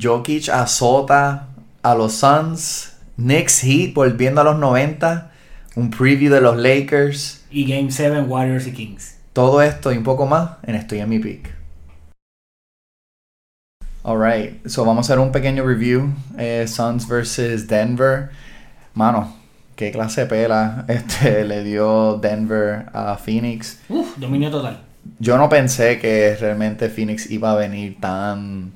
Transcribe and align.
Jokic 0.00 0.48
azota 0.48 1.48
a 1.82 1.94
los 1.94 2.14
Suns. 2.14 2.92
Knicks 3.16 3.62
Heat 3.62 3.94
volviendo 3.94 4.40
a 4.40 4.44
los 4.44 4.56
90. 4.58 5.30
Un 5.76 5.90
preview 5.90 6.32
de 6.32 6.40
los 6.40 6.56
Lakers. 6.56 7.44
Y 7.50 7.64
Game 7.66 7.90
7 7.90 8.22
Warriors 8.22 8.66
y 8.66 8.72
Kings. 8.72 9.16
Todo 9.32 9.62
esto 9.62 9.92
y 9.92 9.98
un 9.98 10.04
poco 10.04 10.26
más 10.26 10.52
en 10.62 10.74
Estoy 10.74 11.00
en 11.00 11.08
mi 11.08 11.18
pick. 11.18 11.54
Alright, 14.02 14.66
so 14.66 14.84
vamos 14.84 15.06
a 15.08 15.12
hacer 15.12 15.18
un 15.18 15.30
pequeño 15.30 15.64
review. 15.64 16.12
Eh, 16.38 16.66
Suns 16.66 17.06
versus 17.06 17.66
Denver. 17.66 18.30
Mano, 18.94 19.36
qué 19.76 19.92
clase 19.92 20.22
de 20.22 20.26
pela 20.26 20.84
este, 20.88 21.44
le 21.44 21.62
dio 21.62 22.16
Denver 22.16 22.86
a 22.94 23.16
Phoenix. 23.16 23.78
Uf, 23.88 24.16
dominio 24.16 24.50
total. 24.50 24.80
Yo 25.18 25.36
no 25.36 25.48
pensé 25.48 25.98
que 25.98 26.36
realmente 26.40 26.88
Phoenix 26.88 27.30
iba 27.30 27.52
a 27.52 27.56
venir 27.56 27.98
tan 28.00 28.72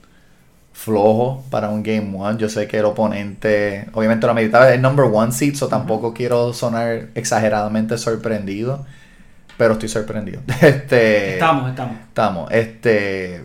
flojo 0.74 1.42
para 1.50 1.70
un 1.70 1.82
Game 1.82 2.12
One. 2.14 2.38
Yo 2.38 2.48
sé 2.50 2.68
que 2.68 2.78
el 2.78 2.84
oponente, 2.84 3.86
obviamente 3.94 4.26
lo 4.26 4.34
meditaba 4.34 4.70
el 4.74 4.82
number 4.82 5.06
one 5.06 5.32
seed, 5.32 5.54
so 5.54 5.68
tampoco 5.68 6.12
quiero 6.12 6.52
sonar 6.52 7.08
exageradamente 7.14 7.96
sorprendido, 7.96 8.84
pero 9.56 9.74
estoy 9.74 9.88
sorprendido. 9.88 10.42
Este, 10.60 11.34
Estamos, 11.34 11.70
estamos. 11.70 11.96
estamos. 12.08 12.50
Este, 12.52 13.42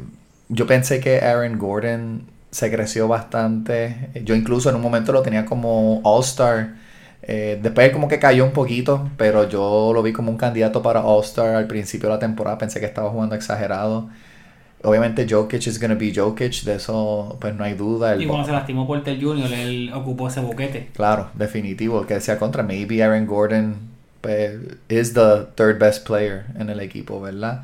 yo 0.49 0.67
pensé 0.67 0.99
que 0.99 1.19
Aaron 1.21 1.57
Gordon 1.57 2.23
se 2.51 2.71
creció 2.71 3.07
bastante. 3.07 4.09
Yo 4.25 4.35
incluso 4.35 4.69
en 4.69 4.75
un 4.75 4.81
momento 4.81 5.11
lo 5.13 5.21
tenía 5.21 5.45
como 5.45 6.01
All-Star. 6.03 6.75
Eh, 7.21 7.59
después 7.61 7.91
como 7.91 8.07
que 8.07 8.17
cayó 8.17 8.43
un 8.45 8.53
poquito, 8.53 9.09
pero 9.17 9.47
yo 9.47 9.91
lo 9.93 10.01
vi 10.01 10.13
como 10.13 10.31
un 10.31 10.37
candidato 10.37 10.81
para 10.81 11.01
All-Star 11.03 11.55
al 11.55 11.67
principio 11.67 12.09
de 12.09 12.15
la 12.15 12.19
temporada. 12.19 12.57
Pensé 12.57 12.79
que 12.79 12.87
estaba 12.87 13.09
jugando 13.11 13.35
exagerado. 13.35 14.09
Obviamente 14.81 15.27
Jokic 15.29 15.67
is 15.67 15.79
gonna 15.79 15.95
be 15.95 16.13
Jokic, 16.15 16.63
de 16.63 16.75
eso 16.75 17.37
pues 17.41 17.53
no 17.53 17.63
hay 17.63 17.73
duda. 17.73 18.13
El 18.13 18.21
Y 18.21 18.27
cuando 18.27 18.45
se 18.45 18.53
lastimó 18.53 18.87
Porter 18.87 19.21
Jr., 19.21 19.51
él 19.51 19.91
ocupó 19.93 20.29
ese 20.29 20.39
boquete. 20.39 20.89
Claro, 20.93 21.29
definitivo. 21.33 22.05
Que 22.05 22.15
decía 22.15 22.39
contra, 22.39 22.63
maybe 22.63 23.03
Aaron 23.03 23.25
Gordon 23.25 23.75
pues, 24.21 24.57
is 24.87 25.13
the 25.13 25.47
third 25.55 25.79
best 25.79 26.05
player 26.07 26.45
en 26.57 26.69
el 26.69 26.79
equipo, 26.79 27.19
¿verdad? 27.19 27.63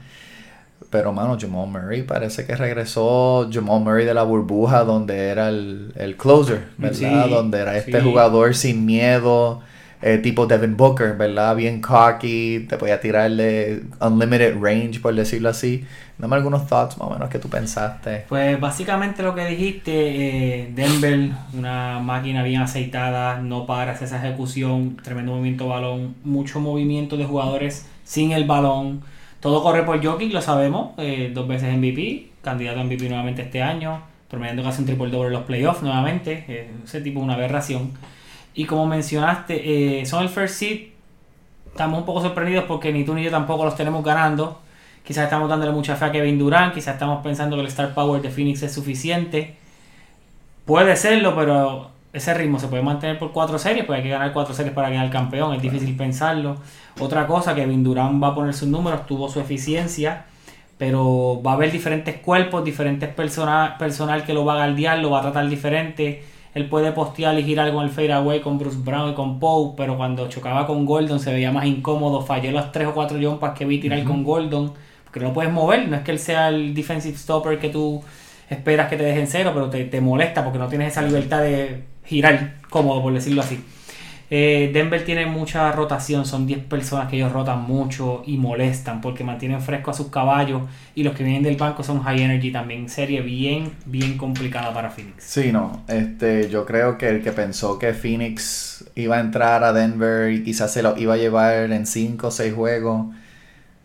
Pero, 0.89 1.13
mano, 1.13 1.37
Jamal 1.39 1.67
Murray 1.67 2.03
parece 2.03 2.45
que 2.45 2.55
regresó 2.55 3.49
Jamal 3.51 3.81
Murray 3.81 4.05
de 4.05 4.13
la 4.13 4.23
burbuja 4.23 4.83
donde 4.83 5.27
era 5.27 5.49
el, 5.49 5.93
el 5.95 6.15
closer, 6.15 6.67
¿verdad? 6.77 7.25
Sí, 7.25 7.29
donde 7.29 7.59
era 7.59 7.77
este 7.77 7.99
sí. 7.99 8.05
jugador 8.05 8.55
sin 8.55 8.85
miedo, 8.85 9.61
eh, 10.05 10.19
tipo 10.19 10.45
Devin 10.45 10.77
Booker, 10.77 11.17
¿verdad? 11.17 11.55
Bien 11.55 11.81
cocky, 11.81 12.67
te 12.69 12.77
podía 12.77 13.01
tirarle 13.01 13.81
unlimited 13.99 14.55
range, 14.61 14.99
por 14.99 15.15
decirlo 15.15 15.49
así. 15.49 15.83
Dame 16.19 16.35
algunos 16.35 16.67
thoughts 16.67 16.95
más 16.99 17.07
o 17.07 17.11
menos 17.11 17.27
que 17.27 17.39
tú 17.39 17.49
pensaste. 17.49 18.25
Pues 18.29 18.59
básicamente 18.59 19.23
lo 19.23 19.33
que 19.33 19.47
dijiste, 19.47 20.61
eh, 20.61 20.71
Denver, 20.75 21.31
una 21.53 21.99
máquina 22.01 22.43
bien 22.43 22.61
aceitada, 22.61 23.39
no 23.41 23.65
paras 23.65 23.99
esa 24.03 24.23
ejecución, 24.23 24.95
tremendo 24.97 25.31
movimiento 25.31 25.67
balón, 25.67 26.13
mucho 26.23 26.59
movimiento 26.59 27.17
de 27.17 27.25
jugadores 27.25 27.87
sin 28.03 28.31
el 28.31 28.43
balón. 28.43 29.01
Todo 29.39 29.63
corre 29.63 29.81
por 29.81 30.05
Jokic, 30.05 30.31
lo 30.31 30.41
sabemos, 30.41 30.91
eh, 30.99 31.31
dos 31.33 31.47
veces 31.47 31.75
MVP, 31.75 32.29
candidato 32.43 32.79
a 32.79 32.83
MVP 32.83 33.09
nuevamente 33.09 33.41
este 33.41 33.63
año, 33.63 34.03
promediando 34.29 34.61
casi 34.61 34.81
un 34.81 34.85
triple 34.85 35.09
doble 35.09 35.29
en 35.29 35.33
los 35.33 35.43
playoffs 35.45 35.81
nuevamente, 35.81 36.69
ese 36.83 37.01
tipo 37.01 37.21
una 37.21 37.33
aberración. 37.33 37.93
Y 38.55 38.65
como 38.65 38.87
mencionaste, 38.87 39.99
eh, 39.99 40.05
son 40.05 40.23
el 40.23 40.29
first 40.29 40.55
seed, 40.55 40.87
estamos 41.67 41.99
un 41.99 42.05
poco 42.05 42.21
sorprendidos 42.21 42.63
porque 42.65 42.93
ni 42.93 43.03
tú 43.03 43.13
ni 43.13 43.23
yo 43.23 43.29
tampoco 43.29 43.65
los 43.65 43.75
tenemos 43.75 44.03
ganando. 44.03 44.61
Quizás 45.03 45.25
estamos 45.25 45.49
dándole 45.49 45.71
mucha 45.71 45.95
fe 45.95 46.05
a 46.05 46.11
Kevin 46.11 46.39
Durant, 46.39 46.73
quizás 46.73 46.93
estamos 46.93 47.21
pensando 47.21 47.57
que 47.57 47.61
el 47.61 47.67
Star 47.67 47.93
Power 47.93 48.21
de 48.21 48.29
Phoenix 48.29 48.63
es 48.63 48.73
suficiente. 48.73 49.55
Puede 50.65 50.95
serlo, 50.95 51.35
pero 51.35 51.91
ese 52.13 52.33
ritmo 52.33 52.57
se 52.59 52.69
puede 52.69 52.81
mantener 52.81 53.19
por 53.19 53.33
cuatro 53.33 53.59
series, 53.59 53.85
pues 53.85 53.97
hay 53.97 54.03
que 54.03 54.09
ganar 54.09 54.31
cuatro 54.31 54.53
series 54.53 54.73
para 54.73 54.89
quedar 54.89 55.09
campeón, 55.09 55.53
es 55.53 55.61
difícil 55.61 55.95
pensarlo. 55.97 56.55
Otra 56.99 57.27
cosa, 57.27 57.53
Kevin 57.53 57.83
Durant 57.83 58.23
va 58.23 58.29
a 58.29 58.35
poner 58.35 58.53
sus 58.53 58.69
números, 58.69 59.05
tuvo 59.05 59.27
su 59.29 59.41
eficiencia, 59.41 60.25
pero 60.77 61.41
va 61.45 61.51
a 61.51 61.53
haber 61.55 61.73
diferentes 61.73 62.15
cuerpos, 62.19 62.63
diferentes 62.63 63.09
persona, 63.09 63.75
personal 63.77 64.23
que 64.23 64.33
lo 64.33 64.45
va 64.45 64.53
a 64.53 64.57
galdear, 64.59 64.99
lo 64.99 65.11
va 65.11 65.19
a 65.19 65.21
tratar 65.23 65.49
diferente. 65.49 66.23
Él 66.55 66.69
puede 66.69 66.93
postear 66.93 67.37
y 67.37 67.43
girar 67.43 67.71
con 67.73 67.83
el 67.83 67.89
fadeaway 67.89 68.39
con 68.39 68.57
Bruce 68.57 68.77
Brown 68.79 69.11
y 69.11 69.13
con 69.13 69.39
Poe, 69.39 69.73
pero 69.75 69.97
cuando 69.97 70.29
chocaba 70.29 70.65
con 70.65 70.85
Gordon 70.85 71.19
se 71.19 71.33
veía 71.33 71.51
más 71.51 71.65
incómodo, 71.65 72.21
falló 72.21 72.51
los 72.51 72.71
tres 72.71 72.87
o 72.87 72.93
cuatro 72.93 73.19
jumpas 73.21 73.57
que 73.57 73.65
vi 73.65 73.79
tirar 73.79 74.03
con 74.05 74.23
Gordon, 74.23 74.71
porque 75.03 75.19
no 75.19 75.27
lo 75.27 75.33
puedes 75.33 75.51
mover, 75.51 75.87
no 75.89 75.97
es 75.97 76.03
que 76.03 76.11
él 76.11 76.19
sea 76.19 76.47
el 76.47 76.73
defensive 76.73 77.17
stopper 77.17 77.59
que 77.59 77.67
tú 77.67 78.01
esperas 78.49 78.89
que 78.89 78.95
te 78.95 79.03
dejen 79.03 79.27
cero, 79.27 79.51
pero 79.53 79.69
te, 79.69 79.83
te 79.83 79.99
molesta 79.99 80.45
porque 80.45 80.57
no 80.57 80.67
tienes 80.69 80.93
esa 80.93 81.01
libertad 81.01 81.41
de 81.41 81.83
girar 82.05 82.55
cómodo, 82.69 83.01
por 83.01 83.13
decirlo 83.13 83.41
así. 83.41 83.61
Eh, 84.29 84.71
Denver 84.73 85.05
tiene 85.05 85.27
mucha 85.27 85.71
rotación, 85.71 86.25
son 86.25 86.47
10 86.47 86.63
personas 86.63 87.09
que 87.09 87.15
ellos 87.17 87.31
rotan 87.31 87.61
mucho 87.61 88.23
y 88.25 88.37
molestan 88.37 88.99
porque 88.99 89.23
mantienen 89.23 89.61
fresco 89.61 89.91
a 89.91 89.93
sus 89.93 90.07
caballos 90.07 90.63
y 90.95 91.03
los 91.03 91.15
que 91.15 91.23
vienen 91.23 91.43
del 91.43 91.57
banco 91.57 91.83
son 91.83 92.01
high 92.01 92.21
energy 92.21 92.51
también. 92.51 92.89
Serie 92.89 93.21
bien, 93.21 93.71
bien 93.85 94.17
complicada 94.17 94.73
para 94.73 94.89
Phoenix. 94.89 95.23
Sí, 95.23 95.51
no. 95.51 95.83
Este, 95.87 96.49
yo 96.49 96.65
creo 96.65 96.97
que 96.97 97.09
el 97.09 97.23
que 97.23 97.31
pensó 97.31 97.77
que 97.77 97.93
Phoenix 97.93 98.85
iba 98.95 99.17
a 99.17 99.19
entrar 99.19 99.63
a 99.63 99.73
Denver 99.73 100.31
y 100.31 100.43
quizás 100.43 100.73
se 100.73 100.81
lo 100.81 100.97
iba 100.97 101.13
a 101.13 101.17
llevar 101.17 101.71
en 101.71 101.85
5 101.85 102.27
o 102.27 102.31
6 102.31 102.53
juegos. 102.53 103.07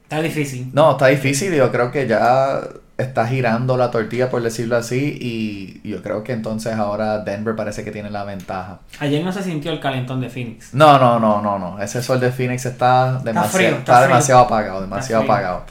Está 0.05 0.23
difícil. 0.23 0.71
No, 0.73 0.93
está 0.93 1.09
difícil. 1.09 1.55
Yo 1.55 1.71
creo 1.71 1.93
que 1.93 2.07
ya 2.09 2.63
está 3.03 3.27
girando 3.27 3.77
la 3.77 3.91
tortilla, 3.91 4.31
por 4.31 4.43
decirlo 4.43 4.77
así. 4.77 5.19
Y 5.21 5.89
yo 5.89 6.03
creo 6.03 6.23
que 6.25 6.33
entonces 6.33 6.75
ahora 6.75 7.19
Denver 7.19 7.57
parece 7.57 7.85
que 7.85 7.91
tiene 7.91 8.11
la 8.11 8.25
ventaja. 8.25 8.81
Ayer 8.99 9.25
no 9.25 9.33
se 9.33 9.43
sintió 9.43 9.73
el 9.73 9.81
calentón 9.81 10.21
de 10.21 10.29
Phoenix. 10.29 10.75
No, 10.75 10.99
no, 10.99 11.19
no, 11.19 11.41
no, 11.41 11.59
no. 11.59 11.81
Ese 11.83 12.03
sol 12.03 12.21
de 12.21 12.31
Phoenix 12.31 12.67
está 12.67 13.21
demasiado, 13.25 13.49
frío, 13.49 13.69
está 13.69 13.79
está 13.79 13.97
frío. 13.97 14.09
demasiado 14.09 14.41
apagado, 14.43 14.81
demasiado 14.81 15.23
apagado. 15.25 15.65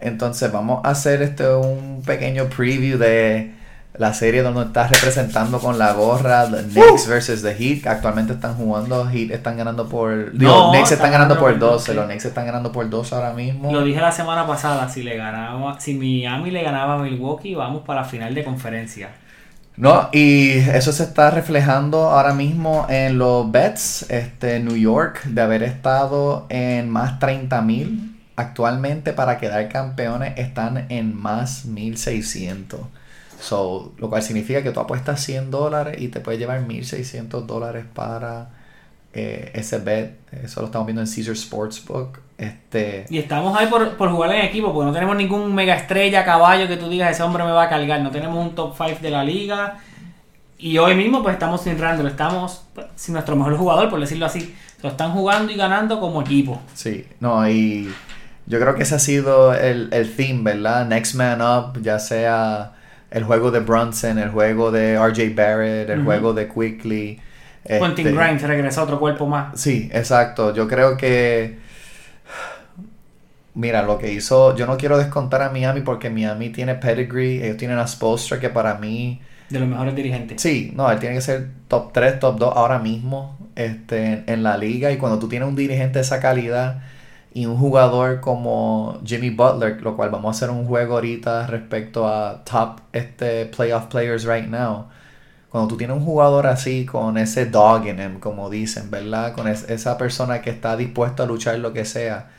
Entonces 0.00 0.52
vamos 0.52 0.84
a 0.84 0.90
hacer 0.90 1.22
este 1.22 1.48
un 1.48 2.02
pequeño 2.04 2.46
preview 2.46 2.98
de 2.98 3.54
la 3.96 4.12
serie 4.12 4.42
donde 4.42 4.62
estás 4.62 4.90
representando 4.90 5.60
con 5.60 5.78
la 5.78 5.92
gorra 5.92 6.50
The 6.50 6.64
Knicks 6.64 7.06
versus 7.06 7.42
The 7.42 7.54
Heat. 7.54 7.86
Actualmente 7.86 8.32
están 8.32 8.54
jugando, 8.56 9.06
Heat 9.08 9.30
están 9.30 9.56
ganando 9.56 9.88
por... 9.88 10.32
Digo, 10.32 10.50
No, 10.50 10.70
Knicks 10.70 10.90
están 10.92 11.06
están 11.06 11.12
ganando 11.12 11.38
por 11.38 11.52
ganando 11.52 11.66
por 11.66 11.78
12, 11.78 11.90
sí. 11.92 11.96
los 11.96 12.06
Knicks 12.06 12.24
están 12.24 12.46
ganando 12.46 12.72
por 12.72 12.90
12 12.90 13.14
ahora 13.14 13.32
mismo. 13.32 13.72
Lo 13.72 13.84
dije 13.84 14.00
la 14.00 14.10
semana 14.10 14.46
pasada, 14.46 14.88
si 14.88 15.04
le 15.04 15.16
ganaba, 15.16 15.78
si 15.78 15.94
Miami 15.94 16.50
le 16.50 16.62
ganaba 16.62 16.94
a 16.94 16.98
Milwaukee, 16.98 17.54
vamos 17.54 17.82
para 17.84 18.02
la 18.02 18.06
final 18.06 18.34
de 18.34 18.42
conferencia. 18.42 19.10
No, 19.76 20.08
y 20.12 20.50
eso 20.52 20.92
se 20.92 21.02
está 21.02 21.30
reflejando 21.30 22.10
ahora 22.10 22.32
mismo 22.32 22.86
en 22.88 23.18
los 23.18 23.50
bets. 23.50 24.06
Este, 24.08 24.60
New 24.60 24.76
York, 24.76 25.22
de 25.24 25.40
haber 25.40 25.62
estado 25.62 26.46
en 26.48 26.90
más 26.90 27.18
30 27.18 27.60
mil, 27.62 28.16
actualmente 28.36 29.12
para 29.12 29.38
quedar 29.38 29.68
campeones 29.68 30.34
están 30.36 30.86
en 30.88 31.16
más 31.16 31.64
1600. 31.64 32.80
So, 33.44 33.92
lo 33.98 34.08
cual 34.08 34.22
significa 34.22 34.62
que 34.62 34.70
tú 34.70 34.80
apuestas 34.80 35.22
100 35.22 35.50
dólares 35.50 36.00
y 36.00 36.08
te 36.08 36.20
puedes 36.20 36.40
llevar 36.40 36.62
1600 36.62 37.46
dólares 37.46 37.84
para 37.92 38.48
eh, 39.12 39.50
ese 39.52 39.80
bet. 39.80 40.16
Eso 40.32 40.62
lo 40.62 40.68
estamos 40.68 40.86
viendo 40.86 41.02
en 41.02 41.08
Caesar 41.08 41.36
Sportsbook. 41.36 42.20
Este, 42.38 43.04
Y 43.10 43.18
estamos 43.18 43.54
ahí 43.58 43.66
por, 43.66 43.98
por 43.98 44.10
jugar 44.10 44.32
en 44.32 44.46
equipo, 44.46 44.72
porque 44.72 44.86
no 44.86 44.94
tenemos 44.94 45.14
ningún 45.16 45.54
mega 45.54 45.74
estrella, 45.74 46.24
caballo 46.24 46.66
que 46.66 46.78
tú 46.78 46.88
digas, 46.88 47.10
ese 47.10 47.22
hombre 47.22 47.44
me 47.44 47.50
va 47.50 47.64
a 47.64 47.68
cargar. 47.68 48.00
No 48.00 48.10
tenemos 48.10 48.42
un 48.42 48.54
top 48.54 48.74
5 48.78 49.00
de 49.02 49.10
la 49.10 49.22
liga. 49.22 49.78
Y 50.56 50.78
hoy 50.78 50.94
mismo 50.94 51.22
pues 51.22 51.34
estamos 51.34 51.60
sin 51.60 51.78
Randall, 51.78 52.06
estamos 52.06 52.64
pues, 52.74 52.86
sin 52.96 53.12
nuestro 53.12 53.36
mejor 53.36 53.58
jugador, 53.58 53.90
por 53.90 54.00
decirlo 54.00 54.24
así. 54.24 54.54
Lo 54.82 54.88
están 54.88 55.12
jugando 55.12 55.52
y 55.52 55.56
ganando 55.56 56.00
como 56.00 56.22
equipo. 56.22 56.62
Sí, 56.72 57.06
no, 57.20 57.46
y 57.46 57.92
yo 58.46 58.58
creo 58.58 58.74
que 58.74 58.84
ese 58.84 58.94
ha 58.94 58.98
sido 58.98 59.52
el, 59.52 59.90
el 59.92 60.16
theme, 60.16 60.44
¿verdad? 60.44 60.86
Next 60.86 61.14
Man 61.14 61.42
Up, 61.42 61.82
ya 61.82 61.98
sea 61.98 62.72
el 63.10 63.24
juego 63.24 63.50
de 63.50 63.60
Brunson, 63.60 64.18
el 64.18 64.30
juego 64.30 64.70
de 64.70 64.98
RJ 64.98 65.34
Barrett, 65.34 65.90
el 65.90 66.02
juego 66.04 66.32
de 66.34 66.48
Quickly. 66.48 67.20
Quentin 67.66 68.06
este, 68.06 68.12
Grimes 68.12 68.42
regresó 68.42 68.82
a 68.82 68.84
otro 68.84 69.00
cuerpo 69.00 69.26
más. 69.26 69.58
Sí, 69.58 69.88
exacto. 69.92 70.54
Yo 70.54 70.68
creo 70.68 70.96
que. 70.96 71.58
Mira, 73.54 73.82
lo 73.82 73.98
que 73.98 74.12
hizo. 74.12 74.54
Yo 74.56 74.66
no 74.66 74.76
quiero 74.76 74.98
descontar 74.98 75.42
a 75.42 75.50
Miami 75.50 75.80
porque 75.80 76.10
Miami 76.10 76.50
tiene 76.50 76.74
pedigree. 76.74 77.44
Ellos 77.44 77.56
tienen 77.56 77.78
a 77.78 77.86
Spolstra 77.86 78.40
que 78.40 78.50
para 78.50 78.74
mí. 78.74 79.20
De 79.48 79.60
los 79.60 79.68
mejores 79.68 79.94
dirigentes. 79.94 80.42
Sí, 80.42 80.72
no, 80.74 80.90
él 80.90 80.98
tiene 80.98 81.14
que 81.14 81.20
ser 81.20 81.48
top 81.68 81.92
3, 81.92 82.18
top 82.18 82.38
2 82.38 82.52
ahora 82.56 82.78
mismo 82.78 83.38
este, 83.54 84.04
en, 84.04 84.24
en 84.26 84.42
la 84.42 84.56
liga. 84.56 84.90
Y 84.90 84.96
cuando 84.96 85.18
tú 85.18 85.28
tienes 85.28 85.48
un 85.48 85.54
dirigente 85.54 85.98
de 85.98 86.02
esa 86.02 86.20
calidad 86.20 86.82
y 87.34 87.46
un 87.46 87.58
jugador 87.58 88.20
como 88.20 89.00
Jimmy 89.04 89.30
Butler, 89.30 89.82
lo 89.82 89.96
cual 89.96 90.10
vamos 90.10 90.28
a 90.28 90.38
hacer 90.38 90.50
un 90.56 90.66
juego 90.66 90.94
ahorita 90.96 91.46
respecto 91.48 92.08
a 92.08 92.44
top 92.44 92.80
este, 92.92 93.46
playoff 93.46 93.86
players 93.86 94.24
right 94.24 94.46
now. 94.48 94.86
Cuando 95.50 95.68
tú 95.68 95.76
tienes 95.76 95.96
un 95.96 96.04
jugador 96.04 96.46
así, 96.48 96.86
con 96.86 97.18
ese 97.18 97.46
dog 97.46 97.86
in 97.88 98.00
him, 98.00 98.20
como 98.20 98.50
dicen, 98.50 98.90
¿verdad? 98.90 99.34
Con 99.34 99.48
es- 99.48 99.68
esa 99.70 99.98
persona 99.98 100.42
que 100.42 100.50
está 100.50 100.76
dispuesta 100.76 101.24
a 101.24 101.26
luchar 101.26 101.58
lo 101.60 101.72
que 101.72 101.84
sea. 101.84 102.30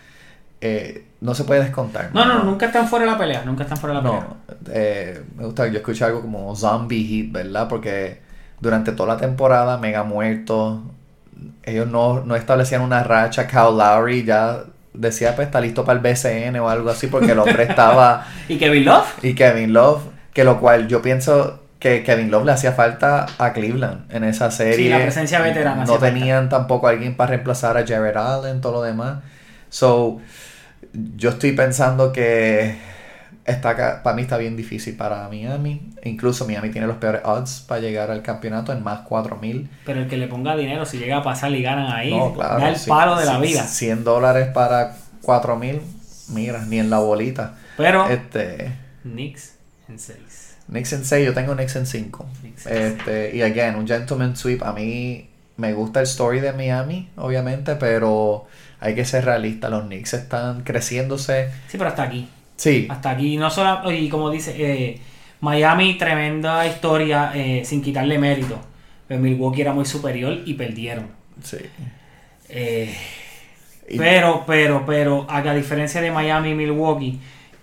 eh, 0.61 1.05
no 1.21 1.35
se 1.35 1.43
puede 1.43 1.61
descontar. 1.61 2.11
No, 2.13 2.25
no, 2.25 2.43
nunca 2.43 2.67
están 2.67 2.87
fuera 2.87 3.05
de 3.05 3.11
la 3.11 3.17
pelea, 3.17 3.43
nunca 3.45 3.63
están 3.63 3.77
fuera 3.77 3.95
de 3.95 4.01
la 4.03 4.09
pelea. 4.09 4.27
No, 4.29 4.37
eh, 4.73 5.23
me 5.37 5.45
gusta, 5.45 5.67
yo 5.67 5.77
escuché 5.77 6.05
algo 6.05 6.21
como 6.21 6.55
Zombie 6.55 7.03
Heat, 7.05 7.31
¿verdad? 7.31 7.67
Porque 7.67 8.21
durante 8.59 8.91
toda 8.93 9.15
la 9.15 9.17
temporada, 9.19 9.77
mega 9.77 10.03
muerto, 10.03 10.81
ellos 11.63 11.87
no, 11.87 12.21
no 12.25 12.35
establecían 12.35 12.81
una 12.81 13.03
racha. 13.03 13.47
Kyle 13.47 13.75
Lowry 13.77 14.23
ya 14.23 14.63
decía, 14.97 15.35
pues 15.35 15.47
está 15.47 15.61
listo 15.61 15.85
para 15.85 15.99
el 15.99 16.03
BCN 16.03 16.57
o 16.59 16.69
algo 16.69 16.89
así, 16.89 17.07
porque 17.07 17.31
el 17.31 17.39
hombre 17.39 17.63
estaba... 17.63 18.27
¿Y 18.47 18.57
Kevin 18.57 18.85
Love? 18.85 19.23
Y 19.23 19.35
Kevin 19.35 19.73
Love, 19.73 20.03
que 20.33 20.43
lo 20.43 20.59
cual 20.59 20.87
yo 20.87 21.01
pienso 21.01 21.61
que 21.79 22.03
Kevin 22.03 22.31
Love 22.31 22.45
le 22.45 22.51
hacía 22.53 22.71
falta 22.71 23.25
a 23.37 23.53
Cleveland 23.53 24.11
en 24.11 24.23
esa 24.23 24.49
serie. 24.51 24.75
Sí, 24.75 24.89
la 24.89 24.99
presencia 24.99 25.39
veterana. 25.41 25.85
No 25.85 25.93
falta. 25.93 26.07
tenían 26.07 26.49
tampoco 26.49 26.87
alguien 26.87 27.15
para 27.15 27.31
reemplazar 27.31 27.77
a 27.77 27.85
Jared 27.85 28.17
Allen, 28.17 28.61
todo 28.61 28.73
lo 28.73 28.81
demás. 28.81 29.19
So, 29.69 30.19
yo 30.93 31.31
estoy 31.31 31.51
pensando 31.51 32.11
que 32.11 32.77
está 33.45 34.01
para 34.03 34.15
mí 34.15 34.23
está 34.23 34.37
bien 34.37 34.55
difícil 34.57 34.95
para 34.97 35.27
Miami. 35.29 35.93
Incluso 36.03 36.45
Miami 36.45 36.69
tiene 36.69 36.87
los 36.87 36.97
peores 36.97 37.21
odds 37.23 37.63
para 37.67 37.81
llegar 37.81 38.11
al 38.11 38.21
campeonato 38.21 38.71
en 38.73 38.83
más 38.83 39.01
4000. 39.01 39.69
Pero 39.85 40.01
el 40.01 40.07
que 40.07 40.17
le 40.17 40.27
ponga 40.27 40.55
dinero, 40.55 40.85
si 40.85 40.97
llega 40.97 41.17
a 41.17 41.23
pasar 41.23 41.51
y 41.51 41.61
ganan 41.61 41.91
ahí, 41.91 42.11
No, 42.15 42.33
claro. 42.33 42.59
da 42.59 42.69
el 42.69 42.75
sí, 42.77 42.89
palo 42.89 43.15
de 43.17 43.25
la 43.25 43.37
vida. 43.39 43.63
100 43.63 44.03
dólares 44.03 44.47
para 44.53 44.95
4000. 45.21 45.81
Mira, 46.29 46.65
ni 46.65 46.79
en 46.79 46.89
la 46.89 46.99
bolita. 46.99 47.53
Pero 47.77 48.07
Este. 48.09 48.71
Knicks 49.03 49.55
en 49.87 49.99
6. 49.99 50.17
Knicks 50.67 50.93
en 50.93 51.05
6, 51.05 51.25
yo 51.27 51.33
tengo 51.35 51.53
Knicks 51.53 51.75
en 51.75 51.85
5. 51.85 52.25
Knicks 52.41 52.65
en 52.65 52.77
Este, 52.77 53.35
y 53.35 53.41
again, 53.43 53.75
un 53.75 53.87
gentleman 53.87 54.35
sweep. 54.35 54.63
A 54.63 54.73
mí 54.73 55.29
me 55.57 55.73
gusta 55.73 55.99
el 55.99 56.05
story 56.05 56.39
de 56.39 56.53
Miami, 56.53 57.09
obviamente, 57.17 57.75
pero 57.75 58.47
hay 58.79 58.95
que 58.95 59.05
ser 59.05 59.25
realista. 59.25 59.69
Los 59.69 59.83
Knicks 59.83 60.15
están 60.15 60.63
creciéndose. 60.63 61.51
Sí, 61.67 61.77
pero 61.77 61.89
hasta 61.91 62.03
aquí. 62.03 62.27
Sí, 62.55 62.87
Hasta 62.89 63.11
aquí. 63.11 63.37
No 63.37 63.49
solo, 63.49 63.91
y 63.91 64.07
como 64.09 64.29
dice, 64.29 64.55
eh, 64.57 64.99
Miami, 65.41 65.95
tremenda 65.97 66.65
historia, 66.65 67.31
eh, 67.35 67.63
sin 67.65 67.81
quitarle 67.81 68.17
mérito. 68.17 68.57
Pero 69.07 69.19
Milwaukee 69.21 69.61
era 69.61 69.73
muy 69.73 69.85
superior 69.85 70.39
y 70.45 70.53
perdieron. 70.55 71.07
sí. 71.43 71.57
Eh, 72.49 72.93
Y- 73.87 73.97
Pero, 73.99 74.43
pero, 74.47 74.83
pero, 74.83 75.27
a 75.29 75.41
diferencia 75.53 76.01
de 76.01 76.09
Miami 76.09 76.49
y 76.51 76.55
Milwaukee, 76.55 77.19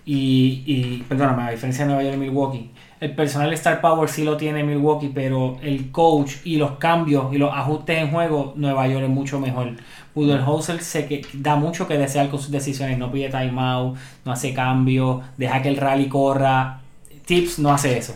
y, 0.06 0.62
y 0.66 1.04
perdóname, 1.08 1.42
a 1.42 1.50
diferencia 1.50 1.84
de 1.84 1.88
Nueva 1.92 2.04
York 2.04 2.14
y 2.16 2.20
Milwaukee, 2.20 2.70
el 3.00 3.12
personal 3.16 3.52
Star 3.54 3.80
Power 3.80 4.08
sí 4.08 4.22
lo 4.22 4.36
tiene 4.36 4.62
Milwaukee, 4.62 5.10
pero 5.12 5.58
el 5.62 5.90
coach 5.90 6.34
y 6.44 6.58
los 6.58 6.72
cambios 6.78 7.32
y 7.34 7.38
los 7.38 7.52
ajustes 7.52 7.98
en 7.98 8.10
juego, 8.12 8.52
Nueva 8.56 8.86
York 8.86 9.02
es 9.02 9.10
mucho 9.10 9.40
mejor. 9.40 9.72
Budenholzer 10.14 10.82
se 10.82 11.06
que 11.06 11.26
da 11.34 11.56
mucho 11.56 11.88
que 11.88 11.96
desear 11.96 12.28
con 12.28 12.40
sus 12.40 12.50
decisiones, 12.50 12.98
no 12.98 13.10
pide 13.10 13.28
timeout, 13.28 13.96
no 14.24 14.32
hace 14.32 14.52
cambios, 14.52 15.22
deja 15.36 15.62
que 15.62 15.68
el 15.68 15.76
rally 15.76 16.08
corra. 16.08 16.80
Tips 17.24 17.58
no 17.58 17.72
hace 17.72 17.98
eso. 17.98 18.14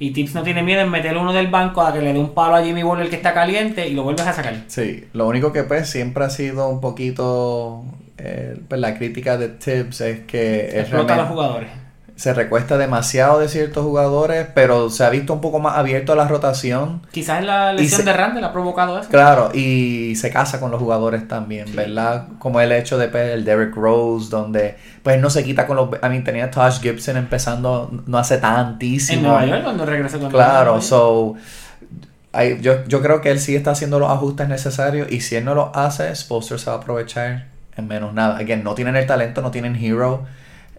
Y 0.00 0.12
Tips 0.12 0.34
no 0.34 0.42
tiene 0.42 0.62
miedo 0.62 0.80
en 0.80 0.90
meter 0.90 1.16
uno 1.16 1.32
del 1.32 1.48
banco 1.48 1.82
a 1.82 1.92
que 1.92 2.00
le 2.00 2.12
dé 2.12 2.18
un 2.18 2.34
palo 2.34 2.56
a 2.56 2.62
Jimmy 2.62 2.82
Butler 2.82 3.10
que 3.10 3.16
está 3.16 3.34
caliente 3.34 3.88
y 3.88 3.94
lo 3.94 4.04
vuelves 4.04 4.26
a 4.26 4.32
sacar. 4.32 4.64
Sí, 4.68 5.04
lo 5.12 5.26
único 5.26 5.52
que 5.52 5.64
pues 5.64 5.90
siempre 5.90 6.24
ha 6.24 6.30
sido 6.30 6.68
un 6.68 6.80
poquito 6.80 7.84
eh, 8.18 8.60
pues, 8.68 8.80
la 8.80 8.96
crítica 8.96 9.36
de 9.36 9.48
Tibbs 9.48 10.00
es 10.00 10.20
que 10.20 10.66
es 10.68 10.74
Explota 10.74 11.14
a 11.14 11.16
los 11.18 11.28
jugadores. 11.28 11.70
Se 12.18 12.34
recuesta 12.34 12.76
demasiado 12.78 13.38
de 13.38 13.48
ciertos 13.48 13.84
jugadores, 13.84 14.48
pero 14.52 14.90
se 14.90 15.04
ha 15.04 15.08
visto 15.08 15.32
un 15.32 15.40
poco 15.40 15.60
más 15.60 15.76
abierto 15.78 16.12
a 16.12 16.16
la 16.16 16.26
rotación. 16.26 17.00
Quizás 17.12 17.44
la 17.44 17.72
lesión 17.72 18.00
se- 18.00 18.04
de 18.06 18.12
Randall 18.12 18.42
ha 18.42 18.52
provocado 18.52 18.98
eso. 18.98 19.08
Claro, 19.08 19.50
y 19.54 20.16
se 20.16 20.28
casa 20.30 20.58
con 20.58 20.72
los 20.72 20.80
jugadores 20.80 21.28
también, 21.28 21.74
¿verdad? 21.76 22.26
Como 22.40 22.60
el 22.60 22.72
hecho 22.72 22.98
de 22.98 23.06
pues, 23.06 23.30
el 23.32 23.44
Derrick 23.44 23.72
Rose, 23.76 24.30
donde 24.30 24.76
pues 25.04 25.20
no 25.20 25.30
se 25.30 25.44
quita 25.44 25.66
con 25.68 25.76
los... 25.76 25.90
I 26.02 26.08
mean, 26.08 26.24
tenía 26.24 26.50
Tosh 26.50 26.80
Gibson 26.80 27.16
empezando 27.16 27.88
no 28.06 28.18
hace 28.18 28.38
tantísimo. 28.38 29.18
En 29.18 29.22
Nueva 29.28 29.46
York 29.46 29.62
cuando 29.62 29.86
regresó 29.86 30.18
con 30.18 30.28
Claro, 30.30 30.72
Nueva 30.72 30.80
York. 30.80 30.82
so... 30.88 31.34
hay- 32.32 32.60
yo, 32.60 32.84
yo 32.86 33.00
creo 33.00 33.20
que 33.20 33.30
él 33.30 33.38
sí 33.38 33.54
está 33.56 33.70
haciendo 33.70 33.98
los 33.98 34.10
ajustes 34.10 34.48
necesarios 34.48 35.10
y 35.10 35.20
si 35.20 35.36
él 35.36 35.44
no 35.44 35.54
los 35.54 35.68
hace, 35.74 36.14
Spoelstra 36.14 36.58
se 36.58 36.66
va 36.70 36.76
a 36.76 36.78
aprovechar 36.80 37.46
en 37.76 37.86
menos 37.88 38.12
nada. 38.12 38.38
Again, 38.38 38.64
no 38.64 38.74
tienen 38.74 38.96
el 38.96 39.06
talento, 39.06 39.40
no 39.40 39.50
tienen 39.50 39.76
hero, 39.76 40.24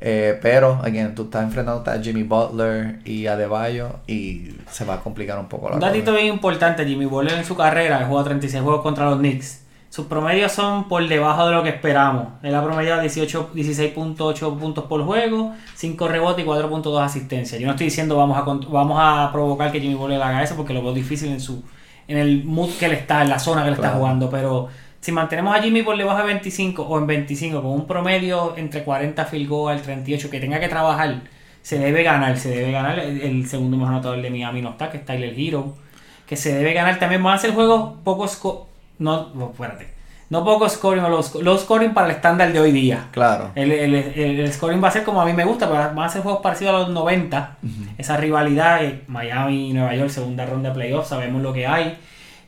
eh, 0.02 0.40
pero, 0.42 0.80
again, 0.84 1.14
tú 1.14 1.24
estás 1.24 1.44
enfrentando 1.44 1.90
a 1.90 2.00
Jimmy 2.02 2.24
Butler 2.24 3.00
y 3.04 3.28
a 3.28 3.36
Deballo 3.36 4.00
y 4.08 4.56
se 4.72 4.86
va 4.86 4.96
a 4.96 5.00
complicar 5.02 5.38
un 5.38 5.48
poco 5.48 5.70
la 5.70 5.76
Un 5.76 5.82
datito 5.82 6.14
bien 6.14 6.28
importante, 6.28 6.86
Jimmy 6.86 7.06
Butler 7.06 7.38
en 7.38 7.46
su 7.46 7.56
carrera, 7.56 8.06
jugó 8.06 8.24
36 8.24 8.64
juegos 8.64 8.82
contra 8.82 9.10
los 9.10 9.20
Knicks. 9.20 9.66
Sus 9.90 10.06
promedios 10.06 10.52
son 10.52 10.88
por 10.88 11.06
debajo 11.08 11.48
de 11.48 11.54
lo 11.54 11.64
que 11.64 11.70
esperamos. 11.70 12.28
Él 12.44 12.54
ha 12.54 12.64
promediado 12.64 13.02
18 13.02 13.52
16.8 13.56 14.60
puntos 14.60 14.86
por 14.86 15.04
juego, 15.04 15.54
5 15.76 16.08
rebotes 16.08 16.46
y 16.46 16.48
4.2 16.48 17.04
asistencias. 17.04 17.60
Yo 17.60 17.66
no 17.66 17.74
estoy 17.74 17.86
diciendo 17.86 18.16
vamos 18.16 18.38
a, 18.38 18.42
vamos 18.42 18.98
a 19.02 19.32
provocar 19.34 19.72
que 19.72 19.82
Jimmy 19.82 19.96
Butler 19.96 20.22
haga 20.22 20.44
eso 20.44 20.56
porque 20.56 20.76
lo 20.76 20.84
veo 20.84 20.94
difícil 20.94 21.32
en 21.32 21.40
su 21.40 21.64
en 22.08 22.18
el 22.18 22.44
mood 22.44 22.70
que 22.80 22.88
él 22.88 22.94
está, 22.94 23.22
en 23.22 23.30
la 23.30 23.38
zona 23.38 23.62
que 23.62 23.70
él 23.70 23.76
está 23.76 23.92
jugando, 23.92 24.30
pero 24.30 24.68
si 25.02 25.12
mantenemos 25.12 25.56
a 25.56 25.62
Jimmy 25.62 25.82
por 25.84 25.98
debajo 25.98 26.20
de 26.20 26.26
25 26.26 26.84
o 26.84 26.98
en 27.00 27.08
25 27.08 27.62
con 27.62 27.72
un 27.72 27.88
promedio 27.88 28.54
entre 28.58 28.84
40 28.84 29.26
field 29.26 29.48
goal 29.50 29.74
al 29.78 29.82
38 29.82 30.30
que 30.30 30.40
tenga 30.40 30.60
que 30.60 30.68
trabajar, 30.68 31.22
se 31.62 31.80
debe 31.80 32.04
ganar, 32.04 32.38
se 32.38 32.50
debe 32.50 32.72
ganar. 32.72 33.00
El, 33.00 33.22
el 33.22 33.48
segundo 33.48 33.78
mejor 33.78 33.94
anotador 33.94 34.22
de 34.22 34.30
Miami 34.30 34.62
no 34.62 34.72
está, 34.72 34.90
que 34.90 34.98
es 34.98 35.06
Tyler 35.06 35.34
Hero, 35.38 35.76
que 36.26 36.36
se 36.36 36.54
debe 36.54 36.74
ganar. 36.74 37.00
También 37.00 37.24
van 37.24 37.36
a 37.36 37.38
ser 37.38 37.54
juegos 37.54 37.94
poco 38.04 38.26
sco- 38.28 38.66
no, 39.00 39.30
no, 39.34 39.52
espérate, 39.52 39.88
no 40.30 40.44
poco 40.44 40.68
scoring 40.70 41.04
o 41.04 41.10
low 41.42 41.58
scoring 41.58 41.94
para 41.94 42.08
el 42.08 42.16
estándar 42.16 42.52
de 42.52 42.60
hoy 42.60 42.72
día. 42.72 43.08
Claro. 43.12 43.52
El, 43.56 43.72
el- 43.72 43.96
el- 43.96 44.40
el 44.42 44.54
scoring 44.54 44.84
va 44.84 44.90
a 44.90 44.92
ser 44.92 45.04
como 45.04 45.22
a 45.22 45.26
mí 45.26 45.34
me 45.34 45.46
gusta, 45.46 45.68
pero 45.70 45.80
van 45.96 46.00
a 46.00 46.10
ser 46.10 46.22
juegos 46.22 46.42
parecidos 46.42 46.76
a 46.76 46.80
los 46.80 46.90
90. 46.90 47.58
Esa 47.98 48.18
rivalidad, 48.18 48.84
eh, 48.84 49.04
Miami 49.08 49.70
y 49.70 49.74
Nueva 49.74 49.96
York, 49.96 50.10
segunda 50.10 50.46
ronda 50.46 50.70
de 50.70 50.76
playoffs, 50.76 51.08
sabemos 51.10 51.42
lo 51.42 51.54
que 51.54 51.66
hay. 51.68 51.98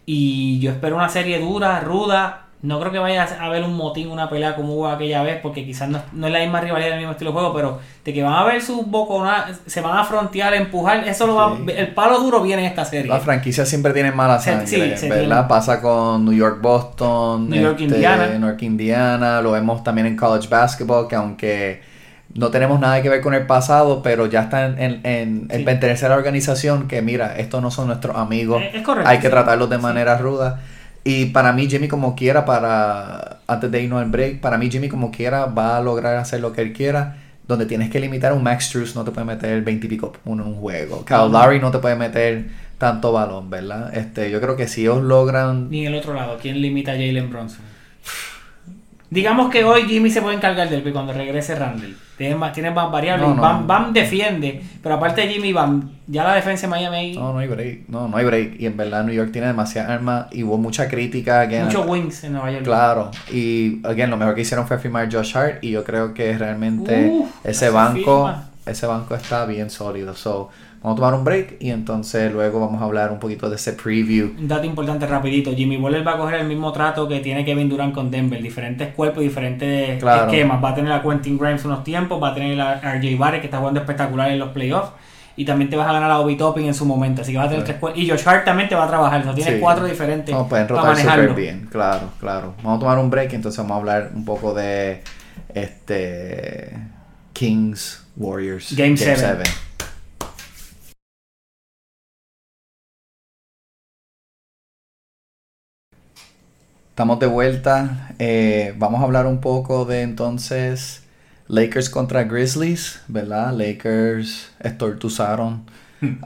Y 0.05 0.59
yo 0.59 0.71
espero 0.71 0.95
una 0.95 1.09
serie 1.09 1.39
dura, 1.39 1.79
ruda. 1.79 2.40
No 2.63 2.79
creo 2.79 2.91
que 2.91 2.99
vaya 2.99 3.23
a 3.23 3.45
haber 3.45 3.63
un 3.63 3.75
motín, 3.75 4.09
una 4.11 4.29
pelea 4.29 4.55
como 4.55 4.73
hubo 4.75 4.87
aquella 4.87 5.23
vez, 5.23 5.39
porque 5.41 5.65
quizás 5.65 5.89
no, 5.89 5.99
no 6.13 6.27
es 6.27 6.33
la 6.33 6.39
misma 6.41 6.61
rivalidad 6.61 6.89
del 6.91 6.99
mismo 6.99 7.13
estilo 7.13 7.31
de 7.31 7.33
juego, 7.39 7.53
pero 7.55 7.79
de 8.05 8.13
que 8.13 8.21
van 8.21 8.33
a 8.33 8.43
ver 8.43 8.61
sus 8.61 8.85
boconas, 8.85 9.59
se 9.65 9.81
van 9.81 9.97
a 9.97 10.03
frontear, 10.03 10.53
empujar, 10.53 11.07
eso 11.07 11.25
lo 11.25 11.33
va, 11.35 11.55
Sí. 11.57 11.65
el 11.75 11.87
palo 11.95 12.19
duro 12.19 12.41
viene 12.43 12.61
en 12.63 12.67
esta 12.69 12.85
serie. 12.85 13.09
La 13.11 13.19
franquicia 13.19 13.65
siempre 13.65 13.93
tiene 13.93 14.11
mala 14.11 14.39
sangre, 14.39 14.67
sí, 14.67 14.79
¿verdad? 14.79 14.99
tiene. 14.99 15.43
Pasa 15.49 15.81
con 15.81 16.23
New 16.23 16.35
York 16.35 16.59
Boston, 16.61 17.49
New 17.49 17.61
York, 17.63 17.79
este, 17.81 17.95
Indiana. 17.95 18.27
New 18.27 18.47
York 18.49 18.61
Indiana, 18.61 19.41
lo 19.41 19.51
vemos 19.53 19.83
también 19.83 20.05
en 20.05 20.15
college 20.15 20.47
basketball, 20.47 21.07
que 21.07 21.15
aunque 21.15 21.81
no 22.35 22.49
tenemos 22.49 22.79
nada 22.79 23.01
que 23.01 23.09
ver 23.09 23.21
con 23.21 23.33
el 23.33 23.47
pasado, 23.47 24.01
pero 24.03 24.27
ya 24.27 24.41
está 24.43 24.67
en, 24.67 25.01
en, 25.03 25.65
pertenecer 25.65 26.05
a 26.05 26.09
la 26.09 26.17
organización 26.17 26.87
que 26.87 27.01
mira, 27.01 27.35
estos 27.37 27.59
no 27.61 27.71
son 27.71 27.87
nuestros 27.87 28.15
amigos, 28.15 28.61
Es- 28.61 28.75
es 28.75 28.81
correcto, 28.83 29.09
hay 29.09 29.17
que 29.17 29.27
sí. 29.27 29.31
tratarlos 29.31 29.67
de 29.69 29.77
Sí. 29.77 29.81
manera 29.81 30.17
ruda. 30.19 30.59
Y 31.03 31.25
para 31.25 31.51
mí 31.51 31.67
Jimmy 31.67 31.87
como 31.87 32.15
quiera, 32.15 32.45
para 32.45 33.39
antes 33.47 33.71
de 33.71 33.81
irnos 33.83 34.01
al 34.01 34.09
break, 34.09 34.39
para 34.39 34.57
mí 34.57 34.69
Jimmy 34.69 34.87
como 34.87 35.11
quiera 35.11 35.45
va 35.45 35.77
a 35.77 35.81
lograr 35.81 36.15
hacer 36.17 36.41
lo 36.41 36.53
que 36.53 36.61
él 36.61 36.73
quiera. 36.73 37.17
Donde 37.47 37.65
tienes 37.65 37.89
que 37.89 37.99
limitar 37.99 38.31
a 38.31 38.35
un 38.35 38.43
Max 38.43 38.65
Struz, 38.65 38.95
no 38.95 39.03
te 39.03 39.11
puede 39.11 39.25
meter 39.25 39.61
20 39.61 39.85
y 39.85 39.89
pico 39.89 40.13
uno 40.25 40.43
en 40.43 40.49
un 40.49 40.55
juego. 40.55 41.03
Kyle 41.03 41.59
no 41.59 41.71
te 41.71 41.79
puede 41.79 41.95
meter 41.95 42.45
tanto 42.77 43.11
balón, 43.11 43.49
¿verdad? 43.49 43.95
Este, 43.95 44.31
yo 44.31 44.39
creo 44.39 44.55
que 44.55 44.67
si 44.67 44.81
ellos 44.81 45.03
logran 45.03 45.69
Ni 45.69 45.81
en 45.81 45.93
el 45.93 45.99
otro 45.99 46.13
lado, 46.13 46.37
¿quién 46.41 46.61
limita 46.61 46.91
a 46.91 46.95
Jalen 46.95 47.29
Bronson? 47.29 47.70
Digamos 49.11 49.49
que 49.51 49.65
hoy 49.65 49.83
Jimmy 49.89 50.09
se 50.09 50.21
puede 50.21 50.37
encargar 50.37 50.69
del 50.69 50.83
que 50.83 50.93
cuando 50.93 51.11
regrese 51.11 51.53
Randall. 51.53 51.97
Tiene 52.17 52.33
más, 52.35 52.53
tiene 52.53 52.71
más 52.71 52.89
variables. 52.89 53.27
No, 53.27 53.35
no. 53.35 53.41
Bam, 53.41 53.67
Bam 53.67 53.91
defiende, 53.93 54.63
pero 54.81 54.95
aparte 54.95 55.19
de 55.19 55.33
Jimmy 55.33 55.51
Bam, 55.51 55.89
ya 56.07 56.23
la 56.23 56.35
defensa 56.35 56.61
de 56.61 56.69
Miami 56.69 56.95
ahí, 56.95 57.13
No, 57.17 57.33
no 57.33 57.39
hay 57.39 57.47
break. 57.49 57.89
No, 57.89 58.07
no 58.07 58.15
hay 58.15 58.23
break. 58.23 58.61
Y 58.61 58.65
en 58.67 58.77
verdad 58.77 59.03
New 59.03 59.13
York 59.13 59.33
tiene 59.33 59.47
demasiadas 59.47 59.91
armas 59.91 60.27
y 60.31 60.43
hubo 60.43 60.57
mucha 60.57 60.87
crítica. 60.87 61.41
Again, 61.41 61.65
muchos 61.65 61.85
wings 61.85 62.23
en 62.23 62.31
Nueva 62.33 62.51
York. 62.51 62.63
Claro. 62.63 63.11
Y 63.33 63.85
again, 63.85 64.09
lo 64.09 64.15
mejor 64.15 64.33
que 64.33 64.41
hicieron 64.41 64.65
fue 64.65 64.77
firmar 64.79 65.11
Josh 65.11 65.35
Hart. 65.35 65.61
Y 65.61 65.71
yo 65.71 65.83
creo 65.83 66.13
que 66.13 66.37
realmente 66.37 67.09
Uf, 67.11 67.29
ese 67.43 67.65
ese 67.65 67.69
banco, 67.69 68.27
firma. 68.27 68.49
ese 68.65 68.85
banco 68.85 69.15
está 69.15 69.45
bien 69.45 69.69
sólido. 69.69 70.15
So, 70.15 70.49
vamos 70.81 70.95
a 70.95 70.99
tomar 70.99 71.13
un 71.13 71.23
break 71.23 71.57
y 71.59 71.69
entonces 71.69 72.31
luego 72.31 72.59
vamos 72.59 72.81
a 72.81 72.85
hablar 72.85 73.11
un 73.11 73.19
poquito 73.19 73.49
de 73.49 73.55
ese 73.55 73.73
preview. 73.73 74.31
Un 74.39 74.47
dato 74.47 74.65
importante 74.65 75.05
rapidito, 75.07 75.53
Jimmy 75.55 75.77
Butler 75.77 76.05
va 76.05 76.13
a 76.13 76.17
coger 76.17 76.39
el 76.41 76.47
mismo 76.47 76.71
trato 76.71 77.07
que 77.07 77.19
tiene 77.19 77.45
Kevin 77.45 77.69
Durant 77.69 77.93
con 77.93 78.09
Denver, 78.09 78.41
diferentes 78.41 78.93
cuerpos, 78.95 79.21
diferentes 79.23 79.99
Claro. 79.99 80.25
esquemas. 80.25 80.63
Va 80.63 80.69
a 80.69 80.75
tener 80.75 80.91
a 80.91 81.01
Quentin 81.01 81.37
Grimes 81.37 81.63
unos 81.65 81.83
tiempos, 81.83 82.21
va 82.21 82.29
a 82.29 82.33
tener 82.33 82.59
a 82.59 82.79
RJ 82.81 83.15
Barrett 83.17 83.41
que 83.41 83.47
está 83.47 83.57
jugando 83.59 83.79
espectacular 83.79 84.29
en 84.31 84.39
los 84.39 84.49
playoffs. 84.49 84.91
Y 85.37 85.45
también 85.45 85.69
te 85.69 85.77
vas 85.77 85.87
a 85.87 85.93
ganar 85.93 86.11
a 86.11 86.19
Obi 86.19 86.35
Topping 86.35 86.65
en 86.65 86.73
su 86.73 86.85
momento, 86.85 87.21
así 87.21 87.31
que 87.31 87.37
va 87.37 87.45
a 87.45 87.49
tener 87.49 87.63
que 87.63 87.79
escu- 87.79 87.93
Y 87.95 88.07
Josh 88.09 88.27
Hart 88.27 88.43
también 88.43 88.67
te 88.67 88.75
va 88.75 88.83
a 88.83 88.87
trabajar, 88.87 89.21
tienes 89.33 89.45
Sí. 89.55 89.59
cuatro 89.61 89.85
diferentes 89.85 90.35
No, 90.35 90.47
pueden 90.47 90.67
rotar 90.67 90.97
súper 90.97 91.33
bien, 91.33 91.67
claro, 91.71 92.09
claro. 92.19 92.53
Vamos 92.61 92.77
a 92.77 92.79
tomar 92.81 92.97
un 92.99 93.09
break 93.09 93.31
y 93.31 93.35
entonces 93.35 93.57
vamos 93.59 93.75
a 93.75 93.79
hablar 93.79 94.11
un 94.13 94.25
poco 94.25 94.53
de 94.53 95.01
este 95.53 96.77
Kings 97.33 98.03
Warriors 98.17 98.75
Game 98.75 98.97
seven. 98.97 99.43
Estamos 107.01 107.17
de 107.19 107.25
vuelta. 107.25 108.09
eh, 108.19 108.75
vamos 108.77 109.01
a 109.01 109.05
hablar 109.05 109.25
un 109.25 109.41
poco 109.41 109.85
de 109.85 110.03
entonces 110.03 111.01
Lakers 111.47 111.89
contra 111.89 112.25
Grizzlies, 112.25 113.01
¿verdad? 113.07 113.53
Lakers 113.57 114.51
estortuzaron 114.59 115.63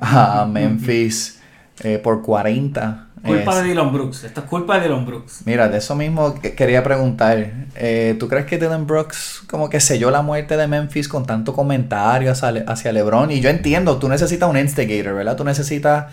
a 0.02 0.46
Memphis 0.52 1.40
eh, 1.82 1.98
por 1.98 2.22
40. 2.22 3.08
Culpa 3.26 3.52
Es- 3.52 3.64
de 3.64 3.70
Dylan 3.70 3.94
Brooks. 3.94 4.26
Esto 4.26 4.42
es 4.42 4.48
culpa 4.48 4.78
de 4.78 4.90
Dylan 4.90 5.06
Brooks. 5.06 5.44
Mira, 5.46 5.70
de 5.70 5.78
eso 5.78 5.96
mismo 5.96 6.36
que- 6.42 6.56
quería 6.56 6.84
preguntar. 6.84 7.54
Eh, 7.78 8.18
¿Tú 8.20 8.28
crees 8.28 8.46
que 8.46 8.58
Dylan 8.58 8.86
Brooks 8.86 9.44
como 9.50 9.70
que 9.70 9.80
selló 9.80 10.12
la 10.12 10.24
muerte 10.24 10.58
de 10.58 10.68
Memphis 10.68 11.08
con 11.08 11.26
tanto 11.26 11.54
comentario 11.54 12.34
hacia, 12.34 12.52
Le- 12.52 12.66
hacia 12.68 12.92
LeBron? 12.92 13.32
Y 13.32 13.40
yo 13.40 13.50
entiendo, 13.50 13.96
tú 13.98 14.10
necesitas 14.10 14.50
un 14.50 14.58
instigator, 14.58 15.14
¿verdad? 15.16 15.38
Tú 15.38 15.46
necesitas... 15.46 16.08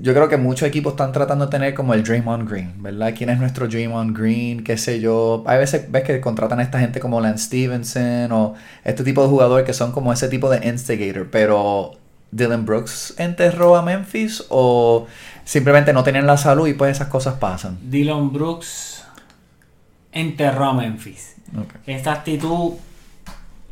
Yo 0.00 0.14
creo 0.14 0.28
que 0.28 0.38
muchos 0.38 0.66
equipos 0.66 0.94
están 0.94 1.12
tratando 1.12 1.46
de 1.46 1.50
tener 1.50 1.74
como 1.74 1.92
el 1.92 2.02
Draymond 2.02 2.48
Green, 2.48 2.82
¿verdad? 2.82 3.12
¿Quién 3.16 3.28
es 3.28 3.38
nuestro 3.38 3.68
Draymond 3.68 4.16
Green? 4.16 4.64
¿Qué 4.64 4.78
sé 4.78 5.00
yo? 5.00 5.44
Hay 5.46 5.58
veces 5.58 5.90
ves 5.90 6.02
que 6.02 6.20
contratan 6.20 6.60
a 6.60 6.62
esta 6.62 6.80
gente 6.80 6.98
como 6.98 7.20
Lance 7.20 7.44
Stevenson 7.44 8.32
o 8.32 8.54
este 8.84 9.04
tipo 9.04 9.22
de 9.22 9.28
jugador 9.28 9.64
que 9.64 9.74
son 9.74 9.92
como 9.92 10.12
ese 10.12 10.28
tipo 10.28 10.48
de 10.48 10.66
instigator, 10.66 11.28
pero 11.30 11.92
Dylan 12.30 12.64
Brooks 12.64 13.14
enterró 13.18 13.76
a 13.76 13.82
Memphis 13.82 14.44
o 14.48 15.06
simplemente 15.44 15.92
no 15.92 16.02
tenían 16.02 16.26
la 16.26 16.36
salud 16.36 16.66
y 16.66 16.74
pues 16.74 16.96
esas 16.96 17.08
cosas 17.08 17.34
pasan. 17.34 17.78
Dylan 17.82 18.32
Brooks 18.32 19.04
enterró 20.12 20.64
a 20.64 20.72
Memphis. 20.72 21.36
Esta 21.86 22.12
actitud, 22.12 22.72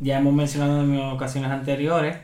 ya 0.00 0.18
hemos 0.18 0.34
mencionado 0.34 0.82
en 0.82 0.98
ocasiones 0.98 1.50
anteriores, 1.50 2.18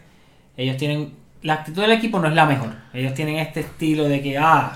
ellos 0.57 0.77
tienen, 0.77 1.15
la 1.43 1.55
actitud 1.55 1.83
del 1.83 1.93
equipo 1.93 2.19
no 2.19 2.29
es 2.29 2.35
la 2.35 2.47
mejor. 2.47 2.71
Ellos 2.93 3.15
tienen 3.15 3.37
este 3.37 3.61
estilo 3.61 4.05
de 4.05 4.23
que, 4.23 4.39
ah, 4.39 4.73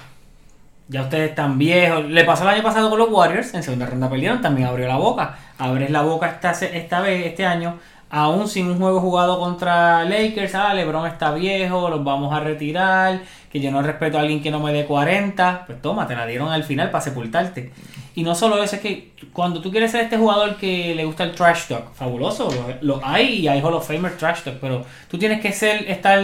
ya 0.88 1.02
ustedes 1.02 1.30
están 1.30 1.58
viejos. 1.58 2.04
Le 2.04 2.24
pasó 2.24 2.44
el 2.44 2.50
año 2.50 2.62
pasado 2.62 2.90
con 2.90 2.98
los 2.98 3.10
Warriors, 3.10 3.54
en 3.54 3.62
segunda 3.62 3.86
ronda 3.86 4.08
perdieron, 4.08 4.40
también 4.40 4.68
abrió 4.68 4.86
la 4.86 4.96
boca. 4.96 5.38
Abres 5.58 5.90
la 5.90 6.02
boca 6.02 6.28
esta, 6.28 6.52
esta 6.52 7.00
vez, 7.00 7.26
este 7.26 7.46
año, 7.46 7.78
aún 8.10 8.48
sin 8.48 8.66
un 8.68 8.78
juego 8.78 9.00
jugado 9.00 9.38
contra 9.38 10.04
Lakers, 10.04 10.54
ah, 10.54 10.74
LeBron 10.74 11.06
está 11.06 11.32
viejo, 11.32 11.88
los 11.88 12.04
vamos 12.04 12.32
a 12.34 12.40
retirar, 12.40 13.20
que 13.50 13.60
yo 13.60 13.70
no 13.70 13.82
respeto 13.82 14.18
a 14.18 14.20
alguien 14.22 14.42
que 14.42 14.50
no 14.50 14.60
me 14.60 14.72
dé 14.72 14.84
40, 14.86 15.64
pues 15.66 15.80
toma, 15.80 16.06
te 16.06 16.16
la 16.16 16.26
dieron 16.26 16.50
al 16.50 16.64
final 16.64 16.90
para 16.90 17.02
sepultarte. 17.02 17.72
Y 18.16 18.22
no 18.22 18.34
solo 18.34 18.62
eso, 18.62 18.76
es 18.76 18.82
que 18.82 19.12
cuando 19.32 19.60
tú 19.60 19.70
quieres 19.72 19.90
ser 19.90 20.02
este 20.02 20.16
jugador 20.16 20.56
que 20.56 20.94
le 20.94 21.04
gusta 21.04 21.24
el 21.24 21.32
trash 21.32 21.66
talk, 21.68 21.92
fabuloso, 21.94 22.48
lo, 22.80 22.96
lo 22.96 23.04
hay 23.04 23.40
y 23.40 23.48
hay 23.48 23.60
Hall 23.60 23.74
of 23.74 23.86
Famer 23.88 24.16
trash 24.16 24.42
talk, 24.42 24.54
pero 24.60 24.84
tú 25.10 25.18
tienes 25.18 25.40
que 25.40 25.50
ser, 25.52 25.90
estar 25.90 26.20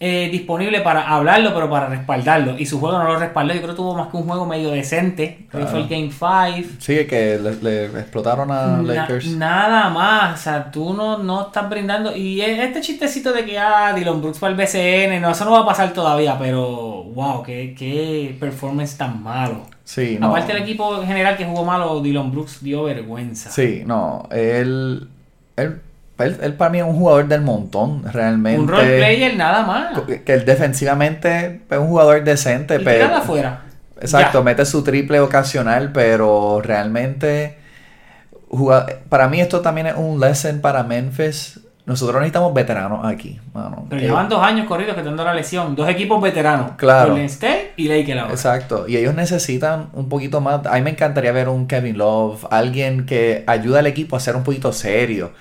eh, 0.00 0.28
disponible 0.30 0.80
para 0.80 1.08
hablarlo, 1.08 1.52
pero 1.52 1.68
para 1.68 1.86
respaldarlo. 1.88 2.56
Y 2.56 2.64
su 2.66 2.78
juego 2.78 2.98
no 2.98 3.04
lo 3.04 3.18
respaldó, 3.18 3.52
yo 3.52 3.60
creo 3.60 3.72
que 3.72 3.76
tuvo 3.76 3.94
más 3.96 4.08
que 4.08 4.16
un 4.16 4.22
juego 4.22 4.46
medio 4.46 4.70
decente, 4.70 5.46
creo 5.50 5.64
que 5.64 5.70
fue 5.70 5.80
el 5.80 5.88
Game 5.88 6.10
5. 6.10 6.68
Sí, 6.78 7.04
que 7.06 7.36
le, 7.38 7.56
le 7.56 8.00
explotaron 8.00 8.50
a 8.52 8.78
Na- 8.78 8.82
Lakers. 8.82 9.26
nada 9.32 9.90
más, 9.90 10.38
o 10.38 10.42
sea, 10.42 10.70
tú 10.70 10.94
no, 10.94 11.18
no 11.18 11.48
estás 11.48 11.68
brindando. 11.68 12.16
Y 12.16 12.40
e- 12.40 12.64
este 12.64 12.80
chistecito 12.80 13.32
de 13.32 13.44
que, 13.44 13.58
ah, 13.58 13.92
Dylan 13.92 14.22
Brooks 14.22 14.38
para 14.38 14.52
el 14.52 14.56
BCN, 14.56 15.20
no, 15.20 15.30
eso 15.32 15.44
no 15.44 15.50
va 15.50 15.58
a 15.60 15.66
pasar 15.66 15.92
todavía, 15.92 16.38
pero 16.38 17.02
wow, 17.02 17.42
qué, 17.42 17.74
qué 17.76 18.36
performance 18.38 18.96
tan 18.96 19.20
malo. 19.22 19.62
Sí, 19.88 20.18
no. 20.20 20.28
Aparte 20.28 20.52
del 20.52 20.62
equipo 20.64 21.00
en 21.00 21.06
general 21.06 21.34
que 21.38 21.46
jugó 21.46 21.64
malo, 21.64 22.00
Dylan 22.02 22.30
Brooks 22.30 22.62
dio 22.62 22.82
vergüenza. 22.84 23.48
Sí, 23.50 23.84
no. 23.86 24.28
Él, 24.30 25.08
él, 25.56 25.80
él, 26.18 26.36
él 26.42 26.52
para 26.54 26.70
mí 26.70 26.76
es 26.76 26.84
un 26.84 26.94
jugador 26.94 27.26
del 27.26 27.40
montón, 27.40 28.02
realmente. 28.12 28.60
Un 28.60 28.68
role 28.68 28.98
player 28.98 29.34
nada 29.34 29.62
más. 29.64 29.98
Que 30.26 30.34
él 30.34 30.44
defensivamente 30.44 31.62
es 31.70 31.78
un 31.78 31.86
jugador 31.88 32.22
decente, 32.22 32.76
Y 32.76 32.84
pero. 32.84 33.06
afuera. 33.16 33.62
Exacto, 33.98 34.40
Ya. 34.40 34.44
mete 34.44 34.66
su 34.66 34.84
triple 34.84 35.20
ocasional, 35.20 35.90
pero 35.90 36.60
realmente. 36.62 37.56
Para 39.08 39.28
mí, 39.28 39.40
esto 39.40 39.60
también 39.62 39.86
es 39.86 39.94
un 39.96 40.20
lesson 40.20 40.60
para 40.60 40.82
Memphis. 40.82 41.60
Nosotros 41.86 42.16
necesitamos 42.20 42.52
veteranos 42.52 43.06
aquí, 43.06 43.40
mano. 43.54 43.86
Pero 43.88 44.02
Eh, 44.02 44.04
llevan 44.04 44.28
dos 44.28 44.42
años 44.42 44.66
corridos 44.66 44.92
que 44.94 45.00
teniendo 45.00 45.24
la 45.24 45.32
lesión. 45.32 45.74
Dos 45.74 45.88
equipos 45.88 46.20
veteranos. 46.20 46.72
Claro. 46.76 47.08
Golden 47.12 47.24
State 47.26 47.67
y 47.78 47.88
Lakers 47.88 48.20
ahora. 48.20 48.32
Exacto, 48.32 48.88
y 48.88 48.96
ellos 48.96 49.14
necesitan 49.14 49.88
un 49.92 50.08
poquito 50.08 50.40
más. 50.40 50.66
A 50.66 50.74
mí 50.74 50.82
me 50.82 50.90
encantaría 50.90 51.30
ver 51.32 51.48
un 51.48 51.68
Kevin 51.68 51.96
Love, 51.96 52.44
alguien 52.50 53.06
que 53.06 53.44
ayude 53.46 53.78
al 53.78 53.86
equipo 53.86 54.16
a 54.16 54.20
ser 54.20 54.36
un 54.36 54.42
poquito 54.42 54.72
serio. 54.72 55.32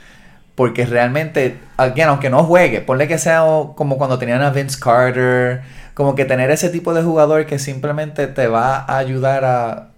Porque 0.53 0.85
realmente, 0.85 1.57
again, 1.77 2.07
aunque 2.07 2.29
no 2.29 2.43
juegue, 2.43 2.81
ponle 2.81 3.07
que 3.07 3.17
sea 3.17 3.43
como 3.75 3.97
cuando 3.97 4.17
tenían 4.17 4.41
a 4.41 4.51
Vince 4.51 4.79
Carter, 4.79 5.61
como 5.93 6.15
que 6.15 6.25
tener 6.25 6.51
ese 6.51 6.69
tipo 6.69 6.93
de 6.93 7.03
jugador 7.03 7.45
que 7.47 7.59
simplemente 7.59 8.27
te 8.27 8.47
va 8.47 8.77
a 8.77 8.97
ayudar 8.97 9.43
a, 9.43 9.89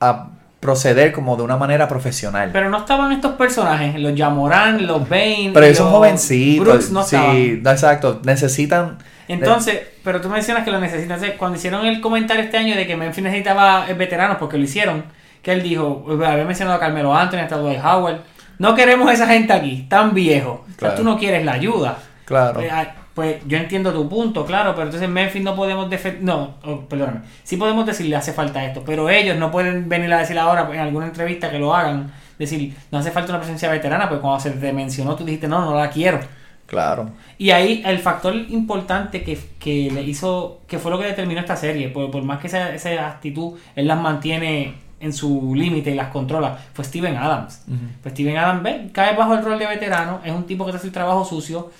a 0.00 0.30
proceder 0.58 1.12
como 1.12 1.36
de 1.36 1.44
una 1.44 1.56
manera 1.56 1.86
profesional. 1.86 2.50
Pero 2.52 2.68
no 2.68 2.78
estaban 2.78 3.12
estos 3.12 3.32
personajes, 3.32 4.00
los 4.00 4.18
Jamoran, 4.18 4.86
los 4.86 5.08
Bane. 5.08 5.52
Pero 5.54 5.66
los 5.68 5.78
jovencitos. 5.78 6.66
Brooks 6.66 6.90
no 6.90 7.02
estaban. 7.02 7.36
sí, 7.36 7.62
exacto. 7.64 8.20
Necesitan. 8.24 8.98
Entonces, 9.28 9.80
pero 10.04 10.20
tú 10.20 10.28
mencionas 10.28 10.64
que 10.64 10.70
lo 10.70 10.78
necesitan. 10.78 11.12
Entonces, 11.16 11.36
Cuando 11.38 11.56
hicieron 11.58 11.84
el 11.86 12.00
comentario 12.00 12.42
este 12.44 12.56
año 12.56 12.76
de 12.76 12.86
que 12.86 12.96
Memphis 12.96 13.24
necesitaba 13.24 13.86
eh, 13.88 13.94
veteranos, 13.94 14.36
porque 14.38 14.56
lo 14.58 14.64
hicieron, 14.64 15.04
que 15.42 15.52
él 15.52 15.62
dijo, 15.62 16.04
había 16.10 16.44
mencionado 16.44 16.76
a 16.76 16.80
Carmelo 16.80 17.14
Anthony, 17.14 17.38
hasta 17.38 17.56
Dwight 17.58 17.80
Howard, 17.84 18.20
no 18.58 18.74
queremos 18.74 19.10
esa 19.12 19.26
gente 19.26 19.52
aquí, 19.52 19.86
tan 19.88 20.14
viejos. 20.14 20.60
O 20.60 20.66
sea, 20.66 20.76
Claro. 20.76 20.94
tú 20.96 21.04
no 21.04 21.18
quieres 21.18 21.44
la 21.44 21.52
ayuda. 21.52 21.98
Claro. 22.24 22.60
Eh, 22.60 22.68
ah, 22.70 22.86
Pues 23.14 23.36
yo 23.46 23.56
entiendo 23.56 23.94
tu 23.94 24.06
punto, 24.10 24.44
claro, 24.44 24.72
pero 24.74 24.84
entonces 24.88 25.08
Memphis 25.08 25.42
no 25.42 25.56
podemos 25.56 25.88
defender. 25.88 26.22
No, 26.22 26.56
oh, 26.64 26.80
perdóname. 26.82 27.20
Sí 27.44 27.56
podemos 27.56 27.86
decir 27.86 28.06
le 28.06 28.16
hace 28.16 28.34
falta 28.34 28.62
esto, 28.62 28.82
pero 28.84 29.08
ellos 29.08 29.38
no 29.38 29.50
pueden 29.50 29.88
venir 29.88 30.12
a 30.12 30.18
decir 30.18 30.38
ahora 30.38 30.68
en 30.70 30.80
alguna 30.80 31.06
entrevista 31.06 31.50
que 31.50 31.58
lo 31.58 31.74
hagan. 31.74 32.12
Decir, 32.38 32.76
no 32.90 32.98
hace 32.98 33.10
falta 33.10 33.30
una 33.32 33.38
presencia 33.40 33.70
veterana, 33.70 34.06
pues 34.10 34.20
cuando 34.20 34.38
se 34.40 34.50
te 34.50 34.70
mencionó 34.74 35.16
tú 35.16 35.24
dijiste, 35.24 35.48
no, 35.48 35.62
no 35.64 35.74
la 35.74 35.88
quiero. 35.88 36.20
Claro. 36.66 37.10
Y 37.38 37.50
ahí 37.50 37.82
el 37.86 37.98
factor 38.00 38.34
importante 38.34 39.22
que, 39.22 39.38
que 39.58 39.90
le 39.90 40.02
hizo, 40.02 40.60
que 40.66 40.78
fue 40.78 40.90
lo 40.90 40.98
que 40.98 41.06
determinó 41.06 41.40
esta 41.40 41.56
serie, 41.56 41.88
por, 41.88 42.10
por 42.10 42.22
más 42.24 42.40
que 42.40 42.48
esa, 42.48 42.74
esa 42.74 43.06
actitud 43.06 43.58
él 43.76 43.86
las 43.86 44.00
mantiene 44.00 44.74
en 44.98 45.12
su 45.12 45.54
límite 45.54 45.90
y 45.90 45.94
las 45.94 46.08
controla, 46.08 46.58
fue 46.72 46.84
Steven 46.84 47.16
Adams. 47.16 47.64
Pues 48.02 48.14
Steven 48.14 48.36
Adams 48.36 48.62
ve, 48.62 48.88
cae 48.92 49.14
bajo 49.14 49.34
el 49.34 49.44
rol 49.44 49.58
de 49.58 49.66
veterano, 49.66 50.20
es 50.24 50.32
un 50.32 50.44
tipo 50.44 50.64
que 50.64 50.72
te 50.72 50.78
hace 50.78 50.86
el 50.86 50.92
trabajo 50.92 51.24
sucio, 51.24 51.70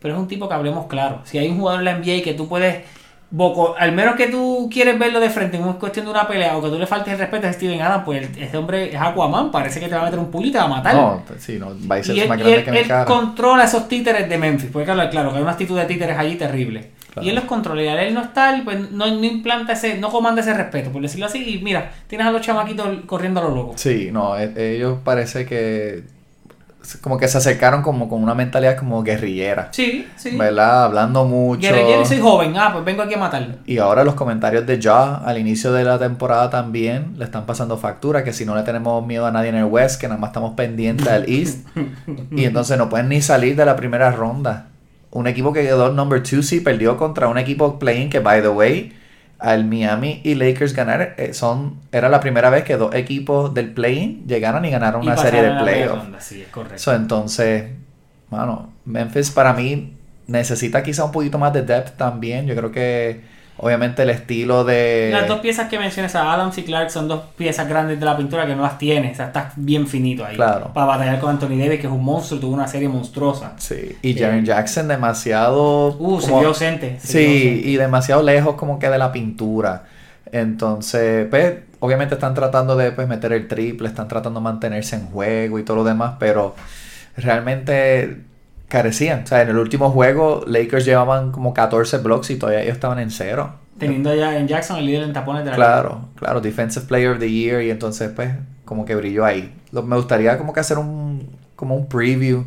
pero 0.00 0.14
es 0.14 0.20
un 0.20 0.26
tipo 0.26 0.48
que 0.48 0.54
hablemos 0.54 0.86
claro. 0.86 1.20
Si 1.24 1.38
hay 1.38 1.48
un 1.48 1.58
jugador 1.58 1.80
en 1.80 1.84
la 1.84 1.98
NBA 1.98 2.22
que 2.24 2.34
tú 2.34 2.48
puedes, 2.48 2.84
boco- 3.32 3.74
al 3.78 3.92
menos 3.92 4.14
que 4.14 4.28
tú 4.28 4.68
quieres 4.72 4.98
verlo 4.98 5.18
de 5.18 5.30
frente 5.30 5.56
en 5.56 5.72
cuestión 5.74 6.04
de 6.04 6.10
una 6.12 6.28
pelea 6.28 6.56
o 6.56 6.62
que 6.62 6.68
tú 6.68 6.78
le 6.78 6.86
faltes 6.86 7.12
el 7.14 7.18
respeto 7.18 7.46
a 7.48 7.52
Steven 7.52 7.80
Adams, 7.82 8.04
pues 8.04 8.28
ese 8.38 8.56
hombre 8.56 8.90
es 8.94 9.00
Aquaman, 9.00 9.50
parece 9.50 9.80
que 9.80 9.88
te 9.88 9.94
va 9.94 10.02
a 10.02 10.04
meter 10.04 10.18
un 10.18 10.30
pulo 10.30 10.46
y 10.46 10.52
te 10.52 10.58
va 10.58 10.64
a 10.64 10.68
matar. 10.68 10.94
No, 10.94 11.22
sí, 11.38 11.58
no, 11.58 11.68
va 11.90 11.96
a 11.96 12.02
ser 12.02 12.14
Y 12.16 12.20
él, 12.20 12.28
más 12.28 12.38
y 12.38 12.40
grande 12.42 12.58
él- 12.58 12.64
que 12.64 12.70
mi 12.70 12.78
él 12.78 12.86
cara. 12.88 13.04
controla 13.06 13.64
esos 13.64 13.88
títeres 13.88 14.28
de 14.28 14.38
Memphis. 14.38 14.70
Porque 14.72 14.84
claro, 14.84 15.10
claro, 15.10 15.30
que 15.30 15.36
hay 15.36 15.42
una 15.42 15.52
actitud 15.52 15.76
de 15.78 15.86
títeres 15.86 16.16
allí 16.16 16.36
terrible. 16.36 16.90
Claro. 17.12 17.26
Y 17.26 17.30
él 17.30 17.34
los 17.36 17.44
controla. 17.44 17.82
Y 17.82 17.88
al 17.88 17.98
él 17.98 18.14
no 18.14 18.22
está, 18.22 18.58
pues 18.64 18.90
no, 18.90 19.06
no 19.06 19.24
implanta 19.24 19.72
ese, 19.74 19.98
no 19.98 20.10
comanda 20.10 20.40
ese 20.40 20.54
respeto, 20.54 20.90
por 20.90 21.02
decirlo 21.02 21.26
así. 21.26 21.56
Y 21.56 21.62
mira, 21.62 21.90
tienes 22.06 22.26
a 22.26 22.30
los 22.30 22.40
chamaquitos 22.40 22.86
corriendo 23.06 23.40
a 23.40 23.44
lo 23.44 23.54
loco. 23.54 23.72
Sí, 23.76 24.08
no, 24.12 24.38
e- 24.38 24.76
ellos 24.76 24.98
parece 25.04 25.44
que 25.44 26.04
como 27.00 27.18
que 27.18 27.28
se 27.28 27.38
acercaron 27.38 27.82
como 27.82 28.08
con 28.08 28.22
una 28.22 28.34
mentalidad 28.34 28.76
como 28.76 29.02
guerrillera, 29.02 29.68
Sí, 29.72 30.06
sí. 30.16 30.36
¿verdad? 30.36 30.84
Hablando 30.84 31.24
mucho. 31.24 31.60
Guerrillero 31.60 32.02
y 32.02 32.06
soy 32.06 32.20
joven. 32.20 32.54
Ah, 32.56 32.70
pues 32.72 32.84
vengo 32.84 33.02
aquí 33.02 33.14
a 33.14 33.18
matarlo. 33.18 33.54
Y 33.66 33.78
ahora 33.78 34.04
los 34.04 34.14
comentarios 34.14 34.66
de 34.66 34.80
Ja 34.80 35.16
al 35.16 35.38
inicio 35.38 35.72
de 35.72 35.84
la 35.84 35.98
temporada 35.98 36.50
también 36.50 37.14
le 37.18 37.24
están 37.24 37.46
pasando 37.46 37.76
factura, 37.78 38.24
que 38.24 38.32
si 38.32 38.44
no 38.44 38.54
le 38.54 38.62
tenemos 38.62 39.06
miedo 39.06 39.26
a 39.26 39.30
nadie 39.32 39.50
en 39.50 39.56
el 39.56 39.64
West, 39.64 40.00
que 40.00 40.08
nada 40.08 40.20
más 40.20 40.28
estamos 40.30 40.54
pendientes 40.54 41.06
al 41.08 41.28
East. 41.28 41.66
y 42.30 42.44
entonces 42.44 42.76
no 42.78 42.88
pueden 42.88 43.08
ni 43.08 43.22
salir 43.22 43.56
de 43.56 43.64
la 43.64 43.76
primera 43.76 44.10
ronda. 44.10 44.66
Un 45.10 45.26
equipo 45.26 45.52
que 45.52 45.62
quedó 45.62 45.92
number 45.92 46.22
2 46.22 46.44
sí 46.46 46.60
perdió 46.60 46.96
contra 46.96 47.28
un 47.28 47.36
equipo 47.38 47.78
playing 47.78 48.08
que, 48.08 48.20
by 48.20 48.40
the 48.40 48.48
way, 48.48 48.92
al 49.42 49.64
Miami 49.64 50.20
y 50.22 50.34
Lakers 50.36 50.72
ganar, 50.72 51.14
eh, 51.18 51.34
son, 51.34 51.80
era 51.90 52.08
la 52.08 52.20
primera 52.20 52.48
vez 52.48 52.62
que 52.62 52.76
dos 52.76 52.94
equipos 52.94 53.52
del 53.52 53.74
playing 53.74 54.24
llegaron 54.26 54.64
y 54.64 54.70
ganaron 54.70 55.02
Y 55.02 55.08
una 55.08 55.16
serie 55.16 55.42
de 55.42 55.50
playoffs. 55.60 56.24
Sí, 56.24 56.42
es 56.42 56.48
correcto. 56.48 56.78
So, 56.78 56.94
entonces, 56.94 57.64
bueno, 58.30 58.72
Memphis 58.84 59.32
para 59.32 59.52
mí 59.52 59.96
necesita 60.28 60.82
quizá 60.82 61.04
un 61.04 61.12
poquito 61.12 61.38
más 61.38 61.52
de 61.52 61.62
depth 61.62 61.96
también. 61.96 62.46
Yo 62.46 62.54
creo 62.54 62.70
que 62.70 63.20
obviamente 63.58 64.02
el 64.02 64.10
estilo 64.10 64.64
de... 64.64 65.10
Las 65.12 65.28
dos 65.28 65.40
piezas 65.40 65.68
que 65.68 65.78
mencionas 65.78 66.14
a 66.16 66.32
Adams 66.32 66.56
y 66.58 66.62
Clark 66.64 66.90
son 66.90 67.06
dos 67.08 67.20
piezas 67.36 67.68
grandes 67.68 68.00
de 68.00 68.04
la 68.06 68.16
pintura 68.16 68.46
que 68.46 68.56
no 68.56 68.62
las 68.62 68.78
tiene. 68.78 69.12
O 69.12 69.14
sea, 69.14 69.26
estás 69.26 69.52
bien 69.56 69.86
finito 69.86 70.24
ahí. 70.24 70.34
Claro. 70.36 70.72
Para 70.72 70.86
batallar 70.86 71.20
con 71.20 71.30
Anthony 71.30 71.58
Davis, 71.58 71.80
que 71.80 71.86
es 71.86 71.92
un 71.92 72.02
monstruo, 72.04 72.40
tuvo 72.40 72.54
una 72.54 72.66
serie 72.66 72.88
monstruosa. 72.88 73.52
Sí, 73.58 73.96
y 74.02 74.14
Jaren 74.14 74.44
Jackson 74.44 74.88
demasiado... 74.88 75.96
Uh, 75.98 76.20
se 76.20 76.26
como- 76.28 76.40
vio 76.40 76.48
ausente. 76.48 76.98
se 77.00 77.18
vio 77.18 77.28
Sí, 77.28 77.36
ausente. 77.48 77.68
y 77.68 77.76
demasiado 77.76 78.22
lejos 78.22 78.54
como 78.56 78.78
que 78.78 78.88
de 78.88 78.98
la 78.98 79.12
pintura. 79.12 79.84
Entonces, 80.32 81.26
pues, 81.30 81.54
obviamente 81.80 82.14
están 82.14 82.34
tratando 82.34 82.74
de 82.74 82.90
pues, 82.92 83.06
meter 83.06 83.32
el 83.32 83.46
triple, 83.48 83.88
están 83.88 84.08
tratando 84.08 84.40
de 84.40 84.44
mantenerse 84.44 84.96
en 84.96 85.06
juego 85.06 85.58
y 85.58 85.62
todo 85.62 85.76
lo 85.76 85.84
demás, 85.84 86.14
pero 86.18 86.54
realmente 87.16 88.16
carecían. 88.72 89.22
O 89.24 89.26
sea, 89.26 89.42
en 89.42 89.50
el 89.50 89.58
último 89.58 89.90
juego, 89.90 90.42
Lakers 90.46 90.84
llevaban 90.86 91.30
como 91.30 91.52
14 91.52 91.98
blocks 91.98 92.30
y 92.30 92.36
todavía 92.36 92.62
ellos 92.62 92.74
estaban 92.74 92.98
en 92.98 93.10
cero. 93.10 93.54
Teniendo 93.78 94.14
ya 94.14 94.36
en 94.38 94.48
Jackson 94.48 94.78
el 94.78 94.86
líder 94.86 95.02
en 95.02 95.12
tapones 95.12 95.44
de 95.44 95.50
la 95.50 95.56
Claro, 95.56 96.08
claro, 96.16 96.40
Defensive 96.40 96.86
Player 96.86 97.10
of 97.12 97.18
the 97.18 97.30
Year 97.30 97.62
y 97.62 97.70
entonces 97.70 98.10
pues 98.14 98.30
como 98.64 98.84
que 98.84 98.94
brilló 98.94 99.24
ahí. 99.24 99.52
Lo- 99.72 99.82
me 99.82 99.96
gustaría 99.96 100.38
como 100.38 100.52
que 100.52 100.60
hacer 100.60 100.78
un 100.78 101.28
como 101.56 101.76
un 101.76 101.86
preview. 101.86 102.46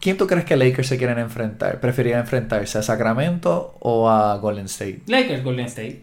¿Quién 0.00 0.16
tú 0.16 0.26
crees 0.26 0.44
que 0.44 0.56
Lakers 0.56 0.88
se 0.88 0.98
quieren 0.98 1.18
enfrentar? 1.18 1.80
¿Preferirían 1.80 2.20
enfrentarse 2.20 2.78
a 2.78 2.82
Sacramento 2.82 3.76
o 3.80 4.08
a 4.10 4.36
Golden 4.38 4.66
State? 4.66 5.02
Lakers, 5.06 5.42
Golden 5.42 5.66
State. 5.66 6.02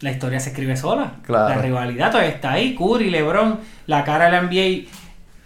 La 0.00 0.10
historia 0.10 0.38
se 0.40 0.50
escribe 0.50 0.76
sola. 0.76 1.14
Claro. 1.24 1.54
La 1.56 1.62
rivalidad 1.62 2.10
todavía 2.10 2.32
está 2.32 2.52
ahí. 2.52 2.74
Curry, 2.76 3.10
LeBron, 3.10 3.58
la 3.86 4.04
cara 4.04 4.26
de 4.26 4.32
la 4.32 4.42
NBA, 4.42 4.88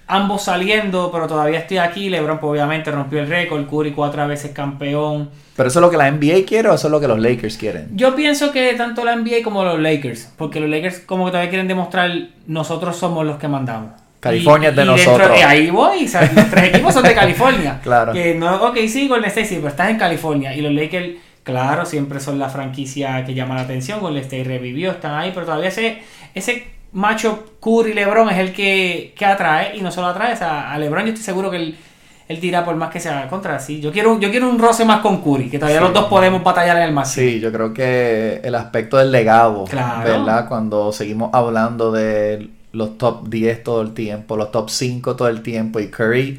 ambos 0.09 0.43
saliendo, 0.43 1.11
pero 1.13 1.27
todavía 1.27 1.59
estoy 1.61 1.79
aquí. 1.79 2.09
LeBron 2.11 2.39
pues, 2.39 2.51
obviamente 2.51 2.91
rompió 2.91 3.21
el 3.21 3.29
récord. 3.29 3.67
Curry 3.69 3.93
cuatro 3.93 4.27
veces 4.27 4.51
campeón. 4.53 5.31
¿Pero 5.55 5.69
eso 5.69 5.79
es 5.79 5.83
lo 5.83 5.91
que 5.91 5.97
la 5.97 6.11
NBA 6.11 6.45
quiere 6.47 6.69
o 6.69 6.75
eso 6.75 6.89
es 6.89 6.91
lo 6.93 7.01
que 7.01 7.09
los 7.09 7.19
Lakers 7.19 7.57
quieren? 7.57 7.89
Yo 7.95 8.15
pienso 8.17 8.51
que 8.53 8.73
tanto 8.75 9.05
la 9.05 9.15
NBA 9.17 9.43
como 9.45 9.65
los 9.65 9.79
Lakers, 9.79 10.33
porque 10.37 10.61
los 10.61 10.71
Lakers 10.71 11.01
como 11.01 11.25
que 11.27 11.31
todavía 11.33 11.51
quieren 11.51 11.69
demostrar 11.69 12.11
nosotros 12.47 12.97
somos 12.97 13.27
los 13.27 13.37
que 13.39 13.49
mandamos. 13.49 13.91
California 14.21 14.69
Y- 14.69 14.71
es 14.71 14.77
de 14.77 14.83
y 14.83 14.87
dentro- 14.87 15.13
nosotros. 15.13 15.39
y 15.39 15.43
ahí 15.43 15.71
voy, 15.71 16.05
o 16.05 16.09
sea, 16.09 16.23
los 16.35 16.51
tres 16.51 16.65
equipos 16.75 16.93
son 16.95 17.03
de 17.05 17.15
California. 17.15 17.79
Claro. 17.85 18.13
Que 18.13 18.35
no, 18.35 18.65
ok, 18.69 18.77
sí, 18.89 19.07
Golden 19.09 19.29
State, 19.29 19.47
sí, 19.47 19.55
pero 19.57 19.69
estás 19.69 19.91
en 19.91 19.97
California. 19.99 20.55
Y 20.57 20.61
los 20.61 20.73
Lakers, 20.73 21.11
claro, 21.45 21.85
siempre 21.87 22.19
son 22.21 22.39
la 22.39 22.49
franquicia 22.49 23.25
que 23.25 23.35
llama 23.35 23.55
la 23.55 23.61
atención. 23.63 24.01
Golden 24.01 24.23
State 24.23 24.45
revivió, 24.45 24.91
están 24.93 25.15
ahí, 25.15 25.31
pero 25.35 25.47
todavía 25.47 25.69
ese, 25.69 25.99
ese 26.35 26.67
macho 26.93 27.45
Curry 27.61 27.93
LeBron 27.95 28.31
es 28.31 28.39
el 28.39 28.53
que, 28.53 29.15
que 29.17 29.25
atrae. 29.25 29.77
Y 29.77 29.81
no 29.83 29.91
solo 29.91 30.09
atrae, 30.09 30.35
o 30.35 30.37
sea, 30.37 30.73
a 30.73 30.79
LeBron 30.79 31.05
yo 31.05 31.09
estoy 31.13 31.25
seguro 31.25 31.51
que 31.51 31.57
él, 31.57 31.77
él 32.29 32.41
tira 32.41 32.65
por 32.65 32.75
más 32.77 32.91
que 32.91 33.01
sea 33.01 33.29
contra 33.29 33.59
sí. 33.59 33.81
Yo 33.81 33.93
quiero, 33.93 34.19
yo 34.21 34.31
quiero 34.31 34.49
un 34.49 34.59
roce 34.59 34.85
más 34.85 35.01
con 35.01 35.23
Curry, 35.23 35.51
que 35.51 35.59
todavía 35.59 35.81
Sí. 35.81 35.85
los 35.85 35.95
dos 35.95 36.05
podemos 36.07 36.43
batallar 36.43 36.77
en 36.79 36.83
el 36.85 36.93
máximo. 36.93 37.27
Sí, 37.27 37.41
yo 37.41 37.53
creo 37.53 37.73
que 37.75 38.41
el 38.45 38.55
aspecto 38.55 38.97
del 38.97 39.11
legado, 39.13 39.65
Claro. 39.65 40.03
¿verdad? 40.09 40.49
Cuando 40.49 40.93
seguimos 40.93 41.31
hablando 41.33 41.91
de 41.93 42.51
los 42.73 42.99
top 42.99 43.29
10 43.29 43.63
todo 43.65 43.81
el 43.81 43.95
tiempo, 43.95 44.37
los 44.37 44.51
top 44.53 44.69
5 44.71 45.17
todo 45.17 45.29
el 45.29 45.43
tiempo, 45.43 45.81
y 45.81 45.89
Curry 45.89 46.39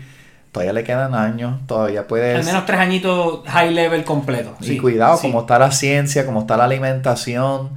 todavía 0.52 0.74
le 0.74 0.84
quedan 0.84 1.14
años, 1.16 1.60
todavía 1.68 2.08
puede... 2.08 2.36
Al 2.36 2.44
menos 2.44 2.66
tres 2.66 2.80
añitos 2.80 3.42
high 3.48 3.72
level 3.74 4.04
completo. 4.04 4.56
Y 4.62 4.66
sí, 4.66 4.78
cuidado, 4.78 5.18
sí. 5.18 5.28
como 5.28 5.42
está 5.42 5.58
la 5.60 5.72
ciencia, 5.72 6.26
como 6.26 6.42
está 6.42 6.56
la 6.58 6.66
alimentación, 6.66 7.72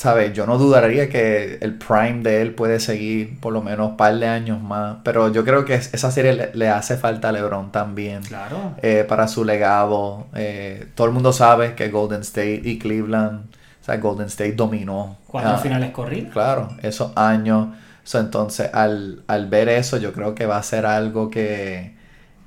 ¿sabes? 0.00 0.32
Yo 0.32 0.46
no 0.46 0.56
dudaría 0.56 1.10
que 1.10 1.58
el 1.60 1.74
prime 1.74 2.22
de 2.22 2.40
él 2.40 2.54
puede 2.54 2.80
seguir 2.80 3.38
por 3.40 3.52
lo 3.52 3.60
menos 3.62 3.90
un 3.90 3.96
par 3.98 4.14
de 4.18 4.26
años 4.26 4.60
más, 4.62 4.96
pero 5.04 5.30
yo 5.30 5.44
creo 5.44 5.64
que 5.66 5.74
es- 5.74 5.92
esa 5.92 6.10
serie 6.10 6.32
le, 6.32 6.50
le 6.54 6.68
hace 6.70 6.96
falta 6.96 7.28
a 7.28 7.32
LeBron 7.32 7.70
también. 7.70 8.22
Claro. 8.22 8.74
eh, 8.82 9.04
para 9.06 9.28
su 9.28 9.44
legado. 9.44 10.26
Eh, 10.34 10.86
todo 10.94 11.06
el 11.08 11.12
mundo 11.12 11.32
sabe 11.34 11.74
que 11.74 11.88
Golden 11.90 12.22
State 12.22 12.62
y 12.64 12.78
Cleveland, 12.78 13.44
o 13.82 13.84
sea, 13.84 13.98
Golden 13.98 14.26
State 14.28 14.52
dominó. 14.52 15.18
Cuatro 15.26 15.50
ah, 15.52 15.58
finales 15.58 15.90
corridas. 15.90 16.32
Claro, 16.32 16.68
esos 16.82 17.12
años. 17.16 17.68
So, 18.02 18.18
entonces, 18.18 18.70
al, 18.72 19.22
al 19.26 19.48
ver 19.48 19.68
eso, 19.68 19.98
yo 19.98 20.12
creo 20.14 20.34
que 20.34 20.46
va 20.46 20.56
a 20.56 20.62
ser 20.62 20.86
algo 20.86 21.28
que, 21.30 21.94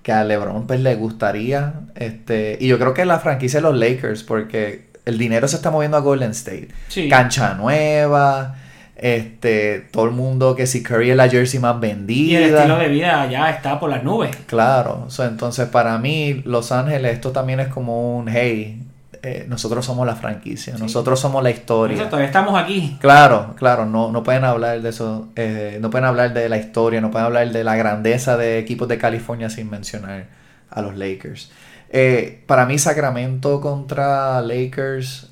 que 0.01 0.11
a 0.11 0.23
LeBron 0.23 0.65
pues, 0.67 0.79
le 0.81 0.95
gustaría. 0.95 1.73
Este, 1.95 2.57
y 2.59 2.67
yo 2.67 2.79
creo 2.79 2.93
que 2.95 3.05
la 3.05 3.19
franquicia 3.19 3.59
de 3.59 3.63
los 3.63 3.77
Lakers, 3.77 4.23
porque 4.23 4.91
el 5.05 5.17
dinero 5.17 5.47
se 5.47 5.55
está 5.55 5.71
moviendo 5.71 5.97
a 5.97 6.01
Golden 6.01 6.31
State. 6.31 6.69
Sí. 6.87 7.09
Cancha 7.09 7.53
nueva. 7.55 8.55
Este, 8.95 9.79
todo 9.91 10.05
el 10.05 10.11
mundo 10.11 10.55
que 10.55 10.65
si 10.65 10.81
Curry 10.81 11.11
es 11.11 11.17
la 11.17 11.27
jersey 11.27 11.59
más 11.59 11.79
vendida. 11.79 12.39
Y 12.39 12.43
el 12.43 12.55
estilo 12.55 12.77
de 12.77 12.87
vida 12.87 13.29
ya 13.29 13.49
está 13.49 13.79
por 13.79 13.89
las 13.89 14.03
nubes. 14.03 14.33
Claro, 14.45 15.05
so, 15.09 15.25
entonces 15.25 15.67
para 15.67 15.97
mí 15.97 16.41
Los 16.45 16.71
Ángeles 16.71 17.13
esto 17.13 17.31
también 17.31 17.59
es 17.59 17.67
como 17.67 18.17
un, 18.17 18.29
hey, 18.29 18.81
eh, 19.21 19.45
nosotros 19.47 19.85
somos 19.85 20.05
la 20.05 20.15
franquicia, 20.15 20.75
nosotros 20.77 21.19
somos 21.19 21.41
la 21.43 21.49
historia. 21.49 21.97
Eso, 21.97 22.05
todavía 22.05 22.27
estamos 22.27 22.61
aquí. 22.61 22.97
Claro, 22.99 23.55
claro, 23.57 23.85
no, 23.85 24.11
no 24.11 24.21
pueden 24.21 24.43
hablar 24.43 24.81
de 24.81 24.89
eso, 24.89 25.29
eh, 25.35 25.79
no 25.81 25.89
pueden 25.89 26.05
hablar 26.05 26.33
de 26.33 26.47
la 26.47 26.57
historia, 26.57 27.01
no 27.01 27.09
pueden 27.09 27.25
hablar 27.25 27.51
de 27.51 27.63
la 27.63 27.75
grandeza 27.75 28.37
de 28.37 28.59
equipos 28.59 28.87
de 28.87 28.97
California 28.97 29.49
sin 29.49 29.69
mencionar 29.69 30.27
a 30.69 30.81
los 30.81 30.97
Lakers. 30.97 31.51
Eh, 31.95 32.41
para 32.47 32.65
mí 32.65 32.77
Sacramento 32.79 33.61
contra 33.61 34.41
Lakers, 34.41 35.29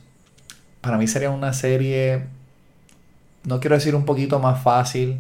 para 0.80 0.98
mí 0.98 1.08
sería 1.08 1.32
una 1.32 1.54
serie, 1.54 2.24
no 3.46 3.60
quiero 3.60 3.76
decir 3.76 3.96
un 3.96 4.06
poquito 4.06 4.38
más 4.40 4.62
fácil, 4.62 5.20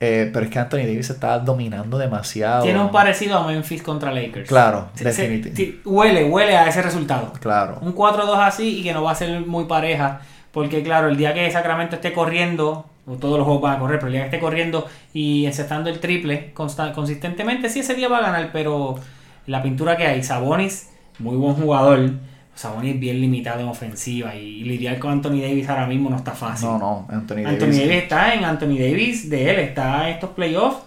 eh, 0.00 0.30
pero 0.32 0.46
es 0.46 0.50
que 0.50 0.58
Anthony 0.58 0.78
Davis 0.78 1.10
está 1.10 1.38
dominando 1.38 1.98
demasiado. 1.98 2.64
Tiene 2.64 2.80
un 2.80 2.90
parecido 2.90 3.36
a 3.38 3.46
Memphis 3.46 3.82
contra 3.82 4.10
Lakers. 4.12 4.48
Claro, 4.48 4.88
Se- 4.94 5.12
se- 5.12 5.28
definiti- 5.30 5.52
ti- 5.54 5.80
huele, 5.84 6.24
huele 6.24 6.56
a 6.56 6.66
ese 6.66 6.80
resultado. 6.80 7.32
Claro. 7.38 7.78
Un 7.82 7.92
4-2 7.92 8.38
así 8.38 8.80
y 8.80 8.82
que 8.82 8.92
no 8.94 9.02
va 9.04 9.12
a 9.12 9.14
ser 9.14 9.42
muy 9.46 9.64
pareja. 9.66 10.22
Porque 10.52 10.82
claro, 10.82 11.08
el 11.08 11.16
día 11.16 11.32
que 11.34 11.50
Sacramento 11.50 11.96
esté 11.96 12.12
corriendo, 12.12 12.84
o 13.06 13.12
todos 13.14 13.36
los 13.38 13.44
juegos 13.46 13.62
van 13.62 13.76
a 13.76 13.78
correr, 13.78 13.98
pero 13.98 14.08
el 14.08 14.12
día 14.14 14.22
que 14.22 14.26
esté 14.28 14.38
corriendo 14.40 14.86
y 15.14 15.46
encestando 15.46 15.88
el 15.88 15.98
triple 16.00 16.52
consistentemente, 16.52 17.68
sí 17.70 17.80
ese 17.80 17.94
día 17.94 18.08
va 18.08 18.18
a 18.18 18.22
ganar, 18.22 18.50
pero 18.52 18.96
la 19.46 19.62
pintura 19.62 19.96
que 19.96 20.06
hay, 20.06 20.22
Sabonis, 20.22 20.88
muy 21.18 21.36
buen 21.36 21.54
jugador. 21.54 22.10
Sabonis 22.54 23.00
bien 23.00 23.20
limitado 23.20 23.60
en 23.60 23.68
ofensiva 23.68 24.34
y 24.36 24.62
lidiar 24.64 24.98
con 24.98 25.10
Anthony 25.12 25.40
Davis 25.40 25.68
ahora 25.70 25.86
mismo 25.86 26.10
no 26.10 26.16
está 26.16 26.32
fácil. 26.32 26.68
No, 26.68 26.78
no, 26.78 27.06
Anthony, 27.08 27.38
Anthony 27.46 27.58
Davis. 27.66 27.78
Davis 27.78 28.02
está 28.02 28.34
en 28.34 28.44
Anthony 28.44 28.76
Davis 28.78 29.30
de 29.30 29.50
él, 29.50 29.58
está 29.60 30.08
en 30.08 30.14
estos 30.14 30.30
playoffs. 30.30 30.82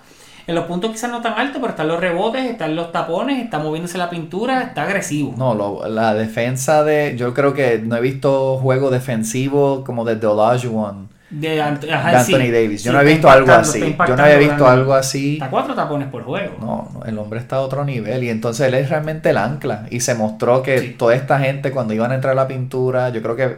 En 0.47 0.53
los 0.53 0.65
puntos 0.65 0.91
quizás 0.91 1.09
no 1.09 1.23
tan 1.23 1.33
altos, 1.33 1.57
pero 1.59 1.69
están 1.71 1.87
los 1.87 1.99
rebotes, 1.99 2.45
están 2.45 2.75
los 2.75 2.91
tapones, 2.91 3.43
está 3.43 3.57
moviéndose 3.57 3.97
la 3.97 4.11
pintura, 4.11 4.61
está 4.61 4.83
agresivo. 4.83 5.33
No, 5.35 5.55
lo- 5.55 5.87
la 5.87 6.13
defensa 6.13 6.83
de. 6.83 7.15
Yo 7.17 7.33
creo 7.33 7.55
que 7.55 7.79
no 7.79 7.95
he 7.95 8.01
visto 8.01 8.57
juego 8.57 8.91
defensivo 8.91 9.83
como 9.83 10.05
de 10.05 10.17
The 10.17 10.27
Olajuwon 10.27 11.09
De, 11.39 11.61
Ant- 11.61 11.79
de 11.81 11.93
ajá, 11.93 12.23
sí. 12.23 12.33
Anthony 12.33 12.51
Davis. 12.51 12.83
Yo 12.83 12.91
Sí, 12.91 12.95
no 12.97 13.01
he 13.01 13.05
visto 13.05 13.29
algo 13.29 13.51
así. 13.51 13.95
Yo 14.07 14.15
no 14.15 14.23
había 14.23 14.37
visto 14.37 14.67
algo 14.67 14.93
así. 14.93 15.33
Está 15.33 15.49
cuatro 15.49 15.73
tapones 15.75 16.07
por 16.07 16.23
juego. 16.23 16.55
No, 16.59 16.89
no, 16.93 17.03
el 17.05 17.17
hombre 17.17 17.39
está 17.39 17.57
a 17.57 17.61
otro 17.61 17.83
nivel. 17.83 18.23
Y 18.23 18.29
entonces 18.29 18.67
él 18.67 18.73
es 18.75 18.89
realmente 18.89 19.31
el 19.31 19.37
ancla. 19.37 19.85
Y 19.89 19.99
se 19.99 20.15
mostró 20.15 20.61
que 20.63 20.79
Sí. 20.79 20.95
toda 20.97 21.15
esta 21.15 21.39
gente, 21.39 21.71
cuando 21.71 21.93
iban 21.93 22.11
a 22.11 22.15
entrar 22.15 22.31
a 22.33 22.35
la 22.35 22.47
pintura, 22.47 23.09
yo 23.09 23.21
creo 23.21 23.35
que 23.35 23.57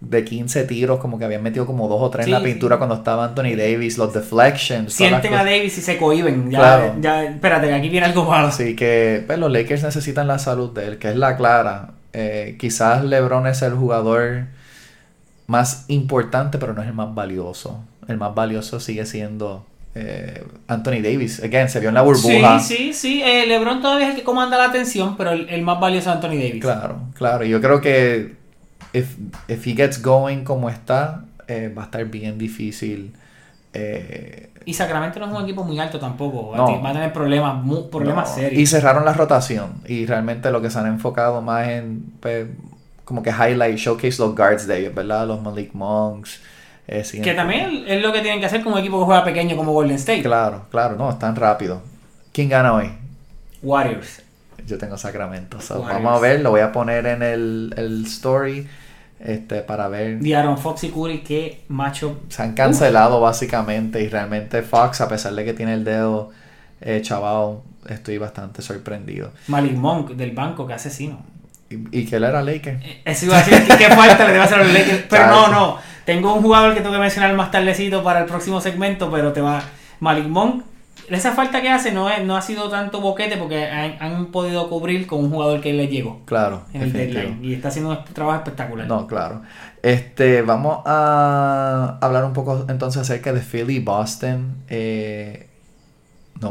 de 0.00 0.24
15 0.24 0.64
tiros, 0.64 0.98
como 0.98 1.18
que 1.18 1.24
habían 1.24 1.42
metido 1.42 1.64
como 1.64 1.88
dos 1.88 2.00
o 2.02 2.10
tres 2.10 2.26
en 2.26 2.32
la 2.32 2.42
pintura 2.42 2.74
sí. 2.74 2.78
cuando 2.78 2.96
estaba 2.96 3.24
Anthony 3.24 3.54
Davis, 3.56 3.96
los 3.98 4.12
deflections. 4.12 4.92
Sienten 4.92 5.32
a. 5.34 5.44
Davis 5.44 5.78
y 5.78 5.80
se 5.80 5.96
cohiben. 5.96 6.50
Ya, 6.50 6.58
Claro. 6.58 6.94
ya, 7.00 7.24
espérate, 7.24 7.72
aquí 7.72 7.88
viene 7.88 8.06
algo 8.06 8.24
malo. 8.24 8.48
Así 8.48 8.74
que 8.76 9.22
pues, 9.26 9.38
los 9.38 9.50
Lakers 9.50 9.84
necesitan 9.84 10.26
la 10.26 10.38
salud 10.38 10.72
de 10.74 10.86
él, 10.88 10.98
que 10.98 11.10
es 11.10 11.16
la 11.16 11.36
clara. 11.36 11.90
Eh, 12.12 12.56
quizás 12.58 13.04
LeBron 13.04 13.46
es 13.46 13.62
el 13.62 13.74
jugador 13.74 14.46
más 15.46 15.84
importante, 15.88 16.58
pero 16.58 16.72
no 16.74 16.82
es 16.82 16.88
el 16.88 16.94
más 16.94 17.14
valioso. 17.14 17.80
El 18.08 18.16
más 18.18 18.34
valioso 18.34 18.80
sigue 18.80 19.06
siendo 19.06 19.64
eh, 19.94 20.44
Anthony 20.68 21.00
Davis. 21.02 21.42
Again, 21.42 21.68
se 21.68 21.80
vio 21.80 21.88
en 21.88 21.94
la 21.94 22.02
burbuja. 22.02 22.58
Sí, 22.60 22.76
sí, 22.76 22.92
sí. 22.92 23.22
Eh, 23.22 23.46
LeBron 23.46 23.80
todavía 23.80 24.06
es 24.08 24.10
el 24.14 24.16
que 24.20 24.24
comanda 24.24 24.58
la 24.58 24.64
atención, 24.66 25.16
pero 25.16 25.30
el, 25.30 25.48
el 25.48 25.62
más 25.62 25.80
valioso 25.80 26.10
es 26.10 26.16
Anthony 26.16 26.36
Davis. 26.36 26.60
Claro, 26.60 26.98
claro. 27.14 27.44
Yo 27.44 27.60
creo 27.60 27.80
que 27.80 28.34
if, 28.92 29.16
if 29.48 29.66
he 29.66 29.74
gets 29.74 30.02
going 30.02 30.44
como 30.44 30.68
está, 30.70 31.24
eh, 31.48 31.72
va 31.76 31.82
a 31.82 31.84
estar 31.86 32.04
bien 32.06 32.38
difícil. 32.38 33.14
eh, 33.72 34.50
Y 34.64 34.74
Sacramento 34.74 35.20
no 35.20 35.26
es 35.26 35.32
un 35.32 35.42
equipo 35.44 35.62
muy 35.64 35.78
alto 35.78 35.98
tampoco. 36.00 36.50
Va 36.50 36.56
a 36.56 36.58
No. 36.58 36.66
ti- 36.66 36.80
Va 36.84 36.90
a 36.90 36.92
tener 36.92 37.12
problemas, 37.12 37.64
problemas 37.90 38.28
No, 38.30 38.34
serios. 38.34 38.60
Y 38.60 38.66
cerraron 38.66 39.04
la 39.04 39.12
rotación. 39.14 39.74
Y 39.86 40.06
realmente 40.06 40.50
lo 40.50 40.60
que 40.60 40.70
se 40.70 40.78
han 40.78 40.86
enfocado 40.86 41.40
más 41.40 41.68
en 41.68 42.04
pues, 42.20 42.46
como 43.06 43.22
que 43.22 43.30
highlight, 43.30 43.78
showcase 43.78 44.18
los 44.20 44.34
guards 44.36 44.66
de 44.66 44.80
ellos, 44.80 44.94
¿verdad? 44.94 45.26
Los 45.26 45.40
Malik 45.40 45.72
Monks. 45.72 46.42
eh, 46.88 47.02
Que 47.22 47.32
también 47.34 47.84
es 47.86 48.02
lo 48.02 48.12
que 48.12 48.20
tienen 48.20 48.40
que 48.40 48.46
hacer 48.46 48.66
un 48.66 48.76
equipo 48.76 48.98
que 48.98 49.04
juega 49.06 49.24
pequeño 49.24 49.56
como 49.56 49.72
Golden 49.72 49.96
State. 49.96 50.22
Claro, 50.22 50.66
claro, 50.70 50.96
no, 50.96 51.08
están 51.08 51.34
rápido. 51.36 51.80
¿Quién 52.32 52.48
gana 52.48 52.74
hoy? 52.74 52.90
Warriors. 53.62 54.22
Yo 54.66 54.76
tengo 54.76 54.98
Sacramento. 54.98 55.60
so, 55.60 55.80
vamos 55.82 56.18
a 56.18 56.20
ver, 56.20 56.40
lo 56.40 56.50
voy 56.50 56.60
a 56.60 56.72
poner 56.72 57.06
en 57.06 57.22
el, 57.22 57.72
el 57.76 58.04
story 58.06 58.66
este, 59.20 59.62
para 59.62 59.86
ver. 59.88 60.18
De 60.18 60.34
Aaron 60.34 60.58
Fox 60.58 60.84
y 60.84 60.90
Curry, 60.90 61.20
qué 61.22 61.62
macho. 61.68 62.18
Se 62.28 62.42
han 62.42 62.54
cancelado 62.54 63.20
básicamente 63.20 64.02
y 64.02 64.08
realmente 64.08 64.62
Fox, 64.62 65.00
a 65.00 65.08
pesar 65.08 65.34
de 65.34 65.44
que 65.44 65.54
tiene 65.54 65.74
el 65.74 65.84
dedo 65.84 66.30
eh, 66.80 67.00
chavado, 67.02 67.62
estoy 67.88 68.18
bastante 68.18 68.60
sorprendido. 68.60 69.30
Malik 69.46 69.74
Monk 69.74 70.10
del 70.10 70.32
banco, 70.32 70.66
que 70.66 70.72
asesino. 70.74 71.24
Y, 71.70 72.00
y 72.00 72.06
que 72.06 72.16
él 72.16 72.24
era 72.24 72.42
Laker. 72.42 72.78
Eh, 72.82 73.02
Eso 73.04 73.26
iba 73.26 73.38
a 73.38 73.42
decir, 73.42 73.76
¿qué, 73.76 73.88
falta 73.88 74.24
le 74.24 74.32
debe 74.32 74.44
hacer 74.44 74.60
a 74.60 74.64
los 74.64 74.72
Lakers? 74.72 75.04
Pero 75.08 75.26
no, 75.26 75.48
no. 75.48 75.78
Tengo 76.04 76.34
un 76.34 76.42
jugador 76.42 76.74
que 76.74 76.80
tengo 76.80 76.92
que 76.92 77.00
mencionar 77.00 77.34
más 77.34 77.50
tardecito 77.50 78.04
para 78.04 78.20
el 78.20 78.26
próximo 78.26 78.60
segmento, 78.60 79.10
pero 79.10 79.32
te 79.32 79.40
va. 79.40 79.62
Malik 79.98 80.28
Monk, 80.28 80.62
esa 81.08 81.32
falta 81.32 81.62
que 81.62 81.68
hace 81.68 81.92
no, 81.92 82.08
es, 82.10 82.24
no 82.24 82.36
ha 82.36 82.42
sido 82.42 82.68
tanto 82.68 83.00
boquete 83.00 83.36
porque 83.36 83.66
han, 83.66 83.96
han 84.00 84.26
podido 84.26 84.68
cubrir 84.68 85.06
con 85.06 85.24
un 85.24 85.30
jugador 85.30 85.60
que 85.60 85.72
le 85.72 85.88
llegó 85.88 86.20
Claro, 86.24 86.62
en 86.72 86.82
el 86.82 86.92
deadline. 86.92 87.38
Y 87.42 87.54
está 87.54 87.68
haciendo 87.68 87.90
un 87.90 88.04
trabajo 88.04 88.38
espectacular. 88.38 88.86
No, 88.86 89.06
claro. 89.06 89.42
Este, 89.82 90.42
vamos 90.42 90.82
a 90.84 91.98
hablar 92.00 92.24
un 92.24 92.32
poco 92.32 92.66
entonces 92.68 93.02
acerca 93.02 93.32
de 93.32 93.40
Philly 93.40 93.78
Boston. 93.78 94.56
Eh, 94.68 95.48
no 96.40 96.50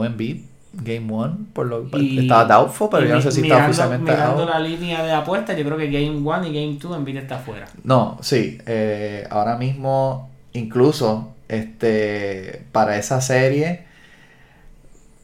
Game 0.83 1.11
1, 1.11 1.37
por 1.53 1.67
lo 1.67 1.87
Y- 1.97 2.19
estaba 2.19 2.45
doubtful, 2.45 2.89
pero 2.91 3.07
yo 3.07 3.15
no 3.15 3.21
sé 3.21 3.31
si 3.31 3.41
está 3.41 3.55
mirando, 3.55 3.69
oficialmente 3.71 4.11
Mirando 4.11 4.45
la 4.45 4.59
línea 4.59 5.03
de 5.03 5.11
apuestas, 5.11 5.57
yo 5.57 5.63
creo 5.63 5.77
que 5.77 5.89
Game 5.89 6.17
1 6.17 6.47
y 6.47 6.53
Game 6.53 6.77
2 6.79 6.97
Embiid 6.97 7.17
está 7.17 7.37
fuera. 7.39 7.67
No, 7.83 8.17
sí, 8.21 8.57
eh, 8.65 9.27
ahora 9.29 9.57
mismo 9.57 10.29
incluso 10.53 11.33
este 11.47 12.65
para 12.71 12.97
esa 12.97 13.21
serie 13.21 13.85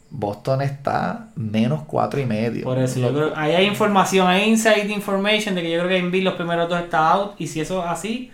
Boston 0.10 0.62
está 0.62 1.30
menos 1.36 1.84
cuatro 1.88 2.20
y 2.20 2.26
medio. 2.26 2.64
Por 2.66 2.78
eso, 2.78 3.00
yo 3.00 3.14
creo, 3.14 3.32
ahí 3.36 3.54
hay 3.54 3.66
información, 3.66 4.28
hay 4.28 4.50
inside 4.50 4.92
information 4.92 5.56
de 5.56 5.62
que 5.62 5.72
yo 5.72 5.78
creo 5.80 5.90
que 5.90 5.98
Embiid 5.98 6.24
los 6.24 6.34
primeros 6.34 6.68
dos 6.70 6.80
está 6.82 7.12
out 7.12 7.40
y 7.40 7.48
si 7.48 7.62
eso 7.62 7.82
es 7.82 7.90
así, 7.90 8.30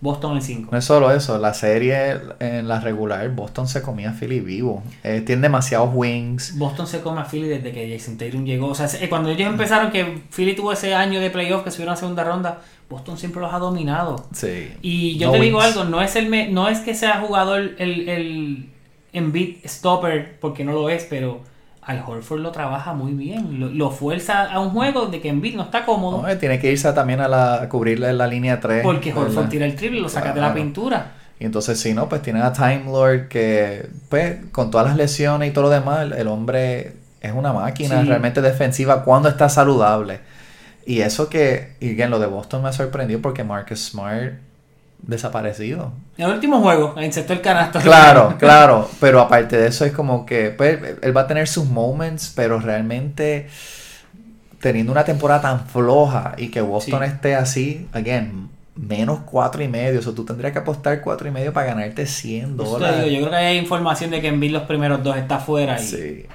Boston 0.00 0.36
en 0.36 0.42
5. 0.42 0.68
No 0.70 0.78
es 0.78 0.84
solo 0.84 1.10
eso, 1.10 1.38
la 1.38 1.52
serie 1.54 2.20
en 2.38 2.68
la 2.68 2.78
regular, 2.80 3.28
Boston 3.30 3.66
se 3.66 3.82
comía 3.82 4.10
a 4.10 4.12
Philly 4.12 4.38
vivo. 4.40 4.82
Eh, 5.02 5.22
tiene 5.26 5.42
demasiados 5.42 5.90
wings. 5.92 6.56
Boston 6.56 6.86
se 6.86 7.00
come 7.00 7.20
a 7.20 7.24
Philly 7.24 7.48
desde 7.48 7.72
que 7.72 7.90
Jason 7.98 8.16
Tatum 8.16 8.44
llegó. 8.44 8.68
O 8.68 8.74
sea, 8.76 8.86
eh, 9.00 9.08
cuando 9.08 9.28
ellos 9.30 9.48
empezaron, 9.48 9.90
que 9.90 10.22
Philly 10.34 10.54
tuvo 10.54 10.72
ese 10.72 10.94
año 10.94 11.20
de 11.20 11.30
playoff 11.30 11.64
que 11.64 11.70
subieron 11.72 11.94
a 11.94 11.96
segunda 11.96 12.22
ronda, 12.22 12.60
Boston 12.88 13.18
siempre 13.18 13.40
los 13.40 13.52
ha 13.52 13.58
dominado. 13.58 14.24
Sí. 14.32 14.70
Y 14.82 15.18
yo 15.18 15.26
No 15.26 15.32
te 15.32 15.40
digo 15.40 15.60
algo, 15.60 15.84
no 15.84 16.00
es 16.00 16.14
el 16.16 16.28
me- 16.28 16.48
no 16.48 16.68
es 16.68 16.78
que 16.78 16.94
sea 16.94 17.20
jugador 17.20 17.72
el, 17.78 18.08
el 18.08 18.68
Embiid 19.12 19.56
stopper, 19.66 20.38
porque 20.40 20.64
no 20.64 20.72
lo 20.72 20.88
es, 20.90 21.04
pero 21.10 21.40
al 21.88 22.04
Horford 22.06 22.40
lo 22.40 22.52
trabaja 22.52 22.92
muy 22.92 23.12
bien. 23.14 23.58
Lo, 23.58 23.68
lo 23.68 23.90
fuerza 23.90 24.44
a 24.44 24.60
un 24.60 24.70
juego 24.70 25.06
de 25.06 25.20
que 25.20 25.28
Embiid 25.28 25.56
no 25.56 25.62
está 25.64 25.84
cómodo. 25.84 26.22
No, 26.24 26.38
tiene 26.38 26.60
que 26.60 26.70
irse 26.70 26.92
también 26.92 27.20
a, 27.20 27.26
la, 27.28 27.62
a 27.62 27.68
cubrirle 27.68 28.12
la 28.12 28.26
línea 28.28 28.60
3. 28.60 28.82
Porque 28.82 29.12
Horford 29.12 29.48
tira 29.48 29.66
el 29.66 29.74
triple 29.74 29.98
y 29.98 30.02
lo 30.02 30.08
saca 30.08 30.28
de 30.32 30.40
la 30.40 30.48
Claro. 30.52 30.54
pintura. 30.54 31.12
Y 31.40 31.44
entonces, 31.46 31.80
si 31.80 31.94
no, 31.94 32.08
pues 32.08 32.20
tienen 32.22 32.42
a 32.42 32.52
Time 32.52 32.84
Lord 32.86 33.28
que, 33.28 33.88
pues, 34.08 34.36
con 34.52 34.70
todas 34.70 34.86
las 34.88 34.96
lesiones 34.96 35.48
y 35.50 35.52
todo 35.52 35.64
lo 35.64 35.70
demás, 35.70 36.02
el, 36.02 36.12
el 36.12 36.28
hombre 36.28 36.94
es 37.20 37.32
una 37.32 37.52
máquina 37.52 38.02
Sí. 38.02 38.08
realmente 38.08 38.40
defensiva 38.42 39.02
cuando 39.04 39.28
está 39.28 39.48
saludable. 39.48 40.20
Y 40.84 41.00
eso 41.00 41.28
que, 41.28 41.74
y 41.80 41.94
bien, 41.94 42.10
lo 42.10 42.18
de 42.18 42.26
Boston 42.26 42.62
me 42.62 42.72
sorprendió 42.72 43.20
porque 43.22 43.44
Marcus 43.44 43.78
Smart 43.90 44.34
desaparecido. 45.02 45.92
En 46.16 46.26
el 46.26 46.32
último 46.34 46.60
juego, 46.60 46.94
insertó 47.00 47.32
el 47.32 47.40
canasto. 47.40 47.78
Claro, 47.80 48.34
claro, 48.38 48.88
pero 49.00 49.20
aparte 49.20 49.56
de 49.56 49.68
eso 49.68 49.84
es 49.84 49.92
como 49.92 50.26
que 50.26 50.50
pues, 50.50 50.78
él 51.02 51.16
va 51.16 51.22
a 51.22 51.26
tener 51.26 51.48
sus 51.48 51.66
moments, 51.66 52.32
pero 52.34 52.58
realmente 52.60 53.48
teniendo 54.60 54.92
una 54.92 55.04
temporada 55.04 55.40
tan 55.40 55.66
floja 55.66 56.34
y 56.36 56.48
que 56.48 56.60
Boston 56.60 57.00
Sí. 57.04 57.06
esté 57.10 57.34
así, 57.36 57.88
again, 57.92 58.48
menos 58.74 59.20
cuatro 59.24 59.62
y 59.62 59.68
medio, 59.68 60.00
o 60.00 60.02
sea, 60.02 60.12
tú 60.14 60.24
tendrías 60.24 60.52
que 60.52 60.58
apostar 60.60 61.00
cuatro 61.00 61.28
y 61.28 61.30
medio 61.30 61.52
para 61.52 61.68
ganarte 61.68 62.06
100 62.06 62.56
Por 62.56 62.66
eso 62.66 62.74
te 62.76 62.80
dólares. 62.84 63.04
digo, 63.04 63.10
yo 63.20 63.26
creo 63.28 63.30
que 63.38 63.46
hay 63.46 63.58
información 63.58 64.10
de 64.10 64.20
que 64.20 64.28
Embiid 64.28 64.50
los 64.52 64.62
primeros 64.64 65.02
dos 65.02 65.16
está 65.16 65.38
fuera 65.38 65.80
y 65.80 65.84
Sí, 65.84 66.26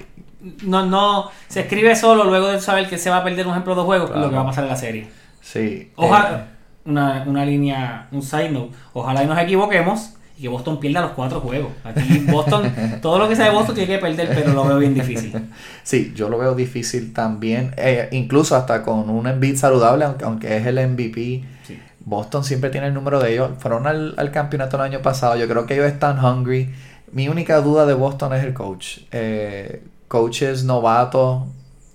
no, 0.66 0.86
no 0.86 1.30
se 1.48 1.62
escribe 1.62 1.96
solo 1.96 2.24
luego 2.26 2.48
de 2.48 2.60
saber 2.60 2.88
que 2.90 2.98
se 2.98 3.10
va 3.10 3.18
a 3.18 3.24
perder 3.24 3.46
un 3.46 3.52
ejemplo 3.54 3.76
dos 3.76 3.86
juegos 3.86 4.10
Claro. 4.10 4.24
lo 4.26 4.30
que 4.30 4.36
va 4.36 4.42
a 4.42 4.46
pasar 4.46 4.64
en 4.66 4.70
la 4.70 4.76
serie. 4.78 5.08
sí. 5.42 5.92
Ojalá, 5.96 6.30
Eh, 6.38 6.44
una, 6.86 7.24
una 7.28 7.46
línea, 7.46 8.08
un 8.12 8.22
side 8.22 8.52
note, 8.52 8.74
ojalá 8.94 9.24
y 9.24 9.28
nos 9.28 9.38
equivoquemos 9.40 10.14
y 10.38 10.42
que 10.44 10.48
Boston 10.48 10.80
pierda 10.80 11.02
los 11.02 11.12
cuatro 11.12 11.40
juegos. 11.40 11.72
Aquí 11.84 12.26
Boston, 12.30 12.74
todo 13.02 13.20
lo 13.20 13.30
que 13.30 13.36
sea 13.36 13.46
de 13.46 13.52
Boston 13.52 13.76
tiene 13.76 13.96
que 13.96 14.00
perder, 14.00 14.30
pero 14.34 14.54
lo 14.54 14.66
veo 14.66 14.80
bien 14.80 14.94
difícil. 14.94 15.34
sí, 15.84 16.12
yo 16.16 16.30
lo 16.30 16.38
veo 16.38 16.56
difícil 16.56 17.14
también, 17.14 17.74
eh, 17.78 18.10
incluso 18.12 18.56
hasta 18.56 18.84
con 18.84 19.10
un 19.10 19.28
Embiid 19.28 19.58
saludable, 19.58 20.06
aunque, 20.06 20.26
aunque 20.26 20.58
es 20.58 20.66
el 20.66 20.76
MVP. 20.76 21.44
Sí. 21.68 21.80
Boston 22.06 22.44
siempre 22.44 22.70
tiene 22.70 22.88
el 22.88 22.94
número 22.94 23.20
de 23.20 23.34
ellos. 23.34 23.52
Fueron 23.60 23.88
al, 23.88 24.14
al 24.18 24.32
campeonato 24.32 24.76
el 24.78 24.84
año 24.84 25.02
pasado. 25.02 25.38
Yo 25.38 25.48
creo 25.48 25.66
que 25.66 25.76
ellos 25.76 25.86
están 25.86 26.24
hungry. 26.24 26.74
Mi 27.12 27.30
única 27.30 27.62
duda 27.62 27.86
de 27.86 27.94
Boston 27.94 28.34
es 28.34 28.44
el 28.44 28.54
coach. 28.54 29.00
Eh, 29.12 29.84
coaches 30.08 30.64
novatos, 30.64 31.44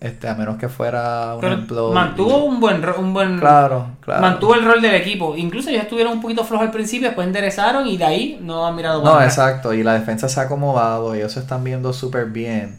este, 0.00 0.28
a 0.28 0.34
menos 0.34 0.58
que 0.58 0.68
fuera 0.68 1.34
un 1.34 1.40
Pero 1.40 1.52
ejemplo. 1.54 1.92
mantuvo 1.92 2.44
un 2.44 2.60
buen, 2.60 2.82
un 2.98 3.12
buen 3.12 3.38
Claro, 3.38 3.88
claro. 4.00 4.20
mantuvo 4.22 4.54
el 4.54 4.64
rol 4.64 4.80
del 4.80 4.94
equipo. 4.94 5.34
Incluso 5.36 5.70
ellos 5.70 5.82
estuvieron 5.82 6.12
un 6.12 6.20
poquito 6.20 6.44
flojos 6.44 6.66
al 6.66 6.72
principio, 6.72 7.08
después 7.08 7.26
enderezaron 7.26 7.86
y 7.86 7.96
de 7.96 8.04
ahí 8.04 8.38
no 8.40 8.64
han 8.66 8.76
mirado 8.76 9.02
No, 9.02 9.20
exacto. 9.20 9.74
Y 9.74 9.82
la 9.82 9.94
defensa 9.94 10.28
se 10.28 10.38
ha 10.38 10.44
acomodado. 10.44 11.14
Ellos 11.14 11.32
se 11.32 11.40
están 11.40 11.64
viendo 11.64 11.92
súper 11.92 12.26
bien. 12.26 12.78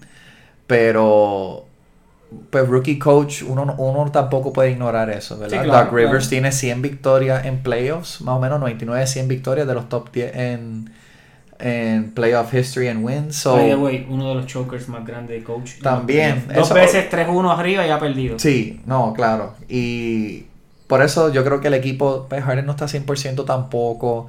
Pero. 0.68 1.66
Pues 2.52 2.68
rookie 2.68 3.00
coach, 3.00 3.42
uno, 3.42 3.74
uno 3.80 4.12
tampoco 4.12 4.54
puede 4.54 4.70
ignorar 4.70 5.10
eso, 5.10 5.40
¿verdad? 5.40 5.64
Sí, 5.64 5.68
claro, 5.68 5.90
Rivers 5.90 6.12
claro. 6.12 6.30
tiene 6.30 6.52
100 6.52 6.82
victorias 6.84 7.46
en 7.46 7.64
playoffs, 7.64 8.22
más 8.22 8.36
o 8.36 8.40
menos 8.40 8.60
99 8.60 9.02
de 9.02 9.08
100 9.08 9.28
victorias 9.28 9.66
de 9.68 9.74
los 9.74 9.90
top 9.90 10.12
10 10.12 10.36
en, 10.36 10.94
en 11.60 12.12
playoff 12.12 12.54
history 12.54 12.88
and 12.88 13.04
wins. 13.04 13.36
So, 13.36 13.56
way, 13.56 14.06
uno 14.10 14.30
de 14.30 14.36
los 14.36 14.46
chokers 14.48 14.88
más 14.88 15.06
grandes 15.06 15.38
de 15.40 15.44
coach. 15.44 15.74
También, 15.82 16.46
Dos 16.54 16.68
eso- 16.68 16.74
veces 16.74 17.10
3-1 17.10 17.52
arriba 17.52 17.86
y 17.86 17.90
ha 17.90 18.00
perdido. 18.00 18.40
Sí, 18.40 18.82
no, 18.86 19.14
claro. 19.14 19.56
Y 19.68 20.46
por 20.88 21.02
eso 21.02 21.32
yo 21.32 21.44
creo 21.44 21.60
que 21.60 21.68
el 21.68 21.74
equipo, 21.74 22.26
pues 22.30 22.44
Harden 22.44 22.66
no 22.66 22.72
está 22.72 22.88
100% 22.88 23.44
tampoco. 23.46 24.28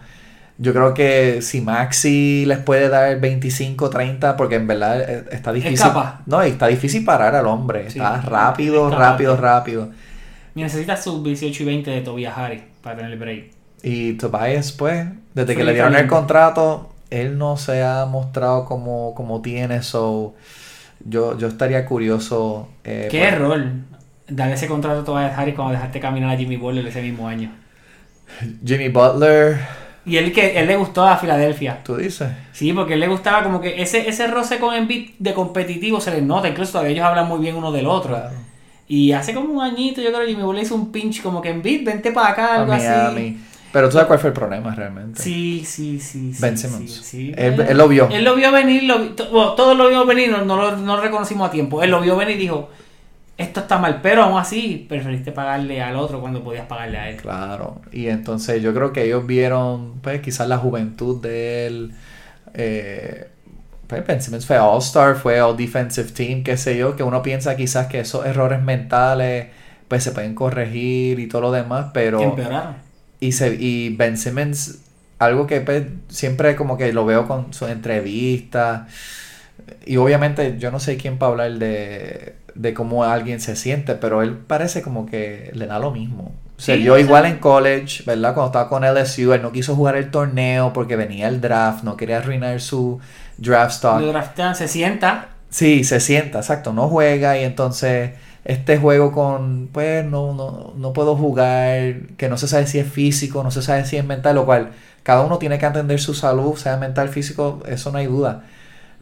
Yo 0.59 0.73
creo 0.75 0.93
que 0.93 1.41
si 1.41 1.63
Maxi 1.63 2.45
les 2.47 2.59
puede 2.59 2.91
dar 2.91 3.19
25, 3.19 3.89
30, 3.89 4.37
porque 4.37 4.57
en 4.57 4.67
verdad 4.67 5.01
eh, 5.01 5.25
está 5.33 5.53
difícil. 5.55 5.79
capaz. 5.79 6.21
No, 6.27 6.43
está 6.43 6.67
difícil 6.67 7.03
parar 7.05 7.35
al 7.35 7.47
hombre. 7.47 7.89
Sí, 7.91 7.99
está 7.99 8.19
es 8.19 8.25
rápido, 8.27 8.91
capaz. 8.91 8.99
rápido, 8.99 9.37
rápido. 9.39 9.91
Y 10.55 10.63
necesitas 10.63 11.03
sus 11.03 11.23
18 11.25 11.63
y 11.63 11.67
20 11.67 11.91
de 11.93 12.01
Tobias 12.03 12.37
Harris 12.37 12.61
para 12.83 12.97
tener 12.97 13.13
el 13.13 13.19
break. 13.19 13.45
Y 13.83 14.13
Tobias, 14.15 14.73
pues, 14.73 15.07
desde 15.33 15.47
que 15.47 15.55
Free 15.55 15.65
le 15.65 15.73
dieron 15.73 15.95
el 15.95 16.07
contrato, 16.07 16.90
él 17.11 17.37
no 17.39 17.57
se 17.57 17.83
ha 17.83 18.07
mostrado 18.07 18.65
como, 18.65 19.15
como 19.15 19.43
tiene. 19.43 19.83
So, 19.83 20.35
yo, 21.05 21.37
yo 21.39 21.49
estaría 21.49 21.85
curioso. 21.87 22.69
eh, 22.85 23.09
Qué 23.11 23.19
por- 23.21 23.29
error 23.29 23.65
darle 24.29 24.55
ese 24.55 24.67
contrato 24.69 25.01
a 25.01 25.05
Tobias 25.05 25.37
Harris 25.39 25.55
cuando 25.55 25.73
dejaste 25.75 25.99
caminar 26.01 26.31
a 26.31 26.37
Jimmy 26.37 26.57
Butler 26.57 26.87
ese 26.87 27.03
mismo 27.03 27.27
año. 27.29 27.51
Jimmy 28.65 28.89
Butler, 28.89 29.59
Y 30.07 30.17
él 30.17 30.33
que 30.33 30.59
él 30.59 30.67
le 30.69 30.77
gustó 30.77 31.05
a 31.05 31.17
Filadelfia. 31.17 31.81
tú 31.85 31.97
dices. 31.97 32.29
Sí, 32.53 32.73
porque 32.73 32.95
él 32.95 33.01
le 33.01 33.09
gustaba 33.09 33.43
como 33.43 33.61
que 33.61 33.83
ese, 33.83 34.09
ese 34.09 34.27
roce 34.29 34.59
con 34.59 34.75
Embiid 34.75 35.11
de 35.19 35.35
competitivo 35.35 36.01
se 36.01 36.11
les 36.13 36.23
nota. 36.23 36.49
Incluso 36.49 36.73
todavía 36.73 36.93
ellos 36.93 37.05
hablan 37.05 37.27
muy 37.29 37.41
bien 37.41 37.57
uno 37.57 37.73
del 37.73 37.87
otro. 37.87 38.15
Claro. 38.15 38.37
Y 38.87 39.13
hace 39.13 39.35
como 39.35 39.53
un 39.53 39.63
añito 39.63 40.01
yo 40.01 40.09
creo 40.13 40.21
que 40.25 40.29
Jimmy 40.33 40.43
Butler 40.43 40.65
hizo 40.65 40.75
un 40.75 40.91
pinch 40.93 41.23
como 41.23 41.41
que 41.43 41.51
Embiid, 41.51 41.85
vente 41.85 42.13
para 42.13 42.29
acá, 42.31 42.55
a 42.55 42.61
algo 42.61 42.73
así. 42.73 43.39
Pero 43.73 43.89
tú 43.89 43.93
sabes 43.93 44.07
cuál 44.09 44.19
fue 44.19 44.29
el 44.31 44.35
problema 44.35 44.75
realmente. 44.75 45.23
Sí, 45.23 45.63
sí, 45.65 46.01
sí. 46.01 46.33
sí 46.35 46.43
Ben 46.43 46.59
Simmons. 46.59 46.93
sí. 46.93 47.33
Él- 47.37 47.61
él 47.61 47.79
lo 47.79 47.87
vio. 47.89 48.09
Él 48.11 48.25
lo 48.25 48.35
vio 48.35 48.51
venir, 48.51 48.83
lo 48.85 48.99
bueno, 49.31 49.53
todos 49.55 49.77
lo 49.77 49.89
vimos 49.89 50.07
venir, 50.07 50.31
no, 50.31 50.45
no 50.45 50.57
lo, 50.57 50.77
no 50.77 50.97
lo 50.97 51.03
reconocimos 51.03 51.49
a 51.49 51.51
tiempo. 51.53 51.83
Él 51.83 51.91
lo 51.91 52.01
vio 52.01 52.17
venir 52.17 52.37
y 52.37 52.41
dijo, 52.41 52.69
esto 53.39 53.61
está 53.61 53.79
mal, 53.79 54.01
pero 54.03 54.25
aún 54.25 54.39
así 54.39 54.85
preferiste 54.89 55.33
pagarle 55.33 55.81
al 55.81 55.97
otro 55.97 56.21
cuando 56.21 56.43
podías 56.43 56.67
pagarle 56.67 56.99
a 56.99 57.11
él. 57.11 57.17
Claro. 57.17 57.81
Y 57.93 58.09
entonces 58.09 58.61
yo 58.61 58.75
creo 58.75 58.93
que 58.93 59.05
ellos 59.05 59.27
vieron, 59.27 60.01
pues 60.03 60.21
quizás 60.21 60.49
la 60.49 60.59
juventud 60.59 61.21
de 61.23 61.67
él. 61.69 61.93
Eh, 62.55 63.29
pues 63.87 64.07
Ben 64.07 64.21
Simmons 64.21 64.47
fue 64.47 64.59
All-Star, 64.59 65.17
fue 65.17 65.41
All 65.41 65.57
Defensive 65.57 66.11
Team, 66.11 66.43
qué 66.45 66.57
sé 66.57 66.77
yo, 66.77 66.97
que 66.97 67.03
uno 67.03 67.23
piensa 67.23 67.57
quizás 67.57 67.87
que 67.87 68.01
esos 68.01 68.27
errores 68.27 68.63
mentales 68.63 69.49
pues 69.89 70.05
se 70.05 70.13
pueden 70.13 70.35
corregir 70.37 71.19
y 71.19 71.27
todo 71.27 71.43
lo 71.43 71.53
demás, 71.53 71.87
pero... 71.93 72.21
Empeoraron. 72.21 72.90
Y, 73.21 73.33
se, 73.33 73.55
y 73.55 73.95
Ben 73.97 74.17
Simmons, 74.17 74.79
algo 75.19 75.47
que 75.47 75.61
pues, 75.61 75.85
siempre 76.09 76.57
como 76.57 76.77
que 76.79 76.93
lo 76.93 77.05
veo 77.05 77.29
con 77.29 77.53
sus 77.53 77.69
entrevistas. 77.71 78.83
Y 79.87 79.97
obviamente 79.97 80.57
yo 80.59 80.71
no 80.71 80.81
sé 80.81 80.97
quién 80.97 81.19
para 81.19 81.33
hablar 81.33 81.53
de, 81.59 82.35
de 82.55 82.75
cómo 82.75 83.05
alguien 83.05 83.41
se 83.41 83.57
siente, 83.57 83.95
pero 83.95 84.23
él 84.23 84.35
parece 84.37 84.83
como 84.83 85.07
que 85.07 85.51
le 85.55 85.67
da 85.67 85.79
lo 85.79 85.91
mismo. 85.91 86.33
Se 86.57 86.77
Sí, 86.77 86.83
vio 86.83 86.93
o 86.95 86.97
sea- 86.97 87.05
igual 87.05 87.27
en 87.27 87.37
college, 87.39 88.03
¿verdad? 88.05 88.35
Cuando 88.35 88.49
estaba 88.49 88.69
con 88.69 88.85
LSU, 88.85 89.33
él 89.33 89.43
no 89.43 89.53
quiso 89.53 89.75
jugar 89.77 89.97
el 89.97 90.11
torneo 90.11 90.73
porque 90.73 90.97
venía 90.97 91.29
el 91.29 91.41
draft, 91.41 91.85
no 91.85 91.97
quería 91.97 92.19
arruinar 92.19 92.61
su 92.61 93.01
draft 93.39 93.73
stock. 93.73 94.01
Lo 94.01 94.55
se 94.55 94.69
sienta. 94.69 95.29
Sí, 95.49 95.85
se 95.85 96.01
sienta, 96.01 96.39
exacto, 96.39 96.73
no 96.73 96.89
juega 96.89 97.37
y 97.39 97.45
entonces 97.45 98.13
este 98.51 98.79
juego 98.79 99.13
con, 99.13 99.69
pues 99.73 100.05
no, 100.05 100.35
no, 100.35 100.73
no 100.77 100.93
puedo 100.93 101.17
jugar, 101.17 101.95
que 102.17 102.29
no 102.29 102.37
se 102.37 102.49
sabe 102.49 102.67
si 102.67 102.79
es 102.79 102.91
físico, 102.91 103.43
no 103.43 103.51
se 103.51 103.63
sabe 103.63 103.85
si 103.85 103.97
es 103.97 104.05
mental, 104.05 104.35
lo 104.35 104.45
cual 104.45 104.71
cada 105.03 105.23
uno 105.23 105.39
tiene 105.39 105.59
que 105.59 105.67
atender 105.67 106.01
su 106.01 106.15
salud, 106.15 106.57
sea 106.57 106.77
mental, 106.77 107.09
físico, 107.09 107.63
eso 107.67 107.93
no 107.93 107.99
hay 107.99 108.07
duda. 108.07 108.43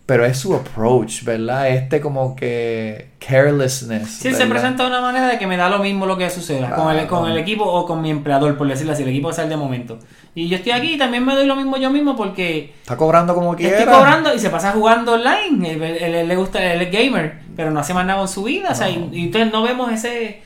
Pero 0.07 0.25
es 0.25 0.39
su 0.39 0.55
approach, 0.55 1.23
¿verdad? 1.23 1.69
Este 1.69 2.01
como 2.01 2.35
que 2.35 3.11
carelessness. 3.19 4.09
Sí, 4.09 4.23
se 4.23 4.31
¿verdad? 4.33 4.49
presenta 4.49 4.83
de 4.85 4.89
una 4.89 5.03
manera 5.03 5.29
de 5.29 5.39
que 5.39 5.47
me 5.47 5.59
da 5.59 5.69
lo 5.69 5.81
mismo 5.81 6.07
lo 6.07 6.17
que 6.17 6.31
suceda 6.31 6.71
con, 6.75 6.97
el, 6.97 7.07
con 7.07 7.31
el 7.31 7.37
equipo 7.37 7.65
o 7.65 7.85
con 7.85 8.01
mi 8.01 8.11
empleador, 8.11 8.57
por 8.57 8.67
decirlo 8.69 8.93
así, 8.95 9.03
el 9.03 9.11
equipo 9.11 9.31
es 9.31 9.39
el 9.39 9.51
de 9.51 9.57
momento. 9.59 9.99
Y 10.35 10.49
yo 10.49 10.57
estoy 10.57 10.73
aquí 10.73 10.95
y 10.95 10.99
también 10.99 11.27
me 11.27 11.35
doy 11.35 11.45
lo 11.47 11.57
mismo 11.57 11.77
yo 11.77 11.91
mismo 11.91 12.17
porque 12.17 12.73
Está 12.81 12.97
cobrando 12.97 13.35
como 13.35 13.55
quiera. 13.55 13.79
estoy 13.79 13.93
cobrando 13.95 14.35
y 14.35 14.39
se 14.39 14.49
pasa 14.49 14.73
jugando 14.73 15.13
online. 15.15 15.73
Él, 15.73 15.83
él- 15.83 16.15
él 16.15 16.29
le 16.29 16.37
gusta, 16.37 16.65
él 16.73 16.81
es 16.81 16.91
gamer, 16.91 17.41
pero 17.59 17.73
no 17.73 17.81
hace 17.81 17.93
más 17.93 18.07
nada 18.07 18.21
con 18.21 18.29
su 18.29 18.45
vida. 18.45 18.69
O 18.71 18.75
sea, 18.77 18.89
y, 18.89 18.95
entonces 19.13 19.53
no 19.53 19.63
vemos 19.65 19.91
ese 19.91 20.43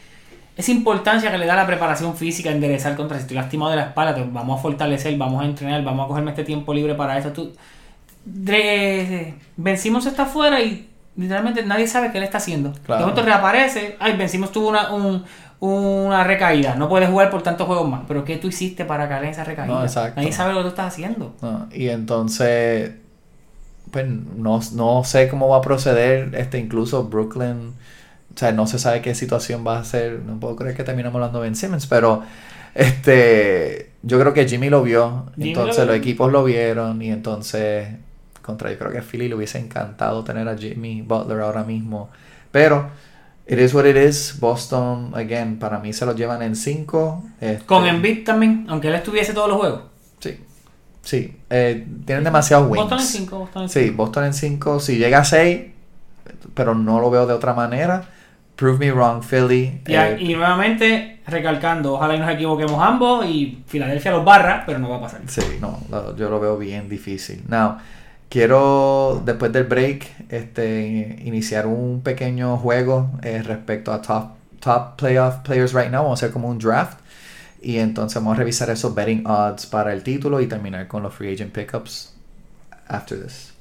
esa 0.56 0.70
importancia 0.70 1.30
que 1.30 1.36
le 1.36 1.44
da 1.44 1.54
la 1.56 1.66
preparación 1.66 2.16
física, 2.16 2.50
enderezar 2.50 2.96
contra 2.96 3.18
si 3.18 3.22
estoy 3.24 3.36
lastimado 3.36 3.70
de 3.70 3.76
la 3.76 3.82
espalda, 3.88 4.14
pues 4.14 4.32
vamos 4.32 4.58
a 4.58 4.62
fortalecer, 4.62 5.14
vamos 5.18 5.42
a 5.42 5.44
entrenar, 5.44 5.84
vamos 5.84 6.06
a 6.06 6.08
cogerme 6.08 6.30
este 6.30 6.44
tiempo 6.44 6.72
libre 6.72 6.94
para 6.94 7.18
eso. 7.18 7.32
Tú, 7.32 7.52
vencimos 9.58 10.06
está 10.06 10.22
afuera 10.22 10.58
y 10.62 10.88
literalmente 11.16 11.66
nadie 11.66 11.86
sabe 11.86 12.12
qué 12.12 12.18
le 12.18 12.24
está 12.24 12.38
haciendo. 12.38 12.72
Claro. 12.86 13.00
De 13.00 13.06
momento 13.10 13.22
reaparece, 13.26 13.96
ay, 14.00 14.16
vencimos 14.16 14.50
tuvo 14.50 14.70
una, 14.70 14.90
un- 14.94 15.22
una 15.60 16.24
recaída, 16.24 16.76
no 16.76 16.88
puedes 16.88 17.10
jugar 17.10 17.28
por 17.28 17.42
tantos 17.42 17.66
juegos 17.66 17.88
más. 17.90 18.00
Pero 18.08 18.24
¿qué 18.24 18.38
tú 18.38 18.48
hiciste 18.48 18.86
para 18.86 19.06
caer 19.06 19.24
en 19.24 19.30
esa 19.32 19.44
recaída? 19.44 19.74
No. 19.74 19.80
Nadie 20.16 20.32
sabe 20.32 20.54
lo 20.54 20.60
que 20.60 20.62
tú 20.64 20.68
estás 20.70 20.86
haciendo. 20.86 21.34
No, 21.42 21.68
y 21.72 21.88
entonces, 21.88 22.92
pues 23.92 24.06
no, 24.08 24.60
no 24.72 25.04
sé 25.04 25.28
cómo 25.28 25.48
va 25.48 25.58
a 25.58 25.60
proceder, 25.60 26.34
este, 26.34 26.58
incluso 26.58 27.04
Brooklyn, 27.04 27.74
o 28.34 28.38
sea, 28.38 28.50
no 28.50 28.66
se 28.66 28.78
sabe 28.78 29.02
qué 29.02 29.14
situación 29.14 29.64
va 29.66 29.78
a 29.78 29.84
ser, 29.84 30.20
no 30.20 30.40
puedo 30.40 30.56
creer 30.56 30.74
que 30.74 30.82
terminamos 30.82 31.16
hablando 31.16 31.40
de 31.40 31.48
Ben 31.48 31.54
Simmons, 31.54 31.86
pero 31.86 32.22
este, 32.74 33.90
yo 34.02 34.18
creo 34.18 34.32
que 34.32 34.48
Jimmy 34.48 34.70
lo 34.70 34.82
vio, 34.82 35.26
Jimmy 35.36 35.50
entonces 35.50 35.78
lo 35.80 35.92
los 35.92 35.96
equipos 35.96 36.32
lo 36.32 36.42
vieron 36.42 37.02
y 37.02 37.10
entonces, 37.10 37.88
contra 38.40 38.72
yo 38.72 38.78
creo 38.78 38.90
que 38.90 38.98
a 38.98 39.02
Philly 39.02 39.28
le 39.28 39.34
hubiese 39.34 39.58
encantado 39.58 40.24
tener 40.24 40.48
a 40.48 40.56
Jimmy 40.56 41.02
Butler 41.02 41.40
ahora 41.40 41.62
mismo, 41.62 42.08
pero 42.50 42.88
it 43.46 43.58
is 43.58 43.74
what 43.74 43.84
it 43.84 43.96
is, 43.96 44.38
Boston, 44.40 45.12
again, 45.14 45.58
para 45.58 45.78
mí 45.80 45.92
se 45.92 46.06
lo 46.06 46.14
llevan 46.14 46.40
en 46.40 46.52
este, 46.52 46.72
5. 46.72 47.24
Con 47.66 47.86
Embiid 47.86 48.24
también, 48.24 48.64
aunque 48.70 48.88
él 48.88 48.94
estuviese 48.94 49.34
todos 49.34 49.50
los 49.50 49.58
juegos. 49.58 49.91
Sí, 51.02 51.18
sí, 51.18 51.36
eh, 51.50 51.86
tienen 52.06 52.24
demasiados 52.24 52.68
wings. 52.70 52.82
Boston 52.82 53.00
en 53.00 53.04
5, 53.06 53.38
Boston 53.38 53.62
en 53.64 53.68
Sí, 53.68 53.80
5. 53.84 53.96
Boston 53.96 54.24
en 54.24 54.34
5. 54.34 54.80
Si 54.80 54.96
llega 54.98 55.18
a 55.18 55.24
6, 55.24 55.60
pero 56.54 56.74
no 56.74 57.00
lo 57.00 57.10
veo 57.10 57.26
de 57.26 57.34
otra 57.34 57.54
manera. 57.54 58.04
Prove 58.56 58.78
me 58.78 58.92
wrong, 58.92 59.22
Philly. 59.22 59.80
Y, 59.86 59.94
eh, 59.94 60.16
y 60.20 60.34
nuevamente, 60.34 61.20
recalcando, 61.26 61.94
ojalá 61.94 62.14
y 62.14 62.18
nos 62.20 62.30
equivoquemos 62.30 62.80
ambos 62.80 63.26
y 63.26 63.62
Filadelfia 63.66 64.12
los 64.12 64.24
barra, 64.24 64.62
pero 64.66 64.78
no 64.78 64.88
va 64.90 64.96
a 64.98 65.00
pasar. 65.00 65.22
Sí, 65.26 65.40
no, 65.60 65.80
yo 66.16 66.28
lo 66.30 66.38
veo 66.38 66.56
bien 66.58 66.88
difícil. 66.88 67.42
Now, 67.48 67.78
quiero 68.28 69.20
después 69.24 69.52
del 69.52 69.64
break 69.64 70.06
este, 70.30 71.20
iniciar 71.24 71.66
un 71.66 72.02
pequeño 72.02 72.56
juego 72.58 73.10
eh, 73.22 73.42
respecto 73.42 73.92
a 73.92 74.00
top, 74.00 74.30
top 74.60 74.96
playoff 74.96 75.36
players 75.38 75.72
right 75.72 75.90
now. 75.90 76.02
Vamos 76.04 76.22
a 76.22 76.26
hacer 76.26 76.32
como 76.32 76.48
un 76.48 76.58
draft. 76.58 76.98
Y 77.62 77.78
entonces 77.78 78.16
vamos 78.16 78.34
a 78.36 78.38
revisar 78.40 78.70
esos 78.70 78.94
betting 78.94 79.24
odds 79.26 79.66
para 79.66 79.92
el 79.92 80.02
título 80.02 80.40
y 80.40 80.46
terminar 80.48 80.88
con 80.88 81.02
los 81.02 81.14
free 81.14 81.32
agent 81.32 81.52
pickups 81.52 82.14
after 82.88 83.22
this. 83.22 83.52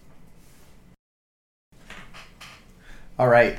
Alright. 3.18 3.56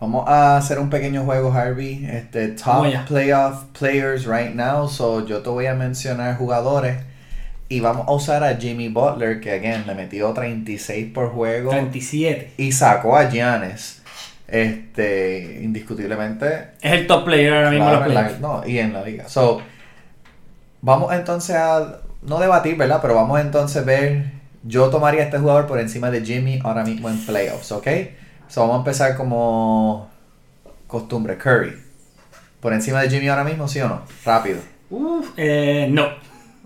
Vamos 0.00 0.28
a 0.28 0.56
hacer 0.56 0.78
un 0.78 0.90
pequeño 0.90 1.24
juego, 1.24 1.52
Harvey. 1.52 2.04
Este, 2.06 2.48
top 2.48 2.86
playoff 3.06 3.64
players 3.78 4.26
right 4.26 4.54
now. 4.54 4.88
So, 4.88 5.26
yo 5.26 5.40
te 5.40 5.50
voy 5.50 5.66
a 5.66 5.74
mencionar 5.74 6.36
jugadores. 6.36 6.98
Y 7.68 7.80
vamos 7.80 8.06
a 8.08 8.12
usar 8.12 8.44
a 8.44 8.56
Jimmy 8.56 8.88
Butler, 8.88 9.40
que 9.40 9.50
again 9.52 9.84
le 9.86 9.94
metió 9.94 10.32
36 10.32 11.12
por 11.12 11.30
juego. 11.30 11.70
37. 11.70 12.52
Y 12.58 12.72
sacó 12.72 13.16
a 13.16 13.28
Giannis. 13.30 14.02
Este, 14.46 15.60
indiscutiblemente. 15.62 16.68
Es 16.82 16.92
el 16.92 17.06
top 17.06 17.24
player 17.24 17.54
ahora 17.54 17.70
mismo 17.70 17.90
la- 17.90 18.30
no, 18.40 18.66
y 18.66 18.78
en 18.78 18.92
la 18.92 19.02
liga. 19.02 19.28
So, 19.28 19.62
vamos 20.84 21.12
entonces 21.12 21.56
a. 21.56 21.98
No 22.22 22.38
debatir, 22.38 22.76
¿verdad? 22.76 23.00
Pero 23.02 23.14
vamos 23.14 23.40
entonces 23.40 23.82
a 23.82 23.84
ver. 23.84 24.32
Yo 24.62 24.88
tomaría 24.88 25.20
a 25.20 25.24
este 25.24 25.38
jugador 25.38 25.66
por 25.66 25.78
encima 25.78 26.10
de 26.10 26.24
Jimmy 26.24 26.58
ahora 26.64 26.84
mismo 26.84 27.10
en 27.10 27.18
playoffs, 27.26 27.70
¿ok? 27.72 27.86
So, 28.48 28.62
vamos 28.62 28.76
a 28.76 28.78
empezar 28.78 29.14
como 29.16 30.08
costumbre. 30.86 31.36
Curry. 31.36 31.74
¿Por 32.60 32.72
encima 32.72 33.02
de 33.02 33.10
Jimmy 33.10 33.28
ahora 33.28 33.44
mismo, 33.44 33.68
sí 33.68 33.80
o 33.80 33.88
no? 33.88 34.02
Rápido. 34.24 34.58
Uf, 34.88 35.32
eh, 35.36 35.86
no. 35.90 36.06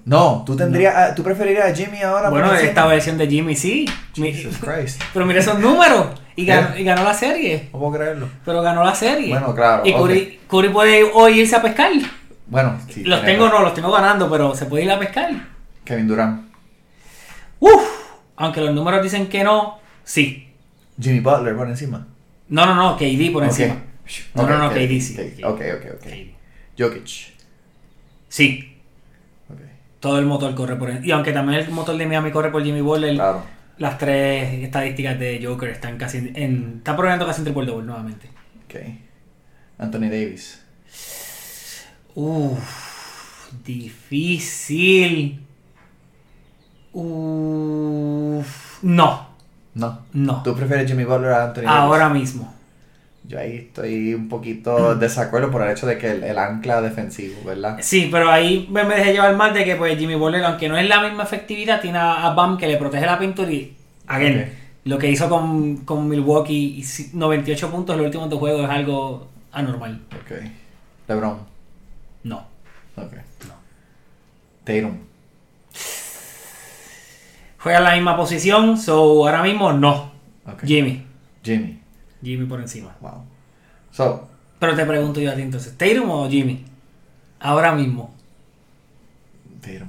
No, 0.04 0.44
tú 0.46 0.54
tendrías, 0.57 0.94
a- 0.94 1.14
tú 1.14 1.22
preferirías 1.24 1.72
a 1.72 1.74
Jimmy 1.74 2.00
ahora 2.02 2.31
Bueno, 2.31 2.48
por 2.48 2.57
esta 2.57 2.87
versión 2.87 3.18
de 3.18 3.26
Jimmy 3.26 3.57
sí. 3.57 3.85
Jesus 4.14 4.57
Christ. 4.59 5.02
Pero 5.12 5.26
mira 5.26 5.40
esos 5.40 5.59
números. 5.59 6.07
Y 6.37 6.46
ganó, 6.46 6.68
Eh. 6.76 6.81
y 6.83 6.85
ganó 6.85 7.02
la 7.02 7.14
serie. 7.14 7.68
No 7.72 7.81
puedo 7.81 7.92
creerlo. 7.94 8.28
Pero 8.44 8.62
ganó 8.62 8.85
la 8.85 8.94
serie. 8.94 9.31
Bueno, 9.31 9.52
claro, 9.57 9.83
Y 9.85 9.92
Curry, 9.92 10.40
Curry 10.48 10.68
puede 10.68 11.02
hoy 11.12 11.40
irse 11.40 11.57
a 11.57 11.62
pescar. 11.62 11.90
Bueno, 12.48 12.78
sí, 12.88 13.04
los 13.04 13.22
tengo, 13.24 13.44
razón. 13.46 13.58
no, 13.61 13.64
los 13.66 13.74
tengo 13.74 13.90
ganando, 13.92 14.30
pero 14.30 14.54
se 14.54 14.66
puede 14.66 14.84
ir 14.84 14.90
a 14.90 14.98
pescar. 14.98 15.30
Kevin 15.84 16.08
Durant. 16.08 16.48
Uf. 17.61 17.82
Aunque 18.37 18.61
los 18.61 18.74
números 18.74 19.02
dicen 19.02 19.28
que 19.28 19.44
no, 19.44 19.78
sí. 20.04 20.48
Jimmy 21.00 21.20
Butler 21.20 21.56
por 21.56 21.68
encima. 21.68 22.06
No, 22.48 22.64
no, 22.66 22.74
no, 22.74 22.96
KD 22.96 23.30
por 23.32 23.42
Ok. 23.42 23.48
encima. 23.50 23.74
No, 24.34 24.42
Ok, 24.44 24.48
no, 24.48 24.58
no, 24.58 24.66
ok, 24.68 24.72
KD 24.74 25.00
sí. 25.00 25.42
ok, 25.44 25.61
ok, 25.61 25.87
ok. 25.94 26.00
KD. 26.02 26.34
Jokic. 26.78 27.32
Sí. 28.28 28.76
Ok, 29.50 29.58
Todo 30.00 30.18
el 30.18 30.24
motor 30.26 30.54
corre 30.54 30.76
por 30.76 30.88
él. 30.90 31.04
Y 31.04 31.11
aunque 31.11 31.32
también 31.32 31.61
el 31.61 31.70
motor 31.70 31.96
de 31.96 32.06
Miami 32.06 32.30
corre 32.30 32.50
por 32.50 32.62
Jimmy 32.64 32.80
Butler, 32.80 33.14
Claro. 33.16 33.42
las 33.78 33.98
tres 33.98 34.62
estadísticas 34.64 35.18
de 35.18 35.40
Joker 35.44 35.68
están 35.70 35.98
casi 35.98 36.32
en. 36.34 36.76
Están 36.78 36.96
proveyendo 36.96 37.26
casi 37.26 37.40
en 37.40 37.44
triple 37.44 37.66
double 37.66 37.84
nuevamente. 37.87 38.28
Ok. 38.64 38.74
Anthony 39.78 40.08
Davis. 40.11 40.64
Uff, 42.14 43.53
difícil. 43.64 45.40
Uff, 46.92 48.83
no, 48.83 49.27
No. 49.75 49.99
no. 50.12 50.42
¿Tú 50.42 50.55
prefieres 50.57 50.88
Jimmy 50.90 51.05
Butler 51.05 51.33
a 51.33 51.44
Anthony 51.44 51.62
Davis? 51.62 51.71
Ahora 51.79 52.09
mismo. 52.09 52.53
Yo 53.25 53.38
ahí 53.38 53.57
estoy 53.57 54.14
un 54.14 54.29
poquito 54.29 54.94
desacuerdo 54.94 55.51
por 55.51 55.61
el 55.62 55.71
hecho 55.71 55.87
de 55.87 55.99
que 55.99 56.11
el, 56.12 56.25
el 56.25 56.38
ancla 56.38 56.81
defensivo, 56.81 57.42
¿verdad? 57.44 57.77
Sí, 57.83 58.09
pero 58.11 58.31
ahí 58.31 58.66
me, 58.71 58.85
me 58.85 58.94
dejé 58.97 59.12
llevar 59.12 59.37
más 59.37 59.53
de 59.53 59.64
que 59.66 59.77
pues 59.77 59.99
Jimmy 59.99 60.14
Butler, 60.14 60.42
aunque 60.44 60.68
no 60.68 60.79
es 60.79 60.88
la 60.88 61.03
misma 61.03 61.25
efectividad, 61.25 61.81
tiene 61.83 61.99
a, 61.99 62.31
Bam 62.31 62.57
que 62.57 62.66
le 62.66 62.79
protege 62.79 63.05
la 63.05 63.18
pintura 63.18 63.53
y, 63.53 63.77
again, 64.07 64.38
Ok. 64.40 64.47
lo 64.85 64.99
que 64.99 65.11
hizo 65.11 65.29
con, 65.29 65.77
con 65.79 66.09
Milwaukee, 66.09 66.77
y 66.79 66.83
si- 66.85 67.11
98 67.12 67.71
puntos 67.71 67.92
en 67.94 67.99
los 67.99 68.07
últimos 68.07 68.31
dos 68.31 68.38
juegos 68.38 68.64
es 68.64 68.71
algo 68.71 69.29
anormal. 69.53 70.01
Ok. 70.23 70.33
LeBron. 71.07 71.37
No. 72.98 73.06
Ok. 73.06 73.12
No. 73.46 73.54
Tatum. 74.64 74.98
Juega 77.61 77.78
en 77.78 77.84
la 77.84 77.94
misma 77.94 78.16
posición, 78.16 78.78
so 78.78 79.26
ahora 79.26 79.42
mismo 79.42 79.72
no. 79.72 80.12
Jimmy. 80.64 81.04
Jimmy. 81.42 81.80
Jimmy 82.22 82.46
por 82.46 82.61
encima. 82.61 82.94
Wow. 83.00 83.24
So, 83.90 84.28
Pero 84.58 84.74
te 84.76 84.84
pregunto 84.84 85.20
yo 85.20 85.30
a 85.30 85.34
ti 85.34 85.42
entonces, 85.42 85.76
¿Tatum 85.76 86.11
o 86.11 86.28
Jimmy? 86.28 86.64
Ahora 87.40 87.72
mismo. 87.74 88.14
Tatum. 89.61 89.88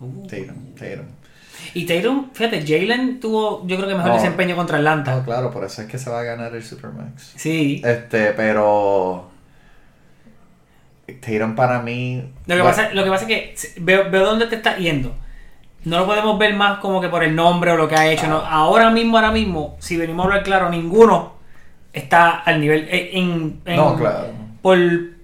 Uh. 0.00 0.26
Tatum. 0.26 0.74
Tatum. 0.78 1.06
Y 1.72 1.86
Tatum, 1.86 2.30
fíjate, 2.32 2.64
Jalen 2.66 3.20
tuvo 3.20 3.66
yo 3.66 3.76
creo 3.76 3.88
que 3.88 3.94
mejor 3.94 4.10
No. 4.10 4.16
desempeño 4.16 4.54
contra 4.54 4.76
Atlanta. 4.78 5.16
No, 5.16 5.24
claro, 5.24 5.50
por 5.50 5.64
eso 5.64 5.82
es 5.82 5.88
que 5.88 5.98
se 5.98 6.10
va 6.10 6.20
a 6.20 6.24
ganar 6.24 6.54
el 6.54 6.62
Supermax. 6.62 7.32
Sí. 7.36 7.80
Este, 7.84 8.32
pero. 8.32 9.30
Tatum 11.20 11.54
para 11.54 11.80
mí. 11.82 12.22
Lo 12.46 12.54
que, 12.56 12.62
bueno, 12.62 12.64
pasa, 12.76 12.90
lo 12.92 13.04
que 13.04 13.10
pasa 13.10 13.26
es 13.28 13.28
que 13.28 13.80
veo, 13.80 14.10
veo 14.10 14.24
dónde 14.24 14.46
te 14.46 14.56
estás 14.56 14.78
yendo. 14.78 15.14
No 15.84 15.98
lo 15.98 16.06
podemos 16.06 16.38
ver 16.38 16.54
más 16.54 16.78
como 16.78 17.00
que 17.00 17.08
por 17.08 17.22
el 17.22 17.34
nombre 17.36 17.70
o 17.72 17.76
lo 17.76 17.86
que 17.88 17.94
ha 17.94 18.06
hecho. 18.10 18.26
no. 18.26 18.38
Ahora 18.38 18.90
mismo, 18.90 19.16
ahora 19.18 19.30
mismo, 19.30 19.76
si 19.80 19.96
venimos 19.96 20.24
a 20.24 20.28
hablar 20.28 20.42
claro, 20.42 20.70
ninguno 20.70 21.34
está 21.92 22.30
al 22.38 22.60
nivel 22.60 22.88
eh, 22.90 23.10
en, 23.12 23.60
en- 23.66 23.76
No, 23.76 23.94
claro. 23.96 24.28
por, 24.62 24.78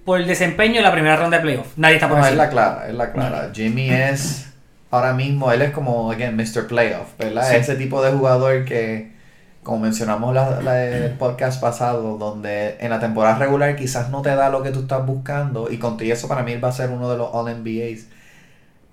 por 0.05 0.19
el 0.19 0.27
desempeño 0.27 0.77
en 0.77 0.83
la 0.83 0.91
primera 0.91 1.15
ronda 1.15 1.37
de 1.37 1.43
playoff. 1.43 1.67
Nadie 1.77 1.95
está 1.95 2.07
por 2.07 2.19
No, 2.19 2.25
es 2.27 2.35
la 2.35 2.49
clara, 2.49 2.87
es 2.87 2.93
la 2.93 3.11
clara. 3.11 3.49
Jimmy 3.53 3.89
es 3.89 4.53
ahora 4.91 5.13
mismo, 5.13 5.51
él 5.51 5.63
es 5.63 5.71
como, 5.71 6.11
again, 6.11 6.35
Mr. 6.35 6.67
Playoff, 6.67 7.07
¿verdad? 7.17 7.49
Sí. 7.49 7.55
Ese 7.55 7.75
tipo 7.75 8.01
de 8.03 8.11
jugador 8.11 8.63
que, 8.65 9.11
como 9.63 9.79
mencionamos 9.79 10.33
la, 10.33 10.61
la- 10.61 10.83
el 10.85 11.11
podcast 11.13 11.61
pasado, 11.61 12.17
donde 12.17 12.77
en 12.79 12.89
la 12.89 12.99
temporada 12.99 13.37
regular 13.37 13.75
quizás 13.75 14.09
no 14.09 14.21
te 14.21 14.29
da 14.35 14.49
lo 14.49 14.63
que 14.63 14.71
tú 14.71 14.81
estás 14.81 15.05
buscando, 15.05 15.71
y 15.71 15.77
contigo 15.77 16.13
eso 16.13 16.27
para 16.27 16.43
mí 16.43 16.55
va 16.57 16.69
a 16.69 16.71
ser 16.71 16.89
uno 16.89 17.09
de 17.09 17.17
los 17.17 17.29
All-NBAs. 17.33 18.07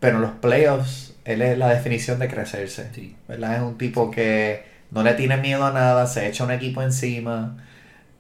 Pero 0.01 0.17
en 0.17 0.23
los 0.23 0.31
playoffs, 0.33 1.15
él 1.25 1.43
es 1.43 1.59
la 1.59 1.69
definición 1.69 2.19
de 2.19 2.29
crecerse. 2.29 2.89
Sí. 2.95 3.17
¿verdad? 3.27 3.57
Es 3.57 3.63
un 3.63 3.77
tipo 3.79 4.11
que 4.11 4.63
no 4.91 5.03
le 5.03 5.15
tiene 5.15 5.37
miedo 5.39 5.65
a 5.65 5.73
nada, 5.73 6.07
se 6.07 6.29
echa 6.29 6.45
un 6.45 6.51
equipo 6.53 6.83
encima 6.83 7.57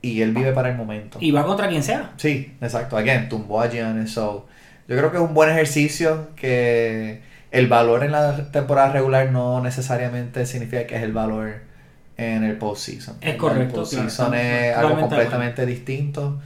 y 0.02 0.22
él 0.22 0.32
vive 0.32 0.52
para 0.52 0.70
el 0.70 0.76
momento. 0.76 1.18
Y 1.20 1.30
va 1.30 1.44
contra 1.44 1.68
quien 1.68 1.82
sea. 1.82 2.12
Sí, 2.16 2.56
exacto. 2.60 2.96
Again, 2.96 3.28
tumbó 3.28 3.60
a 3.60 3.68
Giannis. 3.68 4.12
So, 4.12 4.46
yo 4.88 4.96
creo 4.96 5.10
que 5.10 5.18
es 5.18 5.22
un 5.22 5.34
buen 5.34 5.50
ejercicio 5.50 6.28
que 6.34 7.20
el 7.50 7.66
valor 7.68 8.02
en 8.04 8.12
la 8.12 8.50
temporada 8.50 8.90
regular 8.92 9.30
no 9.30 9.60
necesariamente 9.62 10.44
significa 10.46 10.86
que 10.86 10.96
es 10.96 11.02
el 11.02 11.12
valor 11.12 11.60
en 12.18 12.44
el 12.44 12.58
postseason. 12.58 13.16
Es 13.20 13.36
correcto, 13.36 13.62
El 13.62 13.80
postseason 13.80 14.30
claro, 14.30 14.34
es 14.34 14.74
totalmente 14.74 14.74
algo 14.74 15.00
completamente 15.00 15.66
distinto. 15.66 16.40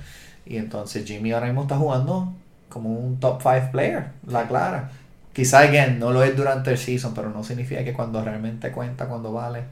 Y 0.45 0.59
entonces 0.59 1.05
Jimmy 1.05 1.33
ahora 1.33 1.47
mismo 1.47 1.63
está 1.63 1.77
jugando 1.77 2.33
como 2.69 2.91
un 2.91 3.19
top 3.19 3.41
5 3.43 3.71
player, 3.73 4.07
la 4.27 4.47
clara. 4.47 4.91
Quizá, 5.33 5.61
again, 5.61 5.99
no 5.99 6.11
lo 6.11 6.23
es 6.23 6.37
durante 6.37 6.71
el 6.71 6.79
season, 6.79 7.15
pero 7.15 7.31
no 7.31 7.43
significa 7.43 7.83
que 7.85 7.95
cuando 7.95 8.23
realmente 8.23 8.71
cuenta, 8.71 9.07
cuando 9.07 9.33
vale, 9.33 9.63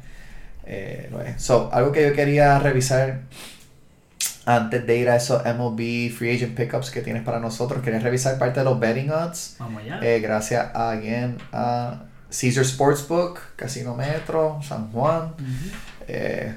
eh, 0.64 1.08
lo 1.10 1.20
es. 1.20 1.42
So, 1.42 1.70
algo 1.72 1.92
que 1.92 2.08
yo 2.08 2.14
quería 2.14 2.58
revisar 2.58 3.20
antes 4.46 4.86
de 4.86 4.96
ir 4.96 5.10
a 5.10 5.16
esos 5.16 5.42
MLB 5.44 6.10
Free 6.10 6.34
Agent 6.34 6.56
Pickups 6.56 6.90
que 6.90 7.02
tienes 7.02 7.22
para 7.22 7.40
nosotros, 7.40 7.82
quería 7.82 8.00
revisar 8.00 8.38
parte 8.38 8.60
de 8.60 8.64
los 8.64 8.80
betting 8.80 9.10
odds. 9.10 9.56
Vamos 9.58 9.82
allá. 9.82 10.00
Eh, 10.02 10.20
gracias 10.20 10.74
a, 10.74 10.90
again, 10.92 11.36
a 11.52 12.04
Caesar 12.30 12.64
Sportsbook, 12.64 13.40
Casino 13.56 13.94
Metro, 13.94 14.60
San 14.62 14.90
Juan. 14.92 15.34
Ujú. 15.34 15.70
Eh, 16.12 16.52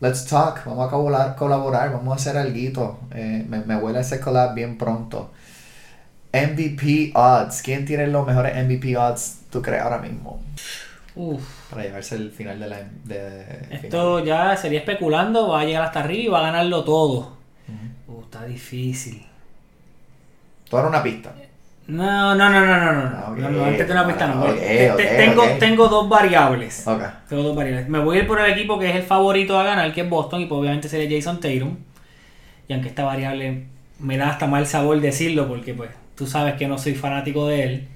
let's 0.00 0.26
talk, 0.26 0.64
vamos 0.64 0.88
a 0.88 0.90
colaborar, 0.90 1.36
colaborar 1.36 1.92
vamos 1.92 2.12
a 2.12 2.16
hacer 2.16 2.36
algo. 2.36 2.98
Eh, 3.14 3.44
me, 3.48 3.60
me 3.60 3.76
huele 3.76 4.00
ese 4.00 4.20
collab 4.20 4.54
bien 4.54 4.76
pronto. 4.76 5.30
MVP 6.32 7.12
odds. 7.14 7.62
¿Quién 7.62 7.84
tiene 7.86 8.08
los 8.08 8.26
mejores 8.26 8.54
MVP 8.56 8.96
odds 8.96 9.42
tú 9.50 9.62
crees 9.62 9.82
ahora 9.82 9.98
mismo? 9.98 10.40
Uf. 11.14 11.70
para 11.70 11.84
llevarse 11.84 12.16
el 12.16 12.30
final 12.30 12.60
de 12.60 12.66
la. 12.68 12.78
De, 13.04 13.68
Esto 13.70 14.22
ya 14.22 14.56
sería 14.56 14.80
especulando, 14.80 15.48
va 15.48 15.60
a 15.60 15.64
llegar 15.64 15.84
hasta 15.84 16.00
arriba 16.00 16.22
y 16.22 16.28
va 16.28 16.38
a 16.40 16.50
ganarlo 16.50 16.84
todo. 16.84 17.36
Uh, 18.08 18.20
está 18.22 18.44
difícil. 18.44 19.24
Tú 20.68 20.76
una 20.76 21.02
pista. 21.02 21.32
No, 21.88 22.34
no, 22.34 22.50
no, 22.50 22.66
no, 22.66 22.76
no, 22.76 22.92
no. 22.92 23.36
No, 23.36 23.50
no, 23.50 23.64
antes 23.64 23.86
de 23.86 23.92
una 23.92 24.06
pista 24.06 24.26
no. 24.26 24.44
Tengo, 24.44 25.44
tengo 25.58 25.88
dos 25.88 26.08
variables. 26.08 26.86
Ok. 26.86 27.02
Tengo 27.28 27.42
dos 27.42 27.56
variables. 27.56 27.88
Me 27.88 28.00
voy 28.00 28.18
a 28.18 28.20
ir 28.22 28.26
por 28.26 28.40
el 28.40 28.52
equipo 28.52 28.78
que 28.78 28.90
es 28.90 28.96
el 28.96 29.02
favorito 29.02 29.58
a 29.58 29.62
ganar, 29.62 29.92
que 29.92 30.00
es 30.00 30.10
Boston, 30.10 30.40
y 30.40 30.46
pues 30.46 30.60
obviamente 30.60 30.88
sería 30.88 31.16
Jason 31.16 31.38
Tatum. 31.38 31.76
Y 32.66 32.72
aunque 32.72 32.88
esta 32.88 33.04
variable 33.04 33.66
me 34.00 34.16
da 34.16 34.30
hasta 34.30 34.46
mal 34.46 34.66
sabor 34.66 35.00
decirlo, 35.00 35.46
porque 35.46 35.74
pues 35.74 35.90
tú 36.16 36.26
sabes 36.26 36.54
que 36.54 36.66
no 36.66 36.76
soy 36.76 36.94
fanático 36.94 37.46
de 37.46 37.62
él. 37.62 37.88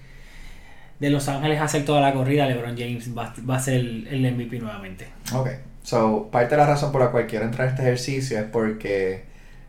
De 1.00 1.10
Los 1.10 1.28
Ángeles 1.28 1.60
a 1.60 1.64
hacer 1.64 1.84
toda 1.84 2.00
la 2.00 2.12
corrida, 2.12 2.46
LeBron 2.46 2.76
James 2.76 3.16
va, 3.16 3.34
va 3.48 3.56
a 3.56 3.60
ser 3.60 3.74
el, 3.74 4.06
el 4.08 4.34
MVP 4.34 4.58
nuevamente. 4.58 5.08
Ok. 5.34 5.48
So, 5.82 6.28
parte 6.30 6.54
de 6.54 6.58
la 6.58 6.66
razón 6.66 6.92
por 6.92 7.00
la 7.00 7.10
cual 7.10 7.26
quiero 7.26 7.46
entrar 7.46 7.66
a 7.66 7.70
este 7.70 7.82
ejercicio 7.82 8.38
es 8.38 8.44
porque, 8.44 9.24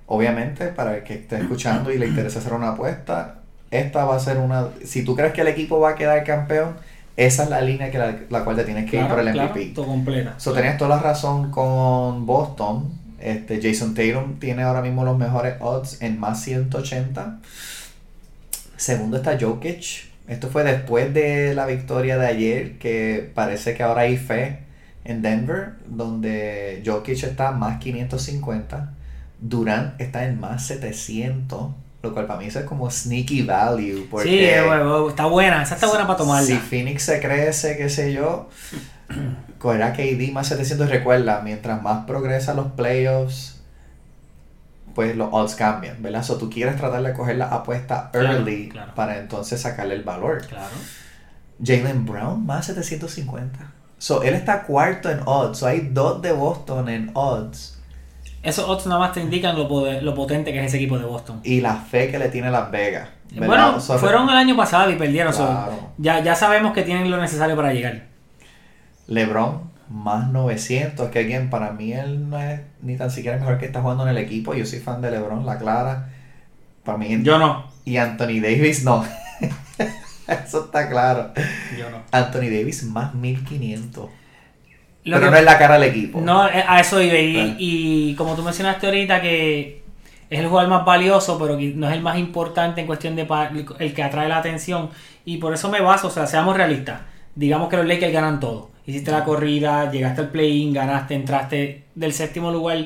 obviamente, 0.07 0.67
para 0.67 0.97
el 0.97 1.03
que 1.03 1.13
esté 1.13 1.37
escuchando 1.37 1.91
y 1.91 1.97
le 1.97 2.07
interesa 2.07 2.39
hacer 2.39 2.53
una 2.53 2.71
apuesta, 2.71 3.40
esta 3.71 4.05
va 4.05 4.17
a 4.17 4.19
ser 4.19 4.37
una. 4.37 4.67
Si 4.85 5.03
tú 5.03 5.15
crees 5.15 5.33
que 5.33 5.41
el 5.41 5.47
equipo 5.47 5.79
va 5.79 5.91
a 5.91 5.95
quedar 5.95 6.23
campeón, 6.23 6.75
esa 7.17 7.43
es 7.43 7.49
la 7.49 7.61
línea 7.61 7.89
que 7.89 7.97
la, 7.97 8.15
la 8.29 8.43
cual 8.43 8.55
te 8.55 8.63
tienes 8.65 8.89
que 8.89 8.97
ir 8.97 9.07
por 9.07 9.19
el 9.19 9.31
claro, 9.31 9.49
MVP. 9.49 9.71
todo 9.73 9.87
completa. 9.87 10.35
So, 10.37 10.53
tenías 10.53 10.77
toda 10.77 10.97
la 10.97 11.01
razón 11.01 11.51
con 11.51 12.25
Boston. 12.25 12.99
Este, 13.19 13.61
Jason 13.61 13.93
Tatum 13.93 14.39
tiene 14.39 14.63
ahora 14.63 14.81
mismo 14.81 15.05
los 15.05 15.17
mejores 15.17 15.55
odds 15.59 16.01
en 16.01 16.19
más 16.19 16.41
180. 16.41 17.39
Segundo 18.75 19.17
está 19.17 19.37
Jokic. 19.39 20.09
Esto 20.27 20.49
fue 20.49 20.63
después 20.63 21.13
de 21.13 21.53
la 21.53 21.65
victoria 21.65 22.17
de 22.17 22.27
ayer, 22.27 22.77
que 22.77 23.29
parece 23.33 23.75
que 23.75 23.83
ahora 23.83 24.01
hay 24.01 24.17
fe 24.17 24.59
en 25.03 25.21
Denver, 25.21 25.73
donde 25.87 26.81
Jokic 26.85 27.23
está 27.23 27.51
más 27.51 27.79
550. 27.79 28.93
Durant 29.39 29.99
está 29.99 30.25
en 30.25 30.39
más 30.39 30.65
700. 30.65 31.71
Lo 32.03 32.13
cual 32.13 32.25
para 32.25 32.39
mí 32.39 32.45
eso 32.47 32.59
es 32.59 32.65
como 32.65 32.89
sneaky 32.89 33.43
value. 33.43 34.07
Porque 34.09 34.27
Sí, 34.29 34.39
eh, 34.39 34.63
bueno, 34.65 35.09
está 35.09 35.25
buena, 35.27 35.61
esa 35.61 35.75
está 35.75 35.87
buena 35.87 36.07
para 36.07 36.17
tomarla. 36.17 36.47
si 36.47 36.55
Phoenix 36.57 37.03
se 37.03 37.19
crece, 37.21 37.77
qué 37.77 37.89
sé 37.89 38.11
yo, 38.11 38.49
cogerá 39.59 39.93
KD 39.93 40.31
más 40.31 40.47
700. 40.47 40.89
Recuerda, 40.89 41.41
mientras 41.43 41.81
más 41.81 42.05
progresa 42.05 42.53
los 42.55 42.67
playoffs, 42.71 43.57
pues 44.95 45.15
los 45.15 45.29
odds 45.31 45.55
cambian, 45.55 46.01
¿verdad? 46.01 46.23
So 46.23 46.37
tú 46.37 46.49
quieres 46.49 46.75
tratar 46.75 47.03
de 47.03 47.13
coger 47.13 47.37
la 47.37 47.45
apuesta 47.49 48.09
Claro, 48.11 48.33
early 48.37 48.69
claro. 48.69 48.93
para 48.95 49.19
entonces 49.19 49.61
sacarle 49.61 49.95
el 49.95 50.03
valor. 50.03 50.45
Claro. 50.47 50.73
Jalen 51.63 52.05
Brown 52.05 52.45
más 52.45 52.65
750. 52.65 53.71
So 53.99 54.23
él 54.23 54.33
está 54.33 54.63
cuarto 54.63 55.11
en 55.11 55.19
odds. 55.25 55.59
So 55.59 55.67
hay 55.67 55.89
dos 55.91 56.21
de 56.23 56.31
Boston 56.31 56.89
en 56.89 57.11
odds. 57.13 57.77
Esos 58.43 58.67
odds 58.67 58.87
nada 58.87 58.99
más 58.99 59.13
te 59.13 59.21
indican 59.21 59.55
lo, 59.55 59.67
poder- 59.67 60.01
lo 60.03 60.15
potente 60.15 60.51
que 60.51 60.59
es 60.59 60.65
ese 60.65 60.77
equipo 60.77 60.97
de 60.97 61.05
Boston. 61.05 61.39
Y 61.43 61.61
la 61.61 61.75
fe 61.75 62.09
que 62.09 62.17
le 62.17 62.29
tiene 62.29 62.49
Las 62.49 62.71
Vegas. 62.71 63.07
¿verdad? 63.31 63.47
Bueno, 63.47 63.79
So, 63.79 63.97
fueron 63.99 64.27
el 64.29 64.35
año 64.35 64.57
pasado 64.57 64.89
y 64.91 64.95
perdieron. 64.95 65.31
so, 65.33 65.93
ya, 65.97 66.21
ya 66.21 66.35
sabemos 66.35 66.73
que 66.73 66.81
tienen 66.83 67.09
lo 67.11 67.17
necesario 67.21 67.55
para 67.55 67.71
llegar. 67.73 68.03
LeBron 69.07 69.69
más 69.89 70.29
900, 70.29 71.09
que 71.09 71.19
alguien 71.19 71.49
para 71.49 71.71
mí 71.73 71.91
él 71.93 72.29
no 72.29 72.39
es 72.39 72.61
ni 72.81 72.95
tan 72.95 73.11
siquiera 73.11 73.35
el 73.35 73.41
mejor 73.43 73.59
que 73.59 73.65
está 73.65 73.81
jugando 73.81 74.03
en 74.03 74.09
el 74.09 74.17
equipo. 74.17 74.53
Yo 74.53 74.65
soy 74.65 74.79
fan 74.79 75.01
de 75.01 75.11
LeBron, 75.11 75.45
la 75.45 75.57
clara. 75.57 76.09
Para 76.83 76.97
mí 76.97 77.19
Yo 77.21 77.37
no. 77.37 77.65
y 77.85 77.97
Anthony 77.97 78.39
Davis 78.41 78.83
no. 78.83 79.03
Eso 80.27 80.65
está 80.65 80.89
claro. 80.89 81.31
Yo 81.77 81.89
no. 81.89 81.97
Anthony 82.11 82.49
Davis 82.49 82.83
más 82.83 83.13
1500. 83.13 84.09
Lo 85.03 85.17
Pero 85.17 85.27
que- 85.27 85.31
no 85.31 85.37
es 85.37 85.43
la 85.45 85.57
cara 85.57 85.79
del 85.79 85.89
equipo. 85.89 86.21
No, 86.21 86.47
eh, 86.47 86.63
a 86.67 86.79
eso 86.79 87.01
iba. 87.01 87.17
Y, 87.17 87.33
Claro. 87.33 87.53
y 87.57 88.15
como 88.15 88.35
tú 88.35 88.43
mencionaste 88.43 88.85
ahorita 88.85 89.21
que 89.21 89.81
es 90.29 90.39
el 90.39 90.47
jugador 90.47 90.69
más 90.69 90.85
valioso, 90.85 91.37
pero 91.39 91.57
que 91.57 91.73
no 91.75 91.87
es 91.87 91.93
el 91.93 92.01
más 92.01 92.17
importante 92.17 92.81
en 92.81 92.87
cuestión 92.87 93.15
de 93.15 93.27
el 93.79 93.93
que 93.93 94.03
atrae 94.03 94.29
la 94.29 94.37
atención. 94.37 94.89
Y 95.25 95.37
por 95.37 95.53
eso 95.53 95.69
me 95.69 95.81
baso, 95.81 96.07
o 96.07 96.11
sea, 96.11 96.27
seamos 96.27 96.55
realistas. 96.55 97.01
Digamos 97.35 97.67
que 97.69 97.77
los 97.77 97.85
Lakers 97.85 98.13
ganan 98.13 98.39
todo. 98.39 98.69
Hiciste 98.85 99.11
la 99.11 99.23
corrida, 99.23 99.91
llegaste 99.91 100.21
al 100.21 100.29
play-in, 100.29 100.73
ganaste, 100.73 101.15
entraste 101.15 101.83
del 101.95 102.13
séptimo 102.13 102.51
lugar, 102.51 102.85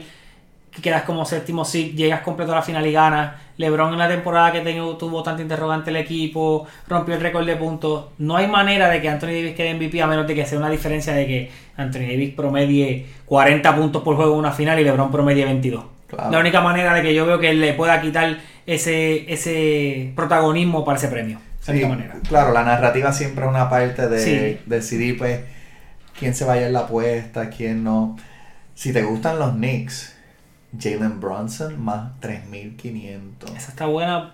que 0.75 0.81
quedas 0.81 1.03
como 1.03 1.23
séptimo 1.25 1.63
seed, 1.63 1.95
llegas 1.95 2.19
completo 2.21 2.51
a 2.51 2.55
la 2.55 2.61
final 2.61 2.85
y 2.85 2.91
ganas. 2.91 3.33
LeBron 3.57 3.93
en 3.93 3.99
la 3.99 4.09
temporada 4.09 4.51
que 4.51 4.59
tengo, 4.59 4.97
tuvo 4.97 5.23
tanta 5.23 5.41
interrogante 5.41 5.89
el 5.89 5.95
equipo, 5.95 6.67
rompió 6.89 7.15
el 7.15 7.21
récord 7.21 7.45
de 7.45 7.55
puntos. 7.55 8.07
No 8.17 8.35
hay 8.35 8.47
manera 8.47 8.89
de 8.89 9.01
que 9.01 9.07
Anthony 9.07 9.27
Davis 9.27 9.55
quede 9.55 9.73
MVP 9.75 10.01
a 10.01 10.07
menos 10.07 10.27
de 10.27 10.35
que 10.35 10.45
sea 10.45 10.57
una 10.59 10.69
diferencia 10.69 11.13
de 11.13 11.25
que 11.25 11.51
Anthony 11.77 12.01
Davis 12.01 12.33
promedie 12.35 13.05
40 13.25 13.75
puntos 13.75 14.03
por 14.03 14.17
juego 14.17 14.33
en 14.33 14.39
una 14.39 14.51
final 14.51 14.77
y 14.79 14.83
LeBron 14.83 15.09
promedie 15.11 15.45
22. 15.45 15.85
Claro. 16.07 16.31
La 16.31 16.39
única 16.39 16.59
manera 16.61 16.93
de 16.93 17.01
que 17.01 17.15
yo 17.15 17.25
veo 17.25 17.39
que 17.39 17.49
él 17.51 17.61
le 17.61 17.73
pueda 17.73 18.01
quitar 18.01 18.37
ese, 18.65 19.31
ese 19.31 20.11
protagonismo 20.15 20.83
para 20.83 20.97
ese 20.97 21.07
premio. 21.07 21.39
Esa 21.61 21.71
Sí, 21.73 21.85
manera. 21.85 22.15
claro, 22.27 22.51
la 22.51 22.63
narrativa 22.63 23.13
siempre 23.13 23.45
es 23.45 23.49
una 23.49 23.69
parte 23.69 24.07
de 24.09 24.19
Sí. 24.19 24.57
decidir 24.65 25.17
pues 25.17 25.39
quién 26.19 26.35
se 26.35 26.43
vaya 26.45 26.67
en 26.67 26.73
la 26.73 26.79
apuesta, 26.81 27.49
quién 27.49 27.83
no. 27.85 28.17
Si 28.75 28.91
te 28.91 29.01
gustan 29.03 29.39
los 29.39 29.53
Knicks, 29.53 30.14
Jalen 30.79 31.19
Brunson 31.19 31.81
más 31.83 32.19
3500. 32.19 33.51
Esa 33.55 33.71
está 33.71 33.85
buena. 33.85 34.33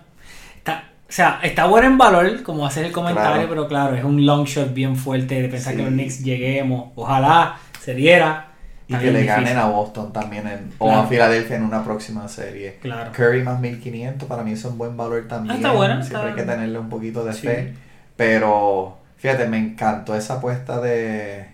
Está, 0.56 0.84
o 1.08 1.12
sea, 1.12 1.40
está 1.42 1.66
buena 1.66 1.86
en 1.88 1.98
valor, 1.98 2.42
como 2.42 2.66
hacer 2.66 2.84
el 2.86 2.92
comentario, 2.92 3.32
Claro. 3.32 3.48
pero 3.48 3.68
claro, 3.68 3.96
es 3.96 4.04
un 4.04 4.24
long 4.24 4.44
shot 4.46 4.72
bien 4.74 4.96
fuerte 4.96 5.40
de 5.42 5.48
pensar 5.48 5.72
Sí. 5.72 5.78
que 5.78 5.84
los 5.84 5.92
Knicks 5.92 6.22
lleguemos. 6.24 6.92
Ojalá 6.94 7.56
se 7.80 7.94
diera. 7.94 8.48
Y 8.88 8.94
que 8.96 9.10
le 9.10 9.24
ganen 9.24 9.56
a 9.56 9.66
Boston 9.66 10.12
también 10.12 10.46
en, 10.46 10.70
o 10.78 10.90
a 10.92 11.06
Filadelfia 11.06 11.56
en 11.56 11.62
una 11.62 11.82
próxima 11.82 12.28
serie. 12.28 12.78
Claro. 12.82 13.10
Curry 13.12 13.42
más 13.42 13.58
1500, 13.58 14.28
para 14.28 14.42
mí 14.42 14.52
eso 14.52 14.68
es 14.68 14.72
un 14.72 14.78
buen 14.78 14.96
valor 14.98 15.26
también. 15.28 15.52
Ah, 15.52 15.56
está 15.56 15.72
buena, 15.72 16.02
Siempre 16.02 16.18
está- 16.18 16.28
hay 16.28 16.34
que 16.46 16.50
tenerle 16.52 16.78
un 16.78 16.88
poquito 16.90 17.24
de 17.24 17.32
Sí. 17.32 17.46
fe. 17.46 17.72
Pero 18.16 18.98
fíjate, 19.16 19.46
me 19.48 19.56
encantó 19.58 20.14
esa 20.14 20.34
apuesta 20.34 20.80
de, 20.80 21.46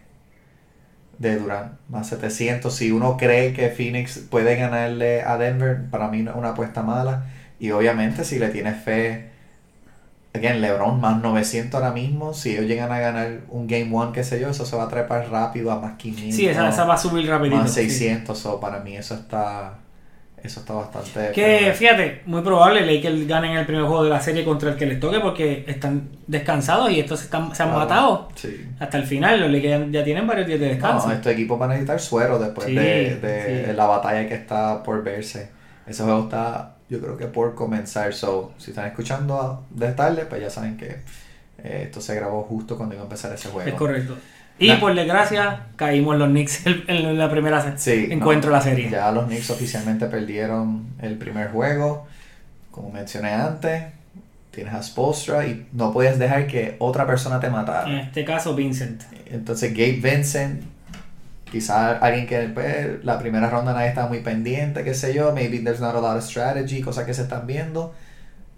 de 1.18 1.36
Durant, 1.38 1.72
más 1.88 2.08
700. 2.08 2.74
Si 2.74 2.92
uno 2.92 3.16
cree 3.16 3.52
que 3.52 3.68
Phoenix 3.70 4.18
puede 4.18 4.56
ganarle 4.56 5.22
a 5.22 5.36
Denver, 5.36 5.88
para 5.90 6.08
mí 6.08 6.22
no 6.22 6.32
es 6.32 6.36
una 6.36 6.50
apuesta 6.50 6.82
mala. 6.82 7.26
Y 7.60 7.72
obviamente, 7.72 8.24
si 8.24 8.38
le 8.38 8.48
tienes 8.48 8.82
fe, 8.82 9.30
again, 10.32 10.60
LeBron 10.60 11.00
más 11.00 11.20
900 11.20 11.74
ahora 11.74 11.92
mismo. 11.92 12.34
Si 12.34 12.52
ellos 12.52 12.66
llegan 12.66 12.92
a 12.92 13.00
ganar 13.00 13.40
un 13.48 13.66
Game 13.66 13.90
One, 13.92 14.12
qué 14.12 14.22
sé 14.22 14.40
yo, 14.40 14.50
eso 14.50 14.64
se 14.64 14.76
va 14.76 14.84
a 14.84 14.88
trepar 14.88 15.28
rápido 15.30 15.72
a 15.72 15.80
más 15.80 15.96
500. 15.96 16.36
Sí, 16.36 16.46
esa, 16.46 16.68
esa 16.68 16.84
va 16.84 16.94
a 16.94 16.98
subir 16.98 17.28
rapidito. 17.28 17.56
más 17.56 17.72
sí. 17.72 17.88
600. 17.90 18.38
so, 18.38 18.60
para 18.60 18.80
mí, 18.80 18.96
eso 18.96 19.14
está, 19.14 19.74
eso 20.42 20.60
está 20.60 20.72
bastante. 20.74 21.32
Que 21.32 21.72
fíjate, 21.74 22.22
muy 22.26 22.42
probable 22.42 22.80
Lakers 22.86 23.26
ganen 23.26 23.56
el 23.56 23.66
primer 23.66 23.84
juego 23.84 24.04
de 24.04 24.10
la 24.10 24.20
serie 24.20 24.44
contra 24.44 24.70
el 24.70 24.76
que 24.76 24.86
les 24.86 25.00
toque 25.00 25.20
porque 25.20 25.64
están 25.66 26.08
descansados 26.26 26.90
y 26.90 27.00
estos 27.00 27.22
están, 27.22 27.54
se 27.54 27.62
han 27.62 27.70
Claro. 27.70 27.84
matado 27.84 28.28
Sí. 28.34 28.66
hasta 28.78 28.98
el 28.98 29.04
final. 29.04 29.40
Los 29.40 29.50
Lakers 29.50 29.86
ya, 29.92 29.98
ya 30.00 30.04
tienen 30.04 30.26
varios 30.26 30.46
días 30.46 30.60
de 30.60 30.68
descanso. 30.68 31.08
No, 31.08 31.14
este 31.14 31.30
equipo 31.32 31.58
va 31.58 31.66
a 31.66 31.68
necesitar 31.70 32.00
suero 32.00 32.38
después 32.38 32.66
Sí, 32.66 32.74
de, 32.74 33.16
de 33.16 33.66
sí. 33.66 33.72
la 33.74 33.86
batalla 33.86 34.28
que 34.28 34.34
está 34.34 34.82
por 34.82 35.02
verse. 35.02 35.50
Ese 35.86 36.02
juego 36.02 36.24
está, 36.24 36.74
yo 36.88 37.00
creo 37.00 37.16
que 37.16 37.26
por 37.26 37.54
comenzar. 37.54 38.12
So, 38.14 38.52
si 38.58 38.70
están 38.70 38.86
escuchando 38.86 39.64
de 39.70 39.92
tarde, 39.92 40.26
pues 40.26 40.40
ya 40.42 40.50
saben 40.50 40.76
que 40.76 41.00
eh, 41.64 41.82
esto 41.84 42.00
se 42.00 42.14
grabó 42.14 42.42
justo 42.44 42.76
cuando 42.76 42.94
iba 42.94 43.02
a 43.02 43.06
empezar 43.06 43.32
ese 43.32 43.48
juego. 43.48 43.68
Es 43.68 43.74
correcto. 43.74 44.16
Y 44.58 44.72
por 44.76 44.94
desgracia, 44.94 45.66
caímos 45.76 46.16
los 46.18 46.28
Knicks 46.28 46.66
en, 46.66 47.18
la 47.18 47.30
primera 47.30 47.76
Sí, 47.76 48.08
encuentro 48.10 48.50
no, 48.50 48.56
la 48.56 48.62
serie. 48.62 48.90
Ya 48.90 49.10
los 49.12 49.26
Knicks 49.26 49.50
oficialmente 49.50 50.06
perdieron 50.06 50.86
el 51.00 51.16
primer 51.16 51.50
juego. 51.50 52.06
Como 52.70 52.90
mencioné 52.90 53.32
antes, 53.32 53.84
tienes 54.50 54.74
a 54.74 54.82
Spolstra 54.82 55.46
y 55.46 55.66
no 55.72 55.92
puedes 55.92 56.18
dejar 56.18 56.46
que 56.46 56.76
otra 56.78 57.06
persona 57.06 57.40
te 57.40 57.50
matara. 57.50 57.88
En 57.88 57.98
este 57.98 58.24
caso, 58.24 58.54
Vincent. 58.54 59.02
Entonces 59.26 59.72
Gabe 59.72 60.00
Vincent, 60.02 60.62
quizás 61.50 62.02
alguien 62.02 62.26
que 62.26 62.40
pues, 62.48 63.04
la 63.04 63.18
primera 63.18 63.48
ronda 63.50 63.72
nadie 63.72 63.88
está 63.88 64.06
muy 64.06 64.20
pendiente, 64.20 64.82
qué 64.84 64.94
sé 64.94 65.14
yo, 65.14 65.32
maybe 65.32 65.58
there's 65.58 65.80
not 65.80 65.94
a 65.94 66.00
lot 66.00 66.16
of 66.16 66.24
strategy, 66.24 66.80
cosas 66.80 67.04
que 67.04 67.14
se 67.14 67.22
están 67.22 67.46
viendo 67.46 67.94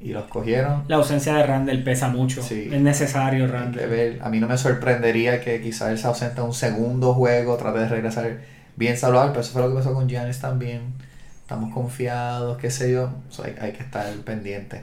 y 0.01 0.11
los 0.13 0.25
cogieron. 0.25 0.85
La 0.89 0.97
ausencia 0.97 1.35
de 1.35 1.45
Randall 1.47 1.83
pesa 1.85 2.09
mucho. 2.09 2.43
Sí. 2.43 2.69
Es 2.73 2.81
necesario 2.81 3.47
Randall. 3.47 3.89
ver. 3.89 4.19
A 4.23 4.31
mí 4.31 4.41
no 4.41 4.49
me 4.49 4.57
sorprendería 4.57 5.41
que 5.41 5.61
quizás 5.61 5.91
él 5.91 5.99
se 5.99 6.07
ausente 6.07 6.41
un 6.41 6.55
segundo 6.55 7.13
juego, 7.15 7.57
trate 7.57 7.81
de 7.81 7.89
regresar 7.89 8.39
bien 8.77 8.97
saludable, 8.97 9.31
pero 9.33 9.43
eso 9.43 9.53
fue 9.53 9.63
lo 9.63 9.69
que 9.69 9.75
pasó 9.75 9.93
con 9.93 10.09
Giannis 10.09 10.41
también. 10.41 10.81
Estamos 11.43 11.75
confiados, 11.75 12.57
qué 12.59 12.71
sé 12.71 12.93
yo, 12.93 13.11
So, 13.29 13.45
hay, 13.45 13.55
hay 13.61 13.73
que 13.73 13.83
estar 13.83 14.07
pendiente. 14.25 14.83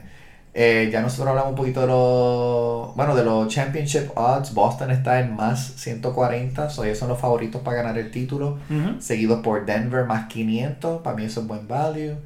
Eh, 0.54 0.88
ya 0.92 1.02
nosotros 1.02 1.28
hablamos 1.28 1.50
un 1.50 1.56
poquito 1.56 1.80
de 1.82 1.86
los, 1.86 2.94
bueno, 2.96 3.14
de 3.14 3.24
los 3.24 3.48
championship 3.48 4.10
odds. 4.16 4.54
Boston 4.54 4.90
está 4.90 5.20
en 5.20 5.34
más 5.36 5.74
140, 5.76 6.68
so 6.70 6.84
ellos 6.84 6.98
son 6.98 7.08
los 7.08 7.18
favoritos 7.18 7.62
para 7.62 7.76
ganar 7.78 7.98
el 7.98 8.10
título. 8.10 8.58
Ujú. 8.68 9.00
Seguidos 9.00 9.40
por 9.42 9.64
Denver 9.66 10.04
más 10.04 10.26
500, 10.28 11.02
para 11.02 11.16
mí 11.16 11.24
eso 11.24 11.40
es 11.40 11.46
buen 11.46 11.66
value. 11.68 12.16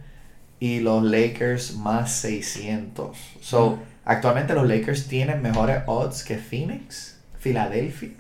Y 0.63 0.79
los 0.79 1.03
Lakers 1.03 1.75
más 1.77 2.13
600. 2.13 3.17
So, 3.41 3.81
actualmente 4.05 4.55
los 4.55 4.69
Lakers 4.69 5.09
tienen 5.09 5.43
mejores 5.43 5.79
odds 5.87 6.23
que 6.23 6.37
Phoenix, 6.37 7.19
Filadelfia, 7.41 8.11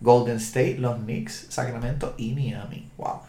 Golden 0.00 0.38
State, 0.38 0.76
los 0.78 0.96
Knicks, 0.98 1.46
Sacramento 1.50 2.14
y 2.18 2.32
Miami. 2.32 2.88
Wow. 2.96 3.20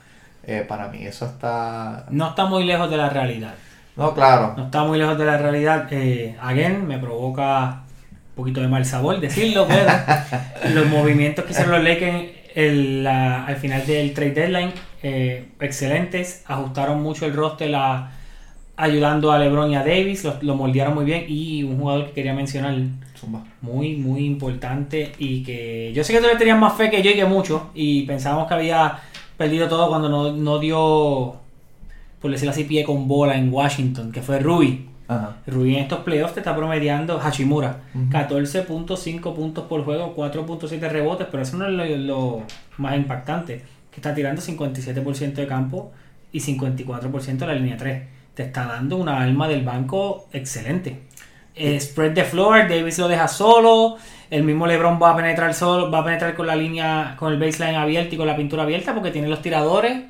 Eh, 0.47 0.66
para 0.68 0.88
mí 0.88 1.05
eso 1.05 1.26
está... 1.28 2.05
No 2.09 2.30
está 2.30 2.45
muy 2.45 2.63
lejos 2.63 2.89
de 2.89 2.97
la 2.97 3.09
realidad. 3.09 3.53
No, 3.95 4.16
claro. 4.16 4.55
No 4.57 4.66
está 4.66 4.84
muy 4.84 4.97
lejos 4.97 5.18
de 5.18 5.26
la 5.26 5.38
realidad. 5.38 5.88
Eh, 5.91 6.36
again, 6.41 6.88
me 6.88 6.97
provoca 6.97 7.84
un 8.30 8.36
poquito 8.36 8.61
de 8.61 8.68
mal 8.68 8.84
sabor 8.86 9.20
decirlo, 9.20 9.68
pero 9.68 9.91
los 10.74 10.88
movimientos 10.88 11.45
que 11.45 11.51
hicieron 11.51 11.72
los 11.74 11.84
Lakers 11.84 12.32
el, 12.55 13.03
la- 13.03 13.45
al 13.45 13.57
final 13.57 13.86
del 13.86 14.13
trade 14.13 14.32
deadline, 14.32 14.74
eh, 15.03 15.49
excelentes. 15.59 16.43
Ajustaron 16.47 17.03
mucho 17.03 17.28
el 17.28 17.34
roster 17.36 17.70
la- 17.70 18.11
ayudando 18.78 19.32
a 19.32 19.39
LeBron 19.39 19.71
y 19.71 19.76
a 19.76 19.80
Davis. 19.80 20.23
Lo, 20.23 20.36
lo 20.41 20.55
moldearon 20.55 20.93
muy 20.95 21.05
bien. 21.05 21.26
Y 21.28 21.63
un 21.63 21.80
jugador 21.80 22.07
que 22.07 22.13
quería 22.13 22.34
mencionar 22.34 22.76
Zumba. 23.17 23.43
muy, 23.61 23.95
muy 23.95 24.26
importante 24.26 25.11
y 25.17 25.43
que 25.43 25.91
yo 25.93 26.03
sé 26.03 26.13
que 26.13 26.19
tú 26.19 26.28
le 26.28 26.36
tenías 26.36 26.57
más 26.59 26.76
fe 26.76 26.89
que 26.89 27.01
yo 27.01 27.11
y 27.11 27.15
que 27.15 27.26
mucho 27.26 27.69
y 27.73 28.03
pensábamos 28.03 28.47
que 28.47 28.53
había 28.53 28.99
perdido 29.38 29.67
todo 29.67 29.88
cuando 29.89 30.09
no, 30.09 30.32
no 30.34 30.59
dio, 30.59 31.36
por 32.21 32.32
decirlo 32.32 32.51
así, 32.51 32.63
pie 32.63 32.84
con 32.84 33.07
bola 33.07 33.38
en 33.38 33.51
Washington, 33.51 34.11
que 34.11 34.21
fue 34.21 34.39
Rui. 34.39 34.88
Ajá. 35.07 35.38
Rui 35.45 35.76
en 35.76 35.84
estos 35.84 35.99
playoffs 35.99 36.34
te 36.34 36.39
está 36.39 36.55
promediando 36.55 37.19
Hachimura. 37.21 37.82
Ujú. 37.93 38.09
14.5 38.09 39.36
puntos 39.36 39.65
por 39.65 39.84
juego, 39.86 40.15
4.7 40.15 40.89
rebotes, 40.89 41.28
pero 41.30 41.43
eso 41.43 41.57
no 41.57 41.67
es 41.67 41.71
lo, 41.71 41.97
lo 41.97 42.43
más 42.78 42.95
impactante. 42.95 43.61
Que 43.91 43.97
está 43.97 44.13
tirando 44.13 44.41
57% 44.41 45.34
de 45.34 45.47
campo 45.47 45.91
y 46.32 46.39
54% 46.39 47.38
de 47.38 47.47
la 47.47 47.53
línea 47.53 47.78
3. 47.78 48.03
Te 48.36 48.44
está 48.44 48.66
dando 48.66 48.98
una 48.98 49.22
alma 49.22 49.48
del 49.48 49.64
banco 49.64 50.28
excelente. 50.34 51.02
Eh, 51.56 51.80
spread 51.80 52.14
the 52.14 52.24
floor, 52.26 52.68
Davis 52.68 53.00
lo 53.00 53.08
deja 53.08 53.28
solo. 53.28 53.98
El 54.30 54.44
mismo 54.44 54.68
LeBron 54.68 55.00
va 55.02 55.12
a 55.12 55.16
penetrar 55.16 55.54
solo, 55.54 55.90
va 55.90 56.00
a 56.00 56.04
penetrar 56.04 56.36
con 56.36 56.46
la 56.48 56.56
línea, 56.56 57.16
con 57.18 57.32
el 57.32 57.40
baseline 57.40 57.76
abierto 57.76 58.16
y 58.16 58.18
con 58.18 58.28
la 58.28 58.36
pintura 58.36 58.64
abierta 58.64 58.94
porque 58.94 59.12
tiene 59.12 59.30
los 59.30 59.42
tiradores. 59.42 60.04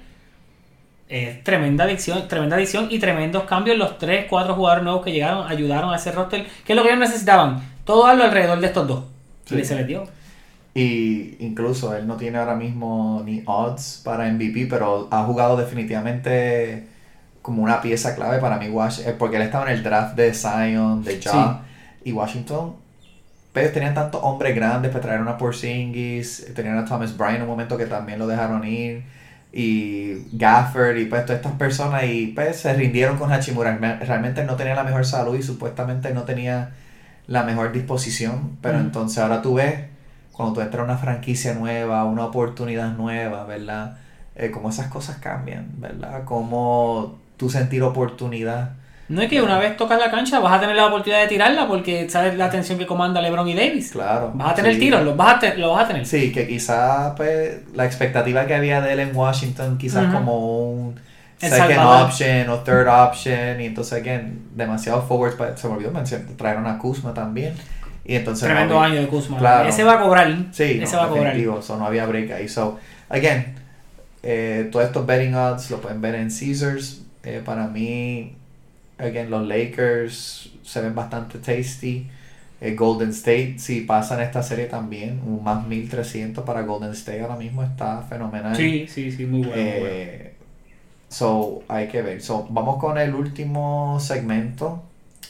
Es 1.08 1.44
tremenda 1.44 1.84
adicción, 1.84 2.28
tremenda 2.28 2.56
adicción 2.56 2.88
y 2.90 2.98
tremendos 2.98 3.44
cambios. 3.44 3.78
Los 3.78 4.00
3, 4.00 4.26
4 4.28 4.56
jugadores 4.56 4.84
nuevos 4.84 5.04
que 5.04 5.12
llegaron 5.12 5.48
ayudaron 5.48 5.94
a 5.94 5.98
ese 5.98 6.12
roster. 6.12 6.48
¿Qué 6.66 6.74
es 6.74 6.76
lo 6.76 6.82
que 6.82 6.90
ellos 6.90 7.00
necesitaban? 7.00 7.62
Todo 7.84 8.08
alrededor 8.08 8.60
de 8.60 8.68
estos 8.68 8.88
dos. 8.88 9.04
Sí. 9.46 9.56
Y 9.60 9.66
se 9.66 9.76
les 9.76 9.86
dio. 9.86 10.04
Y 10.74 11.38
incluso 11.40 11.96
él 11.96 12.08
no 12.08 12.18
tiene 12.18 12.40
ahora 12.40 12.56
mismo 12.56 13.22
ni 13.24 13.44
odds 13.46 14.02
para 14.04 14.30
MVP, 14.30 14.66
pero 14.68 15.08
ha 15.12 15.24
jugado 15.24 15.56
definitivamente 15.56 16.95
como 17.46 17.62
una 17.64 17.80
pieza 17.82 18.16
clave 18.16 18.40
para 18.40 18.58
mí, 18.58 18.68
Wash- 18.70 19.02
eh, 19.06 19.16
porque 19.18 19.36
él 19.38 19.44
estaba 19.44 19.70
en 19.70 19.78
el 19.78 19.84
draft 19.84 20.16
de 20.16 20.34
Zion, 20.34 21.04
de 21.04 21.22
Ja, 21.22 21.62
y 22.04 22.12
Washington. 22.12 22.76
Pero 23.54 23.72
tenían 23.72 23.94
tantos 23.94 24.22
hombres 24.24 24.56
grandes 24.56 24.92
para 24.92 25.02
traer 25.04 25.22
una 25.22 25.38
Porzingis, 25.38 26.52
tenían 26.56 26.78
a 26.78 26.86
Thomas 26.86 27.16
Bryant 27.18 27.38
en 27.38 27.44
un 27.44 27.50
momento 27.50 27.78
que 27.78 27.86
también 27.86 28.20
lo 28.20 28.28
dejaron 28.28 28.66
ir, 28.66 29.04
y 29.54 30.16
Gafford, 30.34 30.98
y 30.98 31.06
pues 31.06 31.26
todas 31.26 31.40
estas 31.42 31.54
personas, 31.54 32.04
y 32.06 32.28
pues 32.36 32.58
se 32.58 32.74
rindieron 32.74 33.18
con 33.18 33.32
Hachimura. 33.32 33.78
Re- 33.78 34.00
Realmente 34.06 34.44
no 34.44 34.56
tenía 34.56 34.76
la 34.76 34.84
mejor 34.84 35.06
salud 35.06 35.38
y 35.38 35.44
supuestamente 35.44 36.14
no 36.14 36.24
tenía 36.24 36.72
la 37.28 37.44
mejor 37.44 37.72
disposición, 37.72 38.58
pero 38.62 38.80
entonces 38.80 39.20
ahora 39.20 39.42
tú 39.42 39.56
ves, 39.56 39.76
cuando 40.34 40.56
tú 40.56 40.62
entras 40.62 40.82
a 40.82 40.86
una 40.86 40.98
franquicia 40.98 41.54
nueva, 41.54 42.06
una 42.06 42.26
oportunidad 42.26 42.92
nueva, 42.98 43.46
¿verdad? 43.46 43.98
Eh, 44.36 44.52
cómo 44.52 44.70
esas 44.70 44.88
cosas 44.88 45.18
cambian, 45.18 45.68
¿verdad? 45.78 46.24
Cómo 46.26 47.16
tú 47.38 47.50
sentir 47.50 47.82
oportunidad. 47.84 48.72
No 49.08 49.22
es 49.22 49.30
que 49.30 49.40
una 49.42 49.60
vez 49.60 49.78
tocas 49.78 50.00
la 50.00 50.10
cancha 50.10 50.40
vas 50.40 50.54
a 50.54 50.60
tener 50.60 50.76
la 50.76 50.88
oportunidad 50.88 51.22
de 51.22 51.28
tirarla 51.28 51.68
porque 51.68 52.10
sabes 52.10 52.36
la 52.38 52.46
atención 52.46 52.80
que 52.80 52.88
comanda 52.88 53.22
LeBron 53.22 53.48
y 53.48 53.54
Davis. 53.54 53.92
Claro. 53.92 54.32
Vas 54.34 54.54
a 54.54 54.56
tener 54.56 54.74
sí. 54.74 54.80
tiros, 54.80 55.04
los 55.04 55.16
vas 55.16 55.36
a, 55.36 55.40
te- 55.40 55.58
los 55.58 55.76
vas 55.76 55.86
a 55.86 55.88
tener. 55.90 56.06
Sí, 56.08 56.32
que 56.32 56.48
quizás 56.48 57.14
pues, 57.16 57.60
la 57.76 57.86
expectativa 57.86 58.48
que 58.48 58.56
había 58.56 58.82
de 58.82 58.94
él 58.94 59.00
en 59.02 59.16
Washington, 59.16 59.78
quizás 59.78 60.06
Ujú. 60.06 60.14
como 60.14 60.70
un 60.72 61.00
El 61.40 61.50
second 61.52 61.70
Salvador. 61.76 62.06
option 62.08 62.50
o 62.50 62.60
third 62.62 62.88
option, 62.88 63.62
y 63.62 63.66
entonces, 63.66 64.02
again, 64.02 64.48
demasiado 64.56 65.04
forward, 65.04 65.38
pa- 65.38 65.56
se 65.56 65.68
me 65.68 65.76
olvidó 65.76 65.92
mencionar, 65.92 66.26
trajeron 66.36 66.66
a 66.66 66.80
Kuzma 66.80 67.14
también, 67.14 67.54
y 68.04 68.16
entonces... 68.16 68.42
no 68.50 68.56
Tremendo 68.56 68.80
había- 68.82 68.94
año 68.94 69.02
de 69.02 69.08
Kuzma. 69.08 69.38
Claro. 69.38 69.70
Ese 69.70 69.84
va 69.84 69.94
a 69.94 70.00
cobrar. 70.00 70.36
Sí, 70.52 70.80
Ese 70.82 70.96
no, 70.96 71.02
va 71.04 71.06
a 71.06 71.10
cobrar. 71.10 71.38
so, 71.62 71.78
no 71.78 71.86
había 71.86 72.08
break 72.08 72.32
ahí. 72.32 72.48
So, 72.50 72.80
again, 73.10 73.54
eh, 74.24 74.68
todos 74.72 74.86
estos 74.88 75.06
betting 75.06 75.36
odds 75.36 75.70
lo 75.70 75.78
pueden 75.80 76.02
ver 76.02 76.16
en 76.16 76.30
Caesars. 76.30 77.02
Eh, 77.26 77.42
para 77.44 77.68
mí, 77.68 78.36
again, 78.98 79.30
los 79.30 79.48
Lakers 79.48 80.52
se 80.64 80.82
ven 80.82 80.96
bastante 80.96 81.40
tasty. 81.40 82.08
Eh, 82.62 82.74
Golden 82.74 83.10
State, 83.10 83.56
si 83.58 83.82
pasan 83.82 84.22
esta 84.22 84.42
serie 84.42 84.66
también, 84.66 85.22
un 85.26 85.44
más 85.44 85.68
1300 85.68 86.46
para 86.46 86.62
Golden 86.62 86.92
State 86.92 87.22
ahora 87.22 87.36
mismo 87.36 87.64
está 87.64 88.02
fenomenal. 88.04 88.56
Sí, 88.56 88.88
sí, 88.88 89.12
sí, 89.12 89.26
muy 89.26 89.42
bueno. 89.42 89.62
muy 89.62 89.72
bueno. 89.72 89.88
Eh, 89.88 90.34
so, 91.10 91.64
hay 91.68 91.88
que 91.88 92.02
ver. 92.02 92.22
So, 92.22 92.48
vamos 92.50 92.78
con 92.80 92.98
el 92.98 93.14
último 93.14 94.00
segmento 94.00 94.84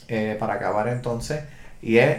eh, 0.07 0.37
para 0.39 0.53
acabar 0.53 0.87
entonces. 0.87 1.41
Y 1.81 1.97
es 1.97 2.17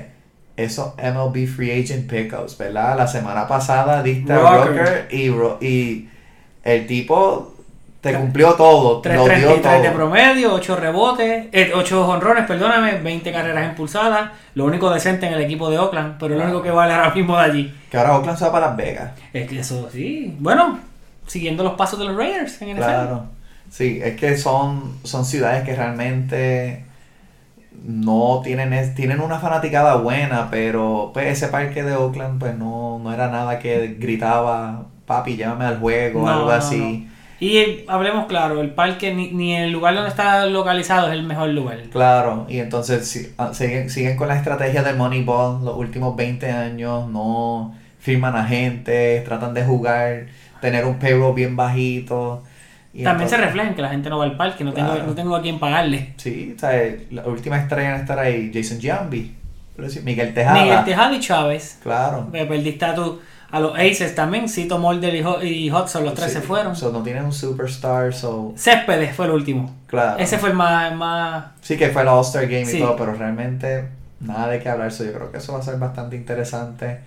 esos 0.56 0.94
MLB 0.96 1.46
Free 1.46 1.70
Agent 1.82 2.10
Pickups, 2.10 2.58
¿verdad? 2.58 2.96
La 2.96 3.06
semana 3.06 3.46
pasada 3.46 4.02
diste 4.02 4.32
a 4.32 4.38
Rocker. 4.38 4.76
Rocker 4.76 5.62
y, 5.62 5.66
y 5.66 6.10
el 6.64 6.86
tipo 6.86 7.55
te 8.06 8.18
cumplió 8.18 8.54
todo. 8.54 9.02
Lo 9.04 9.24
dio 9.24 9.62
3.33 9.62 9.82
de 9.82 9.90
promedio, 9.90 10.54
8 10.54 10.76
rebotes, 10.76 11.46
8 11.74 12.08
honrones, 12.08 12.46
perdóname, 12.46 12.98
20 13.00 13.32
carreras 13.32 13.68
impulsadas. 13.70 14.30
Lo 14.54 14.64
único 14.64 14.90
decente 14.90 15.26
en 15.26 15.34
el 15.34 15.40
equipo 15.40 15.70
de 15.70 15.78
Oakland, 15.78 16.16
pero 16.18 16.36
lo 16.36 16.44
único 16.44 16.62
que 16.62 16.70
vale 16.70 16.94
ahora 16.94 17.14
mismo 17.14 17.36
de 17.36 17.44
allí. 17.44 17.74
Que 17.90 17.96
ahora 17.98 18.16
Oakland 18.16 18.38
se 18.38 18.44
va 18.44 18.52
para 18.52 18.66
Las 18.68 18.76
Vegas. 18.76 19.12
Es 19.32 19.48
que 19.48 19.58
eso 19.60 19.88
sí. 19.92 20.34
Bueno, 20.38 20.78
siguiendo 21.26 21.64
los 21.64 21.74
pasos 21.74 21.98
de 21.98 22.06
los 22.06 22.16
Raiders 22.16 22.60
en 22.62 22.70
NFL. 22.70 22.82
Claro. 22.82 23.24
Sí, 23.70 24.00
es 24.02 24.16
que 24.16 24.36
son, 24.36 24.94
son 25.02 25.24
ciudades 25.24 25.64
que 25.64 25.74
realmente 25.74 26.84
no 27.84 28.40
tienen, 28.42 28.94
tienen 28.94 29.20
una 29.20 29.38
fanaticada 29.38 29.96
buena, 29.96 30.48
pero 30.50 31.10
pues 31.12 31.26
ese 31.26 31.48
parque 31.48 31.82
de 31.82 31.94
Oakland 31.94 32.38
pues 32.38 32.56
no, 32.56 32.98
no 32.98 33.12
era 33.12 33.28
nada 33.28 33.58
que 33.58 33.96
gritaba, 33.98 34.86
papi, 35.06 35.36
llévame 35.36 35.64
al 35.64 35.78
juego, 35.78 36.22
No, 36.22 36.28
algo 36.28 36.46
no, 36.46 36.52
así. 36.52 37.08
Y 37.38 37.58
el- 37.58 37.84
hablemos 37.88 38.26
claro, 38.26 38.60
el 38.62 38.70
parque 38.70 39.12
ni, 39.14 39.30
ni 39.32 39.54
el 39.54 39.70
lugar 39.70 39.94
donde 39.94 40.08
está 40.08 40.46
localizado 40.46 41.08
es 41.08 41.12
el 41.12 41.22
mejor 41.22 41.50
lugar. 41.50 41.78
Claro, 41.92 42.46
y 42.48 42.58
entonces 42.60 43.06
si- 43.08 43.32
ah, 43.36 43.50
siguen, 43.52 43.90
siguen 43.90 44.16
con 44.16 44.28
la 44.28 44.36
estrategia 44.36 44.82
del 44.82 44.96
Moneyball 44.96 45.64
los 45.64 45.76
últimos 45.76 46.16
20 46.16 46.50
años, 46.50 47.08
no 47.10 47.74
firman 47.98 48.36
agentes, 48.36 49.22
tratan 49.24 49.52
de 49.52 49.64
jugar, 49.64 50.26
tener 50.60 50.84
un 50.86 50.98
payroll 50.98 51.34
bien 51.34 51.56
bajito. 51.56 52.42
y 52.94 53.02
También 53.04 53.28
se 53.28 53.36
refleja 53.36 53.68
en 53.68 53.74
que 53.74 53.82
la 53.82 53.90
gente 53.90 54.08
no 54.08 54.16
va 54.18 54.24
al 54.24 54.38
parque, 54.38 54.64
no, 54.64 54.72
tengo, 54.72 54.94
no 55.06 55.14
tengo 55.14 55.36
a 55.36 55.42
quién 55.42 55.58
pagarle. 55.58 56.14
Sí, 56.16 56.54
o 56.56 56.58
sea, 56.58 56.72
la 57.10 57.26
última 57.26 57.58
estrella 57.58 57.94
en 57.96 58.00
estar 58.00 58.18
ahí, 58.18 58.50
Jason 58.54 58.80
Giambi, 58.80 59.34
Miguel 60.04 60.32
Tejada. 60.32 60.62
Miguel 60.62 60.84
Tejada 60.86 61.14
y 61.14 61.20
Chávez. 61.20 61.78
Claro. 61.82 62.26
Me 62.32 62.46
perdiste 62.46 62.86
a, 62.86 62.94
tu- 62.94 63.20
a 63.50 63.60
los 63.60 63.74
Aces 63.78 64.14
también, 64.14 64.48
Cito 64.48 64.78
Mulder 64.78 65.14
y, 65.44 65.70
Hudson, 65.70 66.04
los 66.04 66.14
tres 66.14 66.32
Sí, 66.32 66.38
se 66.38 66.42
fueron. 66.42 66.74
So, 66.74 66.90
no 66.90 67.02
tienen 67.02 67.24
un 67.24 67.32
superstar, 67.32 68.12
so, 68.12 68.52
Céspedes 68.56 69.14
fue 69.14 69.26
el 69.26 69.32
último. 69.32 69.74
claro. 69.86 70.18
Ese 70.18 70.38
fue 70.38 70.50
el 70.50 70.54
más, 70.56 70.94
más 70.94 71.46
Sí 71.60 71.76
que 71.76 71.88
fue 71.90 72.02
el 72.02 72.08
All-Star 72.08 72.46
Game 72.46 72.66
Sí. 72.66 72.78
y 72.78 72.80
todo, 72.80 72.96
pero 72.96 73.14
realmente 73.14 73.88
nada 74.20 74.48
de 74.48 74.58
qué 74.60 74.68
hablar. 74.68 74.90
So, 74.92 75.04
yo 75.04 75.12
creo 75.12 75.30
que 75.30 75.38
eso 75.38 75.52
va 75.52 75.60
a 75.60 75.62
ser 75.62 75.78
bastante 75.78 76.16
interesante. 76.16 77.00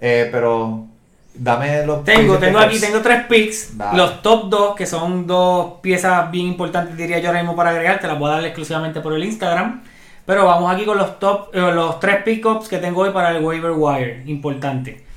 Eh, 0.00 0.28
pero 0.30 0.86
dame 1.34 1.86
los... 1.86 2.04
Tengo, 2.04 2.36
tengo 2.38 2.58
aquí, 2.58 2.78
tengo 2.78 3.00
tres 3.00 3.24
picks. 3.26 3.76
Dale. 3.78 3.96
Los 3.96 4.22
top 4.22 4.48
2, 4.50 4.76
que 4.76 4.86
son 4.86 5.26
dos 5.26 5.74
piezas 5.80 6.30
bien 6.30 6.46
importantes, 6.46 6.96
diría 6.96 7.18
yo 7.18 7.28
ahora 7.28 7.40
mismo 7.40 7.56
para 7.56 7.70
agregar. 7.70 7.98
Te 8.00 8.06
las 8.06 8.18
voy 8.18 8.30
a 8.30 8.34
dar 8.34 8.44
exclusivamente 8.44 9.00
por 9.00 9.14
el 9.14 9.24
Instagram. 9.24 9.82
Pero 10.26 10.44
vamos 10.44 10.70
aquí 10.72 10.84
con 10.84 10.98
los 10.98 11.18
top, 11.18 11.54
eh, 11.54 11.72
los 11.72 11.98
tres 12.00 12.22
pickups 12.22 12.68
que 12.68 12.76
tengo 12.78 13.00
hoy 13.00 13.10
para 13.10 13.30
el 13.30 13.42
waiver 13.42 13.70
wire. 13.70 14.22
Importante. 14.26 15.07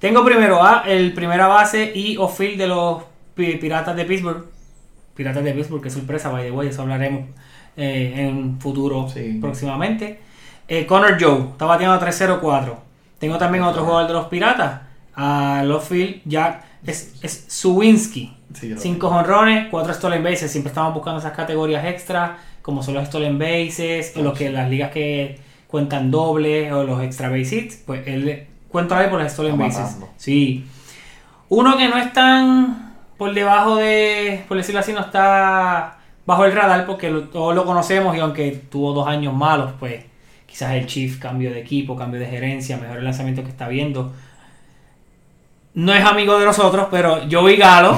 Tengo 0.00 0.24
primero 0.24 0.62
a 0.62 0.82
el 0.86 1.12
primera 1.12 1.46
base 1.46 1.92
y 1.94 2.16
off-field 2.16 2.58
de 2.58 2.66
los 2.66 3.02
pi- 3.34 3.56
Piratas 3.56 3.94
de 3.96 4.04
Pittsburgh. 4.04 4.46
Piratas 5.14 5.44
de 5.44 5.52
Pittsburgh, 5.52 5.82
qué 5.82 5.90
sorpresa, 5.90 6.30
by 6.30 6.44
the 6.44 6.50
way, 6.50 6.68
eso 6.68 6.82
hablaremos 6.82 7.24
eh, 7.76 8.14
en 8.16 8.58
futuro 8.60 9.08
Sí. 9.08 9.38
próximamente. 9.40 10.20
Eh, 10.68 10.86
Connor 10.86 11.16
Joe, 11.20 11.50
está 11.52 11.66
bateando 11.66 11.94
a 11.96 12.00
3-0-4. 12.00 12.74
Tengo 13.18 13.36
también 13.38 13.62
otro 13.64 13.84
jugador 13.84 14.06
de 14.08 14.12
los 14.14 14.26
Piratas, 14.26 14.80
a 15.14 15.62
Lofield 15.64 16.22
Jack 16.24 16.64
es, 16.86 17.14
es 17.22 17.44
Suwinski. 17.48 18.34
Sí, 18.54 18.74
Cinco 18.78 19.08
honrones, 19.08 19.68
cuatro 19.70 19.92
stolen 19.94 20.22
bases. 20.24 20.50
Siempre 20.50 20.70
estamos 20.70 20.94
buscando 20.94 21.20
esas 21.20 21.32
categorías 21.32 21.84
extra, 21.84 22.38
como 22.62 22.82
son 22.82 22.94
los 22.94 23.06
stolen 23.06 23.38
bases, 23.38 24.14
o 24.16 24.22
los 24.22 24.36
que 24.36 24.50
las 24.50 24.68
ligas 24.70 24.90
que 24.90 25.38
cuentan 25.68 26.10
doble, 26.10 26.72
o 26.72 26.82
los 26.84 27.02
extra 27.02 27.28
base 27.28 27.54
hits. 27.56 27.76
Pues 27.86 28.06
él 28.08 28.46
cuenta 28.70 28.98
ahí 28.98 29.08
por 29.08 29.20
los 29.22 29.32
stolen 29.32 29.56
bases. 29.58 29.96
Sí. 30.16 30.64
Uno 31.48 31.76
que 31.76 31.88
no 31.88 31.96
es 31.96 32.12
tan 32.12 32.92
por 33.18 33.34
debajo 33.34 33.76
de, 33.76 34.44
por 34.48 34.56
decirlo 34.56 34.80
así, 34.80 34.92
no 34.92 35.00
está 35.00 35.96
bajo 36.26 36.44
el 36.44 36.52
radar 36.52 36.86
porque 36.86 37.10
lo- 37.10 37.24
todos 37.24 37.54
lo 37.54 37.64
conocemos 37.64 38.16
y 38.16 38.20
aunque 38.20 38.50
tuvo 38.70 38.92
dos 38.92 39.06
años 39.08 39.34
malos, 39.34 39.72
pues 39.78 40.04
quizás 40.46 40.72
el 40.72 40.86
Chief 40.86 41.18
cambio 41.18 41.50
de 41.52 41.60
equipo, 41.60 41.96
cambio 41.96 42.20
de 42.20 42.26
gerencia, 42.26 42.76
mejor 42.76 42.98
el 42.98 43.04
lanzamiento 43.04 43.42
que 43.42 43.50
está 43.50 43.68
viendo. 43.68 44.12
no 45.74 45.92
es 45.94 46.04
amigo 46.04 46.38
de 46.38 46.44
nosotros, 46.46 46.88
pero 46.90 47.20
Joey 47.30 47.56
Galo, 47.56 47.96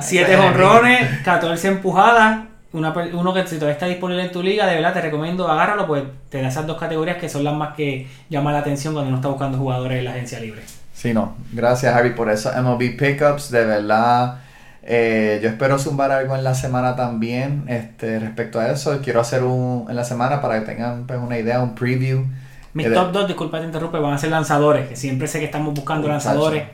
7 0.00 0.36
honrones, 0.36 1.20
14 1.22 1.68
empujadas. 1.68 2.45
Una, 2.72 2.92
uno 3.14 3.32
que 3.32 3.46
si 3.46 3.56
todavía 3.56 3.74
está 3.74 3.86
disponible 3.86 4.24
en 4.24 4.32
tu 4.32 4.42
liga, 4.42 4.66
de 4.66 4.74
verdad 4.74 4.92
te 4.92 5.00
recomiendo 5.00 5.48
agárralo, 5.48 5.86
pues 5.86 6.02
te 6.28 6.42
da 6.42 6.48
esas 6.48 6.66
dos 6.66 6.78
categorías 6.78 7.16
que 7.16 7.28
son 7.28 7.44
las 7.44 7.54
más 7.54 7.74
que 7.74 8.06
llaman 8.28 8.52
la 8.52 8.60
atención 8.60 8.92
cuando 8.92 9.08
uno 9.08 9.18
está 9.18 9.28
buscando 9.28 9.56
jugadores 9.56 9.98
en 9.98 10.04
la 10.04 10.10
agencia 10.10 10.40
libre. 10.40 10.62
Sí, 10.92 11.14
no. 11.14 11.36
Gracias, 11.52 11.94
Harry, 11.94 12.14
por 12.14 12.30
eso. 12.30 12.50
MLB 12.50 12.96
Pickups, 12.96 13.50
de 13.50 13.64
verdad. 13.64 14.38
Eh, 14.82 15.40
yo 15.42 15.48
espero 15.48 15.78
zumbar 15.78 16.12
algo 16.12 16.36
en 16.36 16.44
la 16.44 16.54
semana 16.54 16.94
también 16.94 17.64
este, 17.66 18.18
respecto 18.18 18.60
a 18.60 18.70
eso. 18.70 19.00
Quiero 19.02 19.20
hacer 19.20 19.42
un 19.42 19.86
en 19.88 19.96
la 19.96 20.04
semana 20.04 20.40
para 20.40 20.60
que 20.60 20.66
tengan 20.66 21.06
pues, 21.06 21.18
una 21.18 21.38
idea, 21.38 21.60
un 21.60 21.74
preview. 21.74 22.24
Mis 22.72 22.92
top 22.92 23.10
2, 23.10 23.26
disculpa 23.26 23.58
te 23.58 23.66
interrumpe, 23.66 23.98
van 23.98 24.12
a 24.12 24.18
ser 24.18 24.30
lanzadores, 24.30 24.88
que 24.88 24.96
siempre 24.96 25.26
sé 25.28 25.38
que 25.38 25.46
estamos 25.46 25.74
buscando 25.74 26.08
lanzadores. 26.08 26.64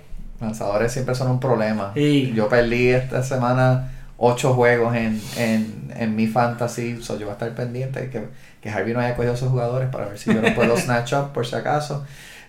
Lanzadores 0.40 0.92
siempre 0.92 1.14
son 1.14 1.30
un 1.30 1.40
problema. 1.40 1.92
Yo 1.94 2.48
perdí 2.48 2.88
esta 2.88 3.22
semana 3.22 3.88
8 4.24 4.54
juegos 4.54 4.94
en, 4.94 5.20
en, 5.36 5.92
en 5.96 6.14
mi 6.14 6.28
fantasy, 6.28 7.02
so 7.02 7.14
yo 7.14 7.26
voy 7.26 7.30
a 7.30 7.32
estar 7.32 7.52
pendiente 7.56 8.08
que, 8.08 8.22
que 8.60 8.70
Harvey 8.70 8.94
no 8.94 9.00
haya 9.00 9.16
cogido 9.16 9.34
esos 9.34 9.50
jugadores 9.50 9.88
para 9.88 10.06
ver 10.06 10.16
si 10.16 10.32
yo 10.32 10.40
los 10.40 10.52
puedo 10.52 10.76
snatch 10.78 11.12
up 11.14 11.32
por 11.32 11.44
si 11.44 11.56
acaso. 11.56 12.04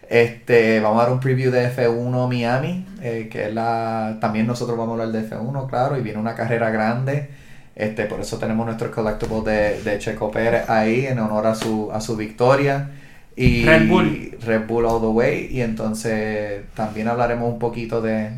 Este, 0.08 0.80
vamos 0.82 1.00
a 1.00 1.06
dar 1.06 1.14
un 1.14 1.20
preview 1.20 1.52
de 1.52 1.76
F1 1.76 2.28
Miami, 2.30 2.86
eh, 3.02 3.28
que 3.32 3.48
es 3.48 3.54
la. 3.56 4.18
También 4.22 4.46
nosotros 4.46 4.78
vamos 4.78 5.00
a 5.00 5.04
hablar 5.04 5.20
de 5.20 5.28
F1, 5.28 5.68
claro, 5.68 5.98
y 5.98 6.02
viene 6.02 6.20
una 6.20 6.36
carrera 6.36 6.70
grande. 6.70 7.30
Este, 7.76 8.06
por 8.06 8.20
eso 8.20 8.38
tenemos 8.38 8.68
nuestro 8.68 8.92
collectible 8.92 9.42
de, 9.42 9.82
de 9.82 9.98
Checo 9.98 10.30
Pérez 10.30 10.70
ahí 10.70 11.08
en 11.08 11.18
honor 11.18 11.48
a 11.48 11.56
su, 11.56 11.90
a 11.92 12.00
su 12.02 12.16
victoria. 12.16 12.92
Y 13.36 13.66
Red 13.66 13.88
Bull. 13.88 14.38
Red 14.46 14.68
Bull 14.68 14.86
All 14.86 15.02
the 15.02 15.08
Way. 15.08 15.48
Y 15.50 15.62
entonces 15.62 16.66
también 16.76 17.08
hablaremos 17.08 17.52
un 17.52 17.58
poquito 17.58 18.00
de 18.00 18.30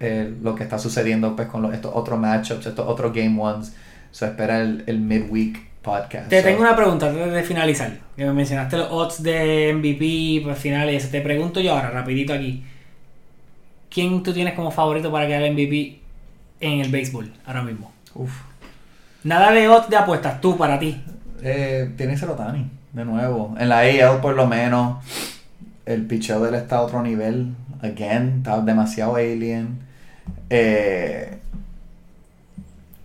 eh, 0.00 0.34
lo 0.42 0.54
que 0.54 0.62
está 0.62 0.78
sucediendo 0.78 1.36
pues, 1.36 1.48
con 1.48 1.72
estos 1.72 1.92
otros 1.94 2.18
matchups, 2.18 2.66
estos 2.66 2.86
otros 2.88 3.12
Game 3.12 3.40
Ones. 3.40 3.74
Se 4.10 4.26
espera 4.26 4.60
el, 4.60 4.82
el 4.86 5.00
midweek 5.00 5.70
podcast. 5.82 6.28
Te 6.28 6.42
tengo 6.42 6.60
una 6.60 6.74
pregunta 6.74 7.08
antes 7.08 7.32
de 7.32 7.42
finalizar. 7.42 7.98
Que 8.16 8.24
me 8.24 8.32
mencionaste 8.32 8.76
los 8.76 8.90
odds 8.90 9.22
de 9.22 9.72
MVP, 9.74 10.42
pues 10.44 10.58
finales. 10.58 11.10
Te 11.10 11.20
pregunto 11.20 11.60
yo 11.60 11.74
ahora, 11.74 11.90
rapidito 11.90 12.32
aquí. 12.32 12.64
¿Quién 13.88 14.22
tú 14.22 14.32
tienes 14.32 14.54
como 14.54 14.70
favorito 14.70 15.10
para 15.10 15.26
quedar 15.26 15.50
MVP 15.50 16.00
en 16.60 16.80
el 16.80 16.90
béisbol 16.90 17.32
ahora 17.44 17.62
mismo? 17.62 17.92
Uf. 18.14 18.32
Nada 19.24 19.52
de 19.52 19.68
odds 19.68 19.90
de 19.90 19.96
apuestas, 19.96 20.40
tú 20.40 20.56
para 20.56 20.78
ti. 20.78 21.02
Eh, 21.42 21.92
tiene 21.96 22.12
que 22.12 22.18
ser 22.18 22.30
Otani, 22.30 22.70
de 22.92 23.04
nuevo. 23.04 23.54
En 23.58 23.68
la 23.68 23.80
AL 23.80 24.20
por 24.20 24.34
lo 24.34 24.46
menos. 24.46 25.04
El 25.86 26.06
picheo 26.06 26.40
de 26.40 26.50
él 26.50 26.54
está 26.54 26.76
a 26.76 26.82
otro 26.82 27.02
nivel. 27.02 27.54
Again, 27.82 28.38
está 28.38 28.60
demasiado 28.60 29.16
alien. 29.16 29.89
Eh, 30.48 31.38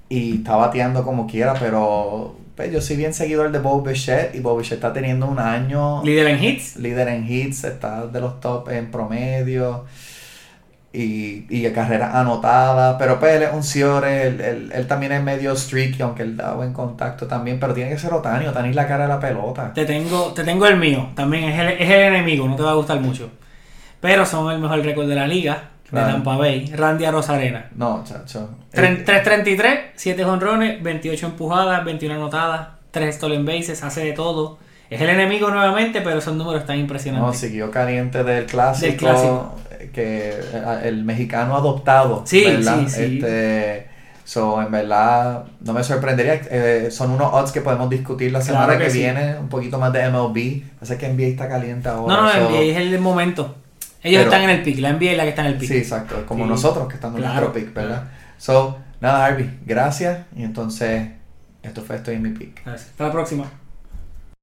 y 0.10 0.38
está 0.38 0.56
bateando 0.56 1.04
como 1.04 1.28
quiera, 1.28 1.54
pero 1.60 2.36
pues 2.56 2.72
yo 2.72 2.80
soy 2.80 2.96
bien 2.96 3.14
seguidor 3.14 3.52
de 3.52 3.60
Bob 3.60 3.88
Bichette 3.88 4.34
y 4.36 4.40
Bob 4.40 4.60
Bichette 4.60 4.76
está 4.76 4.94
teniendo 4.94 5.28
un 5.28 5.40
año... 5.40 6.04
Líder 6.04 6.28
en 6.28 6.44
hits. 6.44 6.78
Líder 6.78 7.08
en 7.10 7.30
hits, 7.30 7.64
está 7.66 8.08
de 8.08 8.22
los 8.22 8.40
top 8.40 8.70
en 8.70 8.92
promedio 8.92 9.86
y, 10.96 11.46
y 11.50 11.70
carrera 11.72 12.20
anotada, 12.20 12.98
pero 12.98 13.20
pues 13.20 13.36
él 13.36 13.44
es 13.44 13.54
un 13.54 13.64
Ciore, 13.64 14.28
él, 14.28 14.72
él, 14.74 14.88
también 14.88 15.12
es 15.12 15.22
medio 15.22 15.56
streaky, 15.56 16.02
aunque 16.02 16.24
él 16.24 16.38
da 16.38 16.54
buen 16.54 16.72
contacto 16.72 17.28
también, 17.28 17.60
pero 17.60 17.74
tiene 17.74 17.92
que 17.92 17.98
ser 17.98 18.14
Otani, 18.14 18.48
Otani 18.48 18.70
es 18.70 18.76
la 18.76 18.88
cara 18.88 19.04
de 19.04 19.10
la 19.10 19.20
pelota. 19.20 19.74
Te 19.74 19.86
tengo, 19.86 20.34
te 20.34 20.44
tengo 20.44 20.66
el 20.68 20.78
mío, 20.78 21.10
también 21.16 21.46
es 21.46 21.60
el, 21.60 21.68
es 21.68 21.90
el 21.90 22.02
enemigo, 22.14 22.48
no 22.48 22.56
te 22.56 22.64
va 22.64 22.72
a 22.72 22.76
gustar 22.76 23.02
mucho, 23.02 23.30
pero 24.00 24.26
son 24.26 24.52
el 24.52 24.60
mejor 24.60 24.80
récord 24.80 25.08
de 25.08 25.16
la 25.16 25.28
liga, 25.28 25.72
de 25.92 26.02
Tampa 26.02 26.36
Bay, 26.38 26.66
Randy 26.76 27.06
Rosarena. 27.06 27.70
No, 27.76 28.04
chacho. 28.04 28.50
333, 28.72 29.80
7 29.96 30.26
honrones, 30.26 30.82
28 30.82 31.28
empujadas, 31.28 31.86
21 31.86 32.16
anotadas, 32.16 32.70
3 32.92 33.16
stolen 33.16 33.46
bases, 33.46 33.84
hace 33.84 34.04
de 34.04 34.14
todo. 34.14 34.58
Es 34.90 35.02
el 35.02 35.10
enemigo 35.10 35.50
nuevamente, 35.50 36.02
pero 36.02 36.20
esos 36.20 36.36
números 36.36 36.62
están 36.62 36.78
impresionantes. 36.78 37.28
No, 37.28 37.34
siguió 37.34 37.72
caliente 37.72 38.24
del 38.24 38.46
clásico. 38.46 38.88
Del 38.88 38.98
clásico. 38.98 39.56
Que 39.94 40.30
eh, 40.30 40.82
el 40.84 41.04
mexicano 41.04 41.56
adoptado. 41.56 42.24
Sí, 42.26 42.46
sí, 42.62 42.90
sí. 42.90 43.04
Este, 43.18 43.88
so, 44.24 44.62
en 44.62 44.72
verdad, 44.72 45.46
no 45.62 45.74
me 45.74 45.84
sorprendería. 45.84 46.42
Eh, 46.50 46.90
son 46.92 47.12
unos 47.12 47.34
odds 47.34 47.52
que 47.52 47.62
podemos 47.62 47.90
discutir 47.90 48.32
la 48.32 48.42
semana 48.42 48.78
que, 48.78 48.90
viene. 48.90 49.38
Un 49.40 49.50
poquito 49.50 49.80
más 49.80 49.92
de 49.92 50.10
MLB. 50.10 50.64
Parece 50.80 50.98
que 50.98 51.10
NBA 51.10 51.28
está 51.28 51.50
caliente 51.50 51.90
ahora. 51.90 52.16
No, 52.16 52.22
no, 52.22 52.50
NBA 52.50 52.62
es 52.62 52.78
el 52.78 53.00
momento. 53.00 53.56
Ellos 54.06 54.24
están 54.24 54.44
en 54.44 54.52
el 54.52 54.62
pick, 54.62 54.78
la 54.80 54.94
NBA 54.94 55.12
es 55.12 55.18
la 55.18 55.24
que 55.24 55.30
está 55.30 55.42
en 55.42 55.48
el 55.48 55.58
pick. 55.58 55.68
Sí, 55.68 55.78
exacto, 55.78 56.26
como 56.28 56.46
nosotros 56.46 56.88
que 56.88 56.94
estamos 56.94 57.20
en 57.20 57.26
nuestro 57.26 57.52
pick, 57.52 57.74
¿verdad? 57.74 58.04
So, 58.38 58.78
nada, 59.02 59.26
Harvey, 59.26 59.60
gracias. 59.66 60.26
Y 60.36 60.44
entonces, 60.44 61.10
esto 61.64 61.82
fue 61.82 61.96
Estoy 61.96 62.16
en 62.16 62.22
mi 62.22 62.30
pick. 62.30 62.64
Gracias. 62.64 62.92
Hasta 62.92 63.08
la 63.08 63.12
próxima. 63.12 63.46